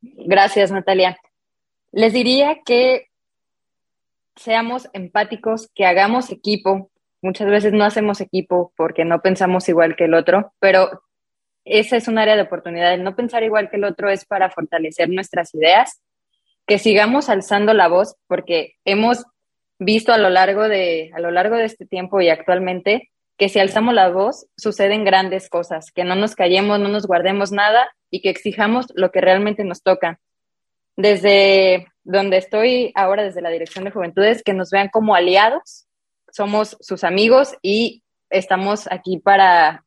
Gracias, 0.00 0.72
Natalia. 0.72 1.18
Les 1.92 2.14
diría 2.14 2.60
que 2.64 3.08
seamos 4.36 4.88
empáticos, 4.94 5.68
que 5.74 5.84
hagamos 5.84 6.30
equipo. 6.30 6.90
Muchas 7.20 7.48
veces 7.48 7.74
no 7.74 7.84
hacemos 7.84 8.22
equipo 8.22 8.72
porque 8.74 9.04
no 9.04 9.20
pensamos 9.20 9.68
igual 9.68 9.96
que 9.96 10.04
el 10.04 10.14
otro, 10.14 10.54
pero 10.60 11.02
esa 11.64 11.96
es 11.96 12.08
un 12.08 12.18
área 12.18 12.36
de 12.36 12.42
oportunidad. 12.42 12.94
El 12.94 13.04
no 13.04 13.16
pensar 13.16 13.42
igual 13.42 13.70
que 13.70 13.76
el 13.76 13.84
otro 13.84 14.10
es 14.10 14.24
para 14.24 14.50
fortalecer 14.50 15.08
nuestras 15.08 15.54
ideas, 15.54 16.00
que 16.66 16.78
sigamos 16.78 17.28
alzando 17.28 17.74
la 17.74 17.88
voz, 17.88 18.16
porque 18.26 18.74
hemos 18.84 19.24
visto 19.78 20.12
a 20.12 20.18
lo 20.18 20.30
largo 20.30 20.68
de, 20.68 21.10
a 21.14 21.20
lo 21.20 21.30
largo 21.30 21.56
de 21.56 21.64
este 21.64 21.86
tiempo 21.86 22.20
y 22.20 22.28
actualmente 22.28 23.10
que 23.36 23.48
si 23.48 23.58
alzamos 23.58 23.94
la 23.94 24.10
voz 24.10 24.46
suceden 24.56 25.04
grandes 25.04 25.48
cosas, 25.48 25.90
que 25.90 26.04
no 26.04 26.14
nos 26.14 26.36
callemos, 26.36 26.78
no 26.78 26.88
nos 26.88 27.06
guardemos 27.06 27.50
nada 27.50 27.90
y 28.10 28.20
que 28.20 28.30
exijamos 28.30 28.86
lo 28.94 29.10
que 29.10 29.20
realmente 29.20 29.64
nos 29.64 29.82
toca. 29.82 30.20
Desde 30.96 31.88
donde 32.04 32.36
estoy 32.36 32.92
ahora, 32.94 33.24
desde 33.24 33.42
la 33.42 33.50
Dirección 33.50 33.84
de 33.84 33.90
Juventudes, 33.90 34.42
que 34.44 34.52
nos 34.52 34.70
vean 34.70 34.88
como 34.88 35.16
aliados, 35.16 35.86
somos 36.30 36.76
sus 36.80 37.02
amigos 37.02 37.56
y 37.62 38.04
estamos 38.30 38.86
aquí 38.90 39.18
para 39.18 39.83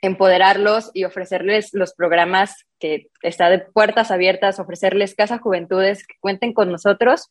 empoderarlos 0.00 0.90
y 0.94 1.04
ofrecerles 1.04 1.70
los 1.72 1.94
programas 1.94 2.66
que 2.78 3.08
está 3.22 3.50
de 3.50 3.58
puertas 3.58 4.10
abiertas, 4.10 4.60
ofrecerles 4.60 5.14
Casa 5.14 5.38
Juventudes, 5.38 6.06
que 6.06 6.14
cuenten 6.20 6.52
con 6.52 6.70
nosotros 6.70 7.30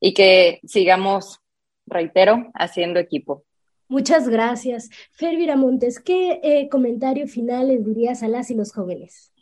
y 0.00 0.14
que 0.14 0.60
sigamos, 0.64 1.40
reitero, 1.86 2.50
haciendo 2.54 3.00
equipo. 3.00 3.44
Muchas 3.88 4.28
gracias. 4.28 4.90
Fer 5.12 5.56
Montes, 5.56 5.98
¿qué 5.98 6.40
eh, 6.42 6.68
comentario 6.68 7.26
final 7.26 7.68
les 7.68 7.84
dirías 7.84 8.22
a 8.22 8.28
las 8.28 8.50
y 8.50 8.54
los 8.54 8.72
jóvenes? 8.72 9.32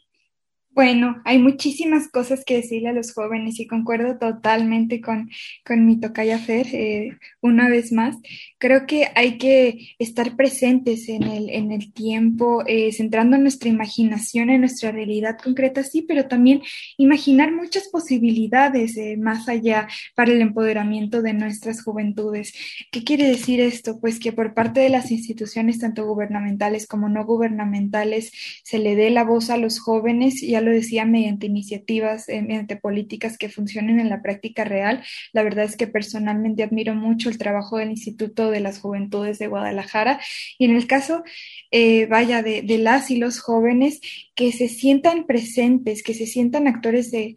Bueno, 0.76 1.22
hay 1.24 1.38
muchísimas 1.38 2.06
cosas 2.06 2.44
que 2.44 2.56
decirle 2.56 2.90
a 2.90 2.92
los 2.92 3.14
jóvenes 3.14 3.58
y 3.58 3.66
concuerdo 3.66 4.18
totalmente 4.18 5.00
con, 5.00 5.30
con 5.64 5.86
mi 5.86 5.98
tocaya 5.98 6.38
Fer, 6.38 6.66
eh, 6.70 7.16
una 7.40 7.70
vez 7.70 7.92
más. 7.92 8.14
Creo 8.58 8.84
que 8.86 9.08
hay 9.14 9.38
que 9.38 9.94
estar 9.98 10.36
presentes 10.36 11.08
en 11.08 11.22
el, 11.22 11.48
en 11.48 11.72
el 11.72 11.94
tiempo, 11.94 12.62
eh, 12.66 12.92
centrando 12.92 13.38
nuestra 13.38 13.70
imaginación 13.70 14.50
en 14.50 14.60
nuestra 14.60 14.92
realidad 14.92 15.38
concreta, 15.42 15.82
sí, 15.82 16.02
pero 16.02 16.28
también 16.28 16.60
imaginar 16.98 17.52
muchas 17.52 17.88
posibilidades 17.88 18.98
eh, 18.98 19.16
más 19.16 19.48
allá 19.48 19.88
para 20.14 20.32
el 20.32 20.42
empoderamiento 20.42 21.22
de 21.22 21.32
nuestras 21.32 21.82
juventudes. 21.82 22.52
¿Qué 22.90 23.02
quiere 23.02 23.26
decir 23.26 23.60
esto? 23.60 23.98
Pues 23.98 24.20
que 24.20 24.34
por 24.34 24.52
parte 24.52 24.80
de 24.80 24.90
las 24.90 25.10
instituciones, 25.10 25.78
tanto 25.78 26.04
gubernamentales 26.04 26.86
como 26.86 27.08
no 27.08 27.24
gubernamentales, 27.24 28.30
se 28.62 28.78
le 28.78 28.94
dé 28.94 29.08
la 29.08 29.24
voz 29.24 29.48
a 29.48 29.56
los 29.56 29.80
jóvenes 29.80 30.42
y 30.42 30.54
a 30.54 30.65
lo 30.66 30.72
decía, 30.72 31.06
mediante 31.06 31.46
iniciativas, 31.46 32.28
eh, 32.28 32.42
mediante 32.42 32.76
políticas 32.76 33.38
que 33.38 33.48
funcionen 33.48 34.00
en 34.00 34.10
la 34.10 34.20
práctica 34.20 34.64
real. 34.64 35.02
La 35.32 35.42
verdad 35.42 35.64
es 35.64 35.76
que 35.76 35.86
personalmente 35.86 36.62
admiro 36.62 36.94
mucho 36.94 37.30
el 37.30 37.38
trabajo 37.38 37.78
del 37.78 37.90
Instituto 37.90 38.50
de 38.50 38.60
las 38.60 38.80
Juventudes 38.80 39.38
de 39.38 39.46
Guadalajara 39.46 40.20
y 40.58 40.66
en 40.66 40.76
el 40.76 40.86
caso, 40.86 41.22
eh, 41.70 42.06
vaya, 42.06 42.42
de, 42.42 42.62
las 42.78 43.10
y 43.10 43.16
los 43.16 43.40
jóvenes 43.40 44.00
que 44.34 44.52
se 44.52 44.68
sientan 44.68 45.26
presentes, 45.26 46.02
que 46.02 46.14
se 46.14 46.26
sientan 46.26 46.68
actores 46.68 47.10
de, 47.10 47.36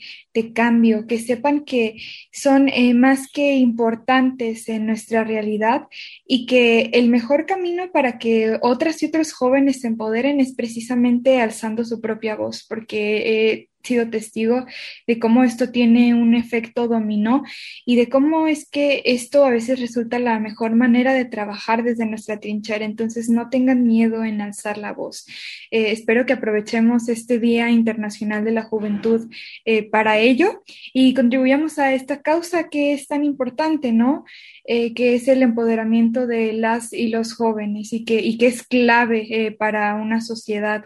cambio, 0.54 1.06
que 1.06 1.20
sepan 1.20 1.66
que 1.66 1.98
son 2.32 2.70
eh, 2.70 2.94
más 2.94 3.30
que 3.30 3.56
importantes 3.56 4.70
en 4.70 4.86
nuestra 4.86 5.26
realidad 5.26 5.88
y 6.26 6.46
que 6.46 6.92
el 6.94 7.10
mejor 7.10 7.46
camino 7.46 7.92
para 7.92 8.18
que 8.20 8.58
otras 8.62 9.04
y 9.04 9.08
otros 9.08 9.34
jóvenes 9.34 9.82
se 9.82 9.88
empoderen 9.88 10.40
es 10.40 10.54
precisamente 10.54 11.42
alzando 11.42 11.84
su 11.84 12.00
propia 12.00 12.36
voz, 12.38 12.66
porque 12.68 13.18
he 13.52 13.70
sido 13.90 14.10
testigo 14.10 14.66
de 15.08 15.20
cómo 15.20 15.44
esto 15.44 15.72
tiene 15.72 16.14
un 16.14 16.36
efecto 16.36 16.88
dominó 16.88 17.44
y 17.86 17.96
de 17.96 18.08
cómo 18.08 18.48
es 18.48 18.70
que 18.70 19.02
esto 19.06 19.46
a 19.46 19.50
veces 19.50 19.80
resulta 19.80 20.20
la 20.20 20.40
mejor 20.40 20.76
manera 20.76 21.14
de 21.14 21.26
trabajar 21.26 21.84
desde 21.84 22.06
nuestra 22.06 22.40
trinchera. 22.40 22.86
Entonces, 22.86 23.30
no 23.30 23.50
tengan 23.50 23.86
miedo 23.86 24.24
en 24.24 24.42
alzar 24.42 24.78
la 24.78 24.94
voz. 24.94 25.26
Eh, 25.72 25.92
espero 25.92 26.26
que 26.26 26.34
aprovechemos 26.34 27.10
este 27.10 27.40
Día 27.40 27.70
Internacional 27.70 28.46
de 28.46 28.52
la 28.52 28.64
Juventud 28.64 29.30
eh, 29.66 29.90
para 29.90 30.20
ello 30.20 30.64
y 30.94 31.14
contribuyamos 31.14 31.80
a 31.80 31.94
esta 31.94 32.22
causa 32.22 32.70
que 32.70 32.94
es 32.94 33.08
tan 33.08 33.24
importante, 33.24 33.92
¿no? 33.92 34.24
Eh, 34.66 34.94
que 34.94 35.16
es 35.16 35.28
el 35.28 35.42
empoderamiento 35.42 36.28
de 36.28 36.54
las 36.54 36.94
y 36.94 37.08
los 37.08 37.34
jóvenes 37.34 37.92
y 37.92 38.06
que, 38.06 38.22
y 38.22 38.38
que 38.38 38.48
es 38.48 38.62
clave 38.62 39.56
para 39.58 39.96
una 39.96 40.22
sociedad 40.22 40.86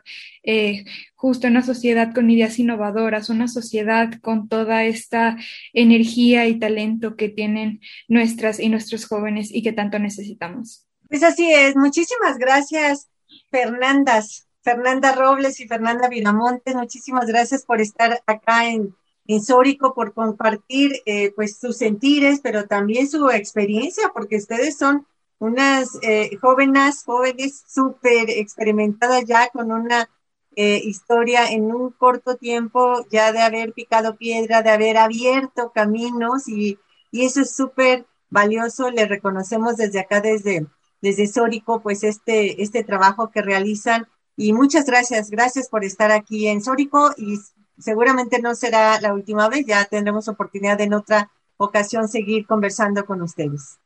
justo 1.16 1.48
una 1.48 1.62
sociedad 1.62 2.14
con 2.14 2.30
ideas 2.30 2.60
innovadoras, 2.60 3.30
una 3.30 3.48
sociedad 3.48 4.14
con 4.22 4.50
toda 4.50 4.84
esta 4.84 5.38
energía 5.72 6.48
y 6.48 6.60
talento 6.60 7.16
que 7.16 7.30
tienen 7.30 7.80
nuestras 8.08 8.60
y 8.60 8.70
nuestros 8.70 9.06
jóvenes 9.06 9.50
y 9.52 9.64
que 9.64 9.72
tanto 9.72 10.00
necesitamos. 10.00 10.86
Pues 11.10 11.24
así 11.24 11.52
es. 11.52 11.76
Muchísimas 11.76 12.38
gracias, 12.38 13.08
Fernandas, 13.52 14.48
Fernanda 14.64 15.14
Robles 15.14 15.60
y 15.60 15.68
Fernanda 15.68 16.10
Viramontes. 16.10 16.76
Muchísimas 16.76 17.28
gracias 17.28 17.66
por 17.66 17.82
estar 17.82 18.22
acá 18.26 18.68
en, 18.70 18.96
en 19.28 19.42
Sórico, 19.42 19.94
por 19.94 20.14
compartir 20.14 21.02
eh, 21.06 21.32
pues 21.36 21.60
sus 21.60 21.78
sentires, 21.78 22.40
pero 22.42 22.66
también 22.66 23.08
su 23.08 23.30
experiencia, 23.30 24.12
porque 24.14 24.38
ustedes 24.38 24.78
son 24.78 25.06
unas 25.40 26.00
eh, 26.02 26.36
jóvenes, 26.42 27.04
jóvenes 27.04 27.64
súper 27.68 28.30
experimentadas 28.30 29.26
ya 29.26 29.50
con 29.50 29.72
una 29.72 30.10
eh, 30.56 30.82
historia 30.84 31.48
en 31.52 31.74
un 31.74 31.92
corto 31.92 32.36
tiempo 32.38 33.06
ya 33.12 33.32
de 33.32 33.42
haber 33.42 33.74
picado 33.74 34.16
piedra, 34.18 34.62
de 34.62 34.70
haber 34.70 34.98
abierto 34.98 35.72
caminos 35.74 36.48
y, 36.48 36.80
y 37.12 37.26
eso 37.26 37.42
es 37.42 37.56
súper 37.56 38.06
valioso. 38.30 38.90
Le 38.90 39.06
reconocemos 39.06 39.78
desde 39.78 40.00
acá, 40.00 40.22
desde, 40.22 40.66
desde 41.02 41.28
Sórico, 41.28 41.82
pues 41.82 42.04
este, 42.04 42.62
este 42.62 42.84
trabajo 42.84 43.32
que 43.32 43.42
realizan 43.42 44.08
y 44.36 44.54
muchas 44.54 44.86
gracias, 44.86 45.30
gracias 45.30 45.70
por 45.70 45.84
estar 45.84 46.12
aquí 46.12 46.48
en 46.48 46.62
Sórico 46.62 47.12
y 47.18 47.38
seguramente 47.78 48.40
no 48.42 48.56
será 48.56 49.00
la 49.00 49.14
última 49.14 49.48
vez, 49.50 49.66
ya 49.66 49.86
tendremos 49.86 50.28
oportunidad 50.28 50.80
en 50.82 50.94
otra 50.94 51.32
ocasión 51.58 52.08
seguir 52.08 52.46
conversando 52.48 53.06
con 53.06 53.22
ustedes. 53.22 53.78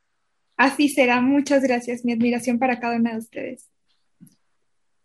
Así 0.56 0.88
será. 0.88 1.20
Muchas 1.20 1.62
gracias. 1.62 2.04
Mi 2.04 2.12
admiración 2.12 2.58
para 2.58 2.80
cada 2.80 2.96
una 2.96 3.12
de 3.12 3.18
ustedes. 3.18 3.68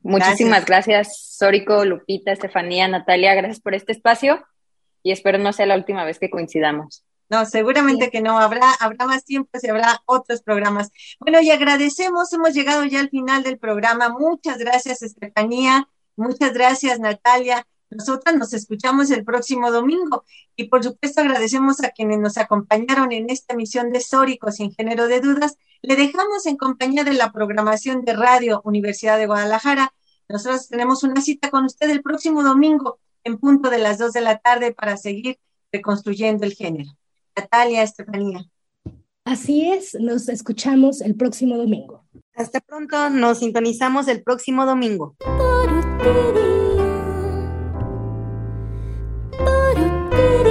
Muchísimas 0.03 0.65
gracias, 0.65 1.35
Sórico, 1.37 1.85
Lupita, 1.85 2.31
Estefanía, 2.31 2.87
Natalia. 2.87 3.33
Gracias 3.35 3.61
por 3.61 3.73
este 3.73 3.93
espacio 3.93 4.45
y 5.01 5.11
espero 5.11 5.37
no 5.37 5.53
sea 5.53 5.65
la 5.65 5.75
última 5.75 6.03
vez 6.03 6.19
que 6.19 6.29
coincidamos. 6.29 7.03
No, 7.29 7.45
seguramente 7.45 8.11
que 8.11 8.21
no, 8.21 8.37
habrá, 8.37 8.73
habrá 8.79 9.05
más 9.05 9.25
tiempo 9.25 9.49
y 9.61 9.69
habrá 9.69 10.01
otros 10.05 10.43
programas. 10.43 10.91
Bueno, 11.19 11.41
y 11.41 11.49
agradecemos, 11.49 12.31
hemos 12.33 12.53
llegado 12.53 12.83
ya 12.83 12.99
al 12.99 13.09
final 13.09 13.43
del 13.43 13.57
programa. 13.57 14.09
Muchas 14.09 14.57
gracias, 14.57 15.01
Estefanía. 15.01 15.87
Muchas 16.15 16.53
gracias, 16.53 16.99
Natalia. 16.99 17.65
Nosotras 17.95 18.35
nos 18.35 18.53
escuchamos 18.53 19.11
el 19.11 19.23
próximo 19.23 19.71
domingo 19.71 20.23
y 20.55 20.65
por 20.65 20.83
supuesto 20.83 21.21
agradecemos 21.21 21.83
a 21.83 21.89
quienes 21.89 22.19
nos 22.19 22.37
acompañaron 22.37 23.11
en 23.11 23.29
esta 23.29 23.53
emisión 23.53 23.91
de 23.91 24.01
Sórico 24.01 24.51
sin 24.51 24.71
género 24.71 25.07
de 25.07 25.21
dudas. 25.21 25.57
Le 25.81 25.95
dejamos 25.95 26.45
en 26.45 26.57
compañía 26.57 27.03
de 27.03 27.13
la 27.13 27.31
programación 27.31 28.03
de 28.05 28.13
Radio 28.13 28.61
Universidad 28.63 29.17
de 29.17 29.27
Guadalajara. 29.27 29.93
Nosotros 30.29 30.69
tenemos 30.69 31.03
una 31.03 31.21
cita 31.21 31.49
con 31.49 31.65
usted 31.65 31.89
el 31.89 32.01
próximo 32.01 32.43
domingo 32.43 32.99
en 33.23 33.37
punto 33.37 33.69
de 33.69 33.79
las 33.79 33.97
dos 33.97 34.13
de 34.13 34.21
la 34.21 34.39
tarde 34.39 34.73
para 34.73 34.97
seguir 34.97 35.39
reconstruyendo 35.71 36.45
el 36.45 36.53
género. 36.53 36.91
Natalia, 37.35 37.83
Estefanía. 37.83 38.45
Así 39.25 39.71
es, 39.71 39.95
nos 39.99 40.27
escuchamos 40.27 41.01
el 41.01 41.15
próximo 41.15 41.57
domingo. 41.57 42.03
Hasta 42.35 42.59
pronto, 42.59 43.09
nos 43.09 43.39
sintonizamos 43.39 44.07
el 44.07 44.21
próximo 44.21 44.65
domingo. 44.65 45.15
be 50.13 50.42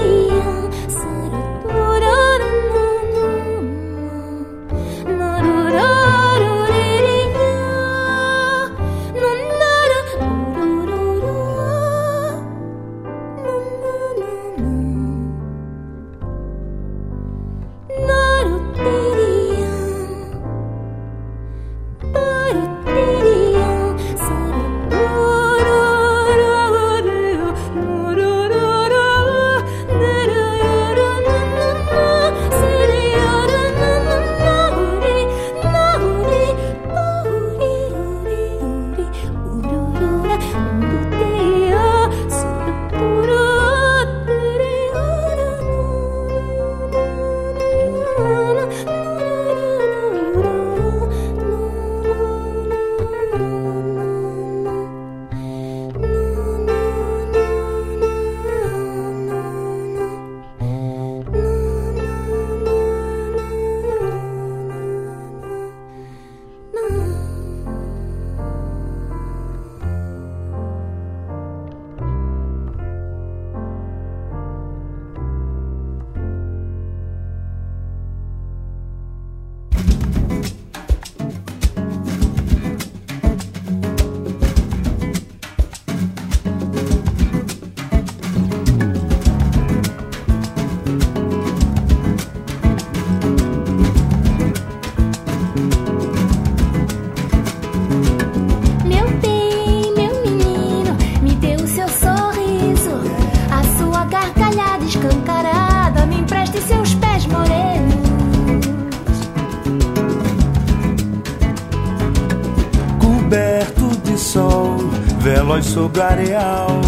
sobre 115.63 116.01
o 116.01 116.05
areal. 116.05 116.81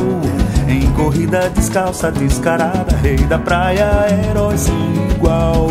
Em 0.68 0.90
corrida 0.92 1.48
descalça, 1.50 2.10
descarada, 2.10 2.96
rei 2.96 3.16
da 3.16 3.38
praia, 3.38 4.06
herói 4.28 4.56
sem 4.56 5.10
igual. 5.10 5.68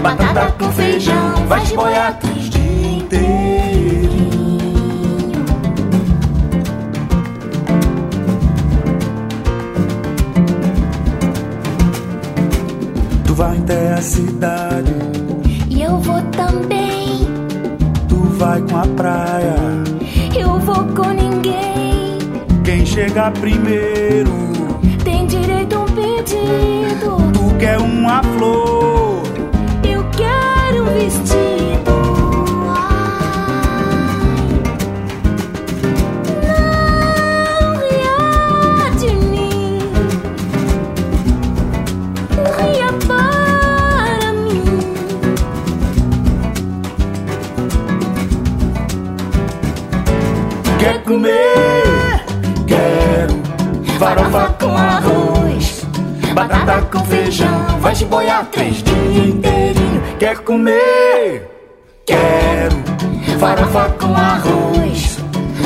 Batata 0.00 0.52
com 0.58 0.72
feijão, 0.72 1.46
vai 1.46 1.60
de 1.60 1.74
boiar 1.74 2.18
três 2.18 2.50
dias 2.50 2.86
inteirinho. 2.86 3.38
Tu 13.24 13.34
vai 13.34 13.58
até 13.58 13.92
a 13.92 14.02
cidade 14.02 14.94
e 15.68 15.82
eu 15.82 15.98
vou 15.98 16.22
também. 16.32 17.26
Tu 18.08 18.16
vai 18.38 18.60
com 18.62 18.76
a 18.76 18.86
praia 18.86 19.78
eu 20.38 20.58
vou 20.60 20.84
com 20.94 21.10
ninguém. 21.10 22.18
Quem 22.64 22.86
chega 22.86 23.30
primeiro 23.30 24.30
tem 25.04 25.26
direito 25.26 25.76
a 25.76 25.80
um 25.80 25.84
pedido. 25.86 27.16
Tu 27.32 27.54
quer 27.58 27.78
uma 27.78 28.22
flor, 28.22 29.07
vai 57.80 57.94
de 57.94 58.04
boiar 58.04 58.46
três 58.46 58.82
dias 58.82 59.26
inteirinho. 59.28 60.02
Quer 60.18 60.38
comer? 60.38 61.48
Quero 62.04 62.76
farofa 63.38 63.90
com 64.00 64.14
arroz, 64.14 65.18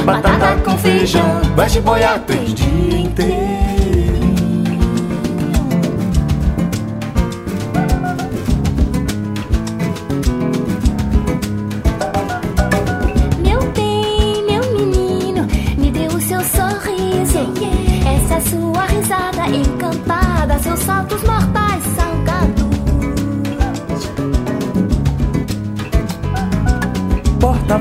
batata 0.05 0.61
com 0.63 0.77
feijão, 0.77 1.41
vai 1.57 1.69
de 1.69 1.81
boiar 1.81 2.19
três 2.21 2.53
dias 2.55 2.95
inteirinho. 2.95 3.72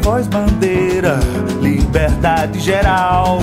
Voz 0.01 0.27
bandeira, 0.27 1.19
liberdade 1.61 2.59
geral. 2.59 3.39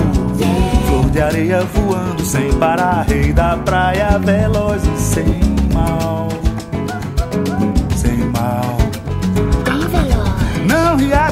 Flor 0.87 1.09
de 1.09 1.21
areia 1.21 1.63
voando 1.63 2.23
sem 2.23 2.51
parar, 2.53 3.05
rei 3.07 3.33
da 3.33 3.57
praia 3.57 4.19
veloz 4.19 4.83
e 4.83 4.97
sem 4.99 5.41
mal. 5.73 6.27
Sem 7.95 8.17
mal. 8.31 8.77
Não 10.67 10.97
ria 10.97 11.31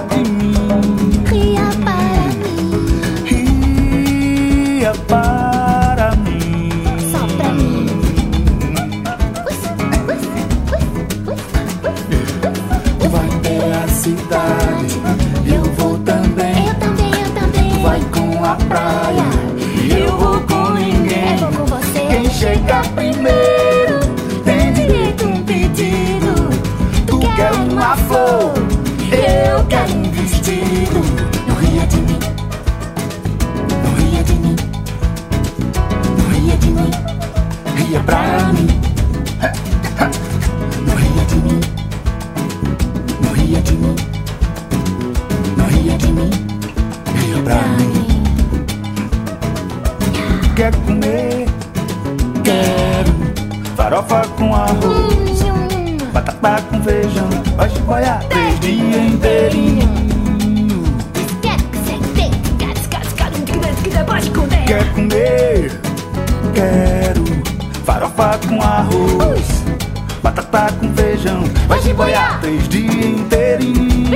batata 70.38 70.74
com 70.74 70.94
feijão, 70.94 71.44
vai 71.68 71.82
boiar 71.94 72.40
três 72.42 72.68
dias 72.70 72.94
inteirinho. 72.94 74.08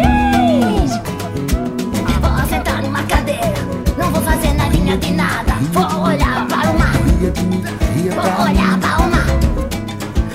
Vou 2.21 2.47
sentar 2.47 2.83
numa 2.83 3.01
cadeira. 3.03 3.53
Não 3.97 4.11
vou 4.11 4.21
fazer 4.21 4.53
nadinha 4.53 4.97
de 4.97 5.13
nada. 5.13 5.53
Vou 5.73 6.03
olhar 6.03 6.45
para 6.47 6.69
o 6.69 6.79
mar. 6.79 6.93
Vou 8.13 8.45
olhar 8.45 8.79
para 8.79 9.03
o 9.03 9.09
mar. 9.09 9.25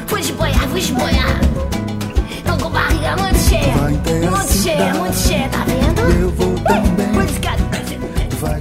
Fui 0.07 0.33
boiar, 0.33 0.69
fui 0.69 0.83
boiar. 0.93 1.41
Tô 2.45 2.65
com 2.65 2.71
barriga 2.71 3.17
muito 3.17 3.39
cheia. 3.39 3.77
Muito 3.77 4.53
cheia, 4.53 4.95
muito 4.95 5.17
cheia, 5.17 5.49
tá 5.49 5.65
vendo? 5.67 6.01
Eu 6.21 6.31
vou 6.31 6.55
também. 6.61 7.13
Vai 8.41 8.61